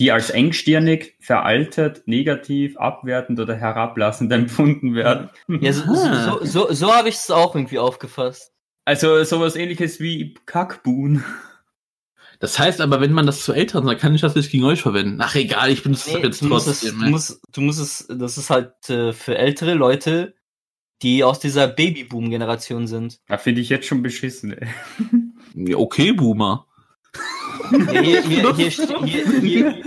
[0.00, 5.30] die als engstirnig, veraltet, negativ, abwertend oder herablassend empfunden werden.
[5.60, 8.52] ja, so, so, so, so habe ich es auch irgendwie aufgefasst.
[8.86, 11.22] Also sowas ähnliches wie Kackbuhn.
[12.38, 14.80] Das heißt aber, wenn man das zu Eltern sagt, kann ich das nicht gegen euch
[14.82, 15.20] verwenden.
[15.20, 16.98] Ach egal, ich benutze es Nee, jetzt du, musst es, trotzdem.
[17.00, 17.10] du, ey.
[17.10, 20.34] musst, du musst es, das ist halt äh, für ältere Leute,
[21.02, 23.20] die aus dieser Babyboom-Generation sind.
[23.26, 24.52] Da finde ich jetzt schon beschissen.
[24.52, 24.68] Ey.
[25.54, 26.66] Ja, okay, Boomer.
[27.70, 29.82] Ste- hier, hier,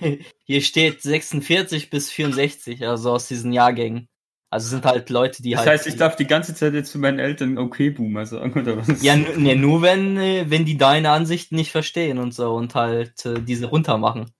[0.00, 4.08] hier, hier steht 46 bis 64, also aus diesen Jahrgängen.
[4.48, 5.70] Also sind halt Leute, die Das halt.
[5.70, 9.02] heißt, ich darf die ganze Zeit jetzt zu meinen Eltern Okay, Boomer sagen, oder was?
[9.02, 12.74] Ja, nu- ne, nur wenn, äh, wenn die deine Ansichten nicht verstehen und so und
[12.74, 14.30] halt äh, diese runtermachen.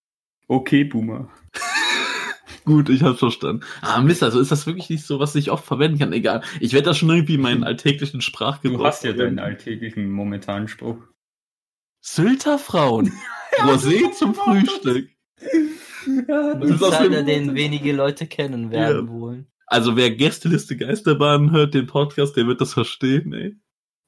[0.48, 1.28] Okay, Boomer.
[2.64, 3.64] Gut, ich hab's verstanden.
[3.82, 6.12] Ah, Mist, also ist das wirklich nicht so, was ich oft verwenden kann?
[6.12, 6.42] Egal.
[6.60, 8.78] Ich werde das schon irgendwie in meinen alltäglichen Sprachgebrauch.
[8.78, 10.98] Du hast ja deinen alltäglichen momentanen Spruch.
[12.00, 13.12] Sylter Frauen.
[13.62, 15.10] Rosé zum Frühstück.
[15.36, 19.12] Das ist ist aus einer, den wenige Leute kennen werden Ja.
[19.12, 19.46] wollen.
[19.66, 23.56] Also wer Gästeliste Geisterbahn hört, den Podcast, der wird das verstehen, ey.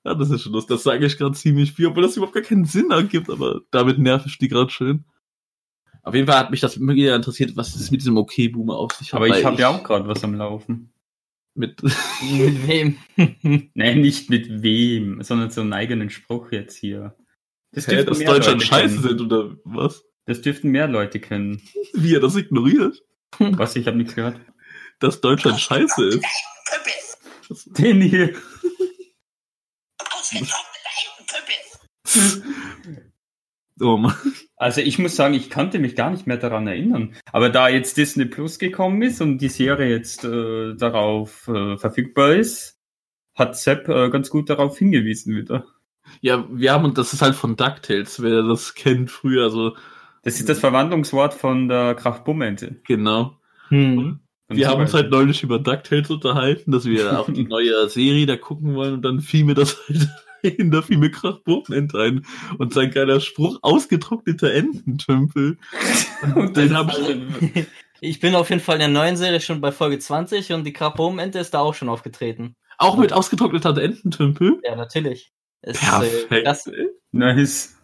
[0.04, 0.76] Ja, das ist schon lustig.
[0.76, 3.98] Das sage ich gerade ziemlich viel, obwohl das überhaupt gar keinen Sinn ergibt, aber damit
[3.98, 5.04] nerv ich die gerade schön.
[6.02, 9.12] Auf jeden Fall hat mich das mega interessiert, was es mit diesem Okay-Boomer auf sich
[9.12, 9.18] hat.
[9.18, 10.92] Aber ich habe ja auch gerade was am Laufen.
[11.54, 11.82] Mit,
[12.32, 12.96] Mit wem?
[13.74, 17.16] Nein, nicht mit wem, sondern so einen eigenen Spruch jetzt hier.
[17.72, 19.08] Das Hä, dürften dass mehr Deutschland Leute scheiße kennen.
[19.08, 20.04] sind oder was?
[20.24, 21.60] Das dürften mehr Leute kennen.
[21.94, 23.02] Wie er das ignoriert?
[23.38, 24.40] Was, ich habe nichts gehört.
[25.00, 26.24] Dass Deutschland scheiße ist.
[27.78, 28.34] Den hier.
[33.80, 34.14] Oh Mann.
[34.56, 37.14] Also ich muss sagen, ich kannte mich gar nicht mehr daran erinnern.
[37.32, 42.32] Aber da jetzt Disney Plus gekommen ist und die Serie jetzt äh, darauf äh, verfügbar
[42.34, 42.76] ist,
[43.36, 45.64] hat Sepp äh, ganz gut darauf hingewiesen wieder.
[46.20, 49.76] Ja, wir haben, und das ist halt von DuckTales, wer das kennt früher, also
[50.22, 52.80] Das ist das Verwandlungswort von der Kraftbummente.
[52.84, 53.38] genau.
[53.68, 54.20] Hm.
[54.50, 58.36] Wir haben uns halt neulich über DuckTales unterhalten, dass wir auch die neue Serie da
[58.36, 60.08] gucken wollen und dann fiel mir das halt
[60.58, 62.24] ein, da fiel mir Krachbogenent ein
[62.58, 65.58] und sein geiler Spruch, ausgetrockneter Ententümpel.
[66.34, 67.66] Und Den hab ich,
[68.00, 70.72] Ich bin auf jeden Fall in der neuen Serie schon bei Folge 20 und die
[70.72, 72.56] Krabbum-Ente ist da auch schon aufgetreten.
[72.78, 74.60] auch mit ausgetrockneter Ententümpel.
[74.64, 75.32] Ja, natürlich.
[75.62, 76.46] Es, Äh, Perfekt.
[76.46, 76.70] das,
[77.12, 77.76] Nice.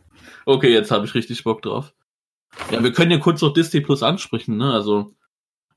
[0.46, 1.92] Okay, jetzt habe ich richtig Bock drauf.
[2.70, 4.72] Ja, wir können ja kurz noch Disney Plus ansprechen, ne?
[4.72, 5.12] Also,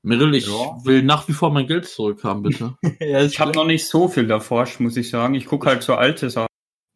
[0.02, 0.78] Meryl, ich Ja.
[0.84, 2.74] will nach wie vor mein Geld zurückhaben, bitte.
[3.00, 5.34] ja, Ich habe noch nicht so viel erforscht, muss ich sagen.
[5.34, 6.48] Ich gucke halt so alte Sachen.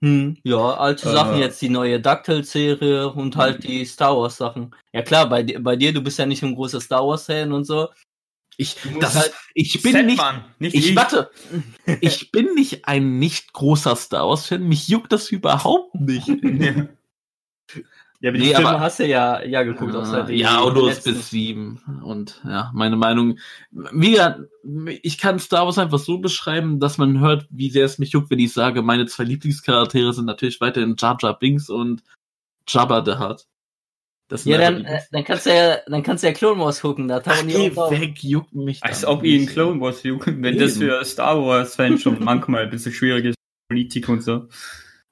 [0.05, 1.13] Hm, ja, alte Äh.
[1.13, 4.75] Sachen, jetzt die neue DuckTales-Serie und halt die Star Wars-Sachen.
[4.93, 7.89] Ja klar, bei, bei dir, du bist ja nicht ein großer Star Wars-Fan und so.
[8.59, 11.31] Ich, das, halt- ich bin nicht, Mann, nicht ich warte,
[12.01, 14.63] ich bin nicht ein nicht großer Star Wars Fan.
[14.69, 16.29] Mich juckt das überhaupt nicht.
[16.43, 16.89] Ja.
[18.23, 19.93] Ja, aber Nee, die Filme aber- hast du ja, ja geguckt,
[20.29, 21.15] die ja, und du hast letzten.
[21.15, 21.81] bis sieben.
[22.05, 23.39] Und ja, meine Meinung,
[23.73, 24.45] wieder,
[25.03, 28.31] ich kann Star Wars einfach so beschreiben, dass man hört, wie sehr es mich juckt,
[28.31, 32.05] wenn ich sage, meine zwei Lieblingscharaktere sind natürlich weiterhin Jar Jar Binks und
[32.69, 33.45] Jabba the Hutt.
[34.29, 36.81] Das Ja, dann, die äh, dann kannst du ja, dann kannst du ja Clone Wars
[36.81, 37.91] gucken, da Ach, tauchen die geh auch auf.
[37.91, 38.83] weg, juckt mich.
[38.85, 39.47] Als ob ihn.
[39.47, 40.87] Clone Wars jucken, wenn das Eben.
[40.91, 43.35] für Star Wars-Fans schon manchmal ein bisschen schwierig ist.
[43.69, 44.49] Politik und so.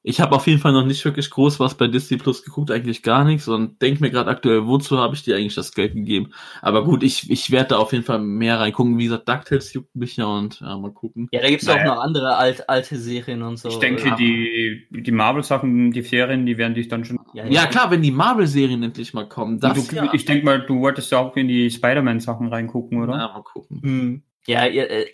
[0.02, 3.02] Ich habe auf jeden Fall noch nicht wirklich groß was bei Disney Plus geguckt, eigentlich
[3.02, 6.30] gar nichts und denk mir gerade aktuell, wozu habe ich dir eigentlich das Geld gegeben?
[6.62, 8.96] Aber gut, ich, ich werde da auf jeden Fall mehr reingucken.
[8.96, 11.28] Wie gesagt, DuckTales juckt mich ja und ja, mal gucken.
[11.32, 11.82] Ja, da gibt's Naja.
[11.82, 13.68] auch noch andere alt, alte Serien und so.
[13.68, 14.16] Ich denke, ja.
[14.16, 17.18] die, die Marvel-Sachen, die Ferien, die werden dich dann schon.
[17.34, 20.08] ja, Ja klar, wenn die Marvel-Serien endlich mal kommen, das du, ja.
[20.14, 23.18] Ich denke mal, du wolltest ja auch in die Spider-Man-Sachen reingucken, oder?
[23.18, 23.82] Ja, mal gucken.
[23.82, 24.22] Hm.
[24.46, 25.06] Ja, ihr, äh,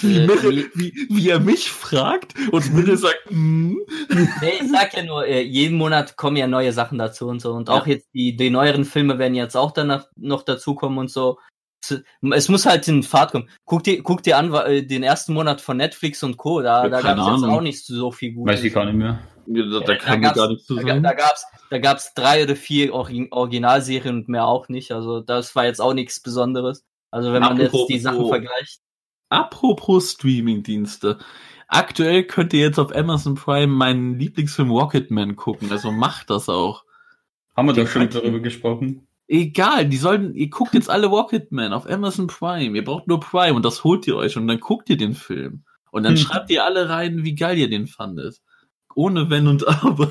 [0.00, 3.78] Wie, äh, Mirre, wie, wie er mich fragt und Mirre sagt, hm.
[4.40, 7.52] Nee, ich sag ja nur, äh, jeden Monat kommen ja neue Sachen dazu und so.
[7.52, 11.38] Und auch jetzt die, die neueren Filme werden jetzt auch danach noch dazukommen und so.
[11.82, 12.02] Es,
[12.32, 13.48] es muss halt in Fahrt kommen.
[13.64, 16.60] Guck dir, guck dir an, äh, den ersten Monat von Netflix und Co.
[16.62, 18.54] Da, Ja, da gab es jetzt auch nicht so viel Gutes.
[18.54, 19.18] Weiß ich gar nicht mehr.
[19.46, 21.02] Ja, da, da Ja, kann da gar nichts zu Da, sagen.
[21.02, 24.92] da gab's, da gab's drei oder vier Originalserien und mehr auch nicht.
[24.92, 26.84] Also das war jetzt auch nichts Besonderes.
[27.10, 28.80] Also wenn man Apropos- jetzt die Sachen vergleicht.
[29.28, 31.18] Apropos Streaming-Dienste.
[31.68, 36.84] Aktuell könnt ihr jetzt auf Amazon Prime meinen Lieblingsfilm Rocketman gucken, also macht das auch.
[37.56, 39.06] Haben wir doch schon darüber gesprochen.
[39.28, 42.74] Egal, die sollen, ihr guckt jetzt alle Rocketman auf Amazon Prime.
[42.76, 45.62] Ihr braucht nur Prime und das holt ihr euch und dann guckt ihr den Film.
[45.92, 46.18] Und dann Hm.
[46.22, 48.40] schreibt ihr alle rein, wie geil ihr den fandet.
[48.96, 50.10] Ohne Wenn und Aber.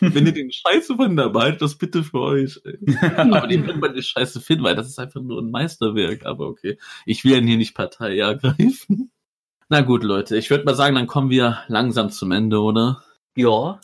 [0.14, 2.60] Wenn ihr den Scheiße fandet, behaltet das bitte für euch.
[3.16, 6.26] Aber den wird man nicht scheiße finden, weil das ist einfach nur ein Meisterwerk.
[6.26, 9.10] Aber okay, ich will ja hier nicht Partei ergreifen.
[9.68, 13.02] Na gut, Leute, ich würde mal sagen, dann kommen wir langsam zum Ende, oder?
[13.36, 13.80] Ja.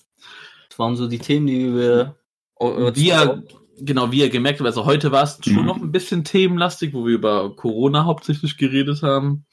[0.68, 2.16] Das waren so die Themen, die wir.
[2.58, 3.42] Wie ihr,
[3.78, 5.66] genau, wie ihr gemerkt habt, also heute war es schon Mhm.
[5.66, 9.44] noch ein bisschen themenlastig, wo wir über Corona hauptsächlich geredet haben.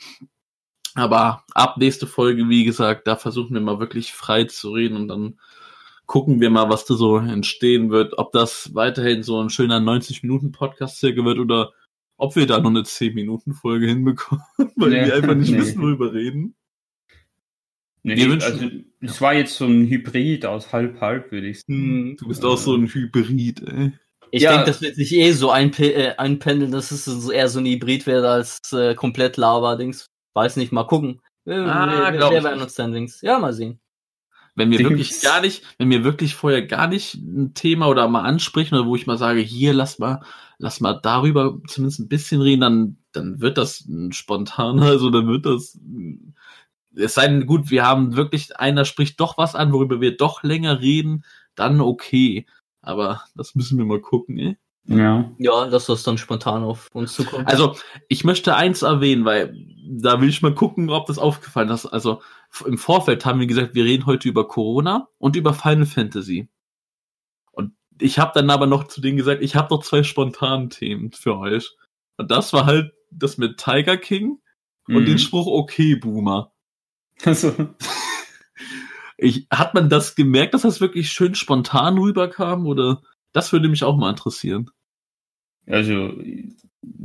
[0.94, 5.08] Aber ab nächste Folge, wie gesagt, da versuchen wir mal wirklich frei zu reden und
[5.08, 5.40] dann
[6.12, 8.18] gucken wir mal, was da so entstehen wird.
[8.18, 11.72] Ob das weiterhin so ein schöner 90-Minuten-Podcast circa wird oder
[12.18, 14.44] ob wir da noch eine 10-Minuten-Folge hinbekommen,
[14.76, 15.06] weil Nee.
[15.06, 15.60] wir einfach nicht Nee.
[15.60, 16.56] wissen, worüber reden.
[18.04, 18.70] Nee, Wir wünschen- also,
[19.00, 21.76] es war jetzt so ein Hybrid aus halb-halb, würde ich sagen.
[21.76, 22.18] Hm.
[22.20, 23.94] Du bist auch so ein Hybrid, ey.
[24.32, 24.52] Ich Ja.
[24.52, 28.06] denke, das wird sich eh so einpe äh, einpendeln, dass es eher so ein Hybrid
[28.06, 30.08] wird als äh, komplett Lava-Dings.
[30.34, 31.22] Weiß nicht, mal gucken.
[31.46, 33.22] Wir, Ah, wir, wir ich werden uns dann Dings.
[33.22, 33.80] Ja, mal sehen.
[34.56, 34.90] Wenn wir Dings.
[34.90, 38.86] wirklich gar nicht, wenn wir wirklich vorher gar nicht ein Thema oder mal ansprechen oder
[38.86, 40.22] wo ich mal sage, hier lass mal,
[40.58, 45.46] lass mal darüber zumindest ein bisschen reden, dann, dann wird das spontaner, also dann wird
[45.46, 45.80] das,
[46.96, 50.44] es sei denn, gut, wir haben wirklich, einer spricht doch was an, worüber wir doch
[50.44, 51.24] länger reden,
[51.56, 52.46] dann okay.
[52.82, 54.58] Aber das müssen wir mal gucken, ey.
[54.86, 55.32] Ja.
[55.38, 57.48] Ja, dass das dann spontan auf uns zukommt.
[57.48, 57.76] Also,
[58.10, 59.56] ich möchte eins erwähnen, weil
[59.88, 61.86] da will ich mal gucken, ob das aufgefallen ist.
[61.86, 62.22] Also,
[62.66, 66.50] im Vorfeld haben wir gesagt, wir reden heute über Corona und über Final Fantasy.
[67.52, 71.12] Und ich habe dann aber noch zu denen gesagt, ich habe noch zwei spontanen Themen
[71.12, 71.72] für euch.
[72.18, 74.40] Und das war halt das mit Tiger King
[74.88, 75.06] und Mhm.
[75.06, 76.52] den Spruch Okay, Boomer.
[77.26, 77.54] Also,
[79.18, 82.66] Ich, hat man das gemerkt, dass das wirklich schön spontan rüberkam?
[82.66, 83.04] Oder
[83.34, 84.70] das würde mich auch mal interessieren.
[85.68, 86.14] Also,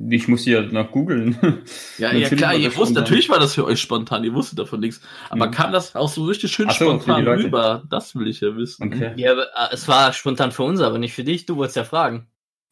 [0.09, 1.36] ich muss ja nach googeln.
[1.98, 3.03] Ja, ja klar, ihr das wusst, spontan.
[3.05, 5.01] natürlich war das für euch spontan, ihr wusstet davon nichts.
[5.31, 5.51] Aber Mhm.
[5.51, 7.85] kam das auch so richtig schön so, die spontan rüber?
[7.90, 8.86] Das will ich ja wissen.
[8.93, 9.12] Okay.
[9.16, 11.47] Ja, aber, äh, es war spontan für uns, aber nicht für dich.
[11.47, 12.27] Du wolltest ja fragen.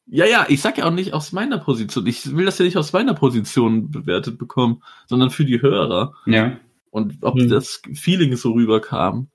[0.06, 2.06] Ja, ja, ich sag ja auch nicht aus meiner Position.
[2.06, 6.12] Ich will das ja nicht aus meiner Position bewertet bekommen, sondern für die Hörer.
[6.26, 6.58] Ja.
[6.90, 7.48] Und ob Hm.
[7.48, 9.28] das Feeling so rüberkam.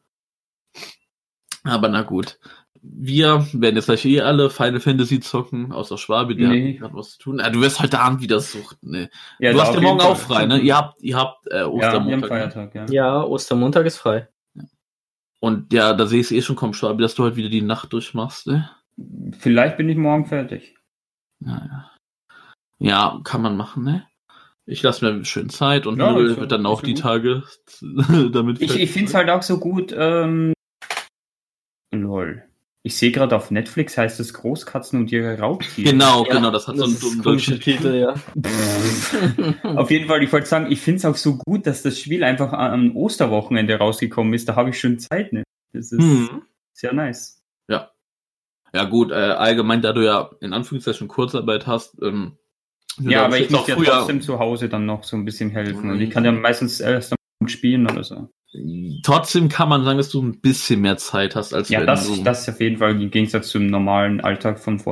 [1.63, 2.39] Aber na gut.
[2.81, 6.80] Wir werden jetzt gleich eh alle Final Fantasy zocken, außer Schwabe, der Nee.
[6.80, 7.41] hat was zu tun.
[7.41, 9.10] Ah, du wirst heute Abend wieder suchten, ne?
[9.39, 10.60] ja du hast ja morgen auch frei, ne?
[10.60, 12.22] Ihr habt, ihr habt äh, Ja, wir haben Ostermontag.
[12.22, 12.27] ne?
[12.27, 12.85] Feiertag, ja.
[12.89, 14.27] Ja, Ostermontag ist frei.
[15.41, 17.61] Und ja, da sehe ich es eh schon kommen, Schwabi, dass du heute wieder die
[17.61, 18.69] Nacht durchmachst, ne?
[19.39, 20.76] Vielleicht bin ich morgen fertig.
[21.41, 21.91] Ja, ja.
[22.81, 24.06] Ja, kann man machen, ne?
[24.65, 27.01] Ich lasse mir schön Zeit und Ja, ja- wird dann auch ja die gut.
[27.01, 27.43] Tage
[28.31, 29.93] damit Ich, ich finde es halt auch so gut.
[29.97, 30.53] Ähm,
[31.93, 32.43] lol.
[32.89, 35.91] Ich sehe gerade auf Netflix heißt es Großkatzen und ihre Raubtiere.
[35.91, 38.15] Genau, Ja, genau, das hat so einen dummen deutschen Titel, ja.
[39.75, 42.23] Auf jeden Fall, ich wollte sagen, ich finde es auch so gut, dass das Spiel
[42.23, 44.49] einfach am Osterwochenende rausgekommen ist.
[44.49, 45.31] Da habe ich schon Zeit.
[45.33, 45.43] Ne?
[45.71, 46.41] Das ist Hm.
[46.73, 47.35] sehr nice.
[48.71, 52.37] Ja gut, äh, allgemein, da du ja in Anführungszeichen Kurzarbeit hast, ähm,
[52.99, 55.85] Ja, aber ich muss ja früher- trotzdem zu Hause dann noch so ein bisschen helfen.
[55.85, 55.91] Mhm.
[55.91, 58.29] Und ich kann ja meistens erst am spielen oder so.
[59.03, 62.23] Trotzdem kann man sagen, dass du ein bisschen mehr Zeit hast als Ja, das, du.
[62.23, 64.91] das ist auf jeden Fall im Gegensatz zum normalen Alltag von vor.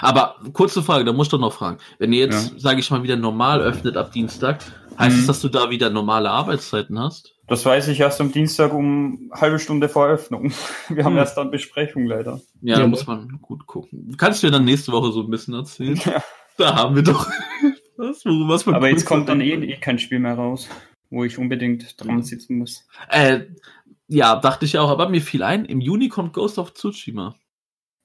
[0.00, 1.78] Aber kurze Frage, da muss ich doch noch fragen.
[1.98, 2.58] Wenn ihr jetzt, Ja.
[2.58, 4.60] sage ich mal, wieder normal öffnet ab Dienstag,
[4.98, 5.20] heißt Mhm.
[5.20, 7.34] es, dass du da wieder normale Arbeitszeiten hast?
[7.46, 10.52] Das weiß ich erst am Dienstag um halbe Stunde vor Eröffnung.
[10.88, 11.18] Wir haben Hm.
[11.18, 12.40] erst dann Besprechung leider.
[12.62, 14.14] Ja, da muss man gut gucken.
[14.16, 16.00] Kannst du dir dann nächste Woche so ein bisschen erzählen?
[16.04, 16.22] Ja.
[16.56, 17.28] Da haben wir doch
[17.96, 20.68] was, was man Aber jetzt kommt dann eh, eh kein Spiel mehr raus,
[21.10, 22.86] wo ich unbedingt dran sitzen muss.
[23.08, 23.40] Äh,
[24.08, 27.36] ja, dachte ich auch, aber mir fiel ein, im Juni kommt Ghost of Tsushima.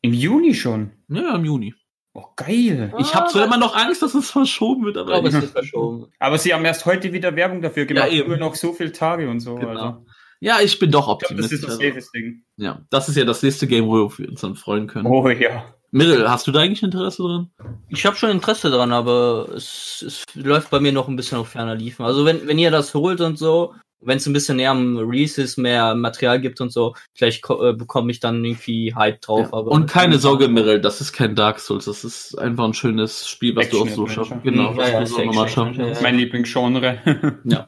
[0.01, 0.91] Im Juni schon.
[1.09, 1.73] Ja, ja, im Juni.
[2.13, 2.93] Oh, geil.
[2.97, 6.07] Ich habe zwar immer noch Angst, dass es verschoben wird, aber Aber es wird verschoben.
[6.19, 8.11] Aber sie haben erst heute wieder Werbung dafür gemacht.
[8.11, 8.29] Ja, eben.
[8.29, 9.55] Nur noch so viele Tage und so.
[9.55, 9.69] Genau.
[9.69, 10.05] Also,
[10.39, 11.59] ja, ich bin doch ich glaube, das optimistisch.
[11.59, 12.43] ist das also, safest Ding.
[12.57, 15.05] ja, das ist ja das nächste Game, wo wir uns dann freuen können.
[15.05, 15.75] Oh ja.
[15.91, 17.49] Mirel, hast du da eigentlich Interesse dran?
[17.89, 21.49] Ich habe schon Interesse dran, aber es, es läuft bei mir noch ein bisschen auf
[21.49, 22.05] ferner Liefen.
[22.05, 25.41] Also wenn, wenn ihr das holt und so, wenn es ein bisschen näher am Release
[25.41, 29.49] ist, mehr Material gibt und so, vielleicht äh, bekomme ich dann irgendwie Hype drauf.
[29.51, 29.57] Ja.
[29.57, 33.27] Aber Und keine Sorge, Mirel, das ist kein Dark Souls, das ist einfach ein schönes
[33.27, 34.41] Spiel, was du auch so schaffen.
[34.43, 36.01] Genau, Ja, was ja, du so ist nochmal Action, schaffen ja, kannst.
[36.01, 37.39] Mein Lieblingsgenre.
[37.45, 37.65] Ja.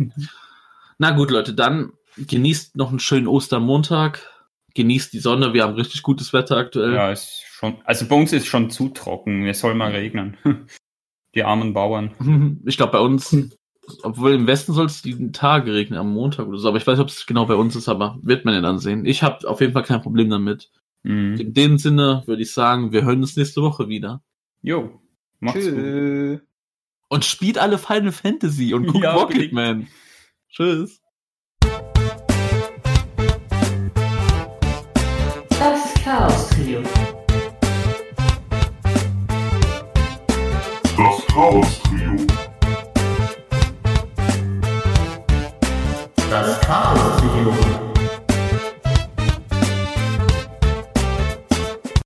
[0.99, 4.29] Na gut, Leute, dann genießt noch einen schönen Ostermontag.
[4.75, 6.93] Genießt die Sonne, wir haben richtig gutes Wetter aktuell.
[6.93, 9.45] ja, ist Schon, also bei uns ist schon zu trocken.
[9.45, 10.35] Es soll mal regnen.
[11.35, 12.59] Die armen Bauern.
[12.65, 13.35] Ich glaube, bei uns,
[14.01, 16.67] obwohl im Westen soll es jeden Tag regnen, am Montag oder so.
[16.67, 18.79] Aber ich weiß nicht, ob es genau bei uns ist, aber wird man ja dann
[18.79, 19.05] sehen.
[19.05, 20.71] Ich habe auf jeden Fall kein Problem damit.
[21.03, 21.35] Mhm.
[21.35, 24.23] In dem Sinne würde ich sagen, wir hören uns nächste Woche wieder.
[24.63, 24.99] Jo.
[25.39, 26.37] Macht's Tschö.
[26.37, 26.47] gut.
[27.09, 29.87] Und spielt alle Final Fantasy und guckt ja, Rocketman.
[30.49, 30.99] Tschüss.
[35.59, 36.81] Das ist Chaos Trio.
[41.33, 42.27] Chaos Trio.
[46.29, 47.60] Das Chaos Trio.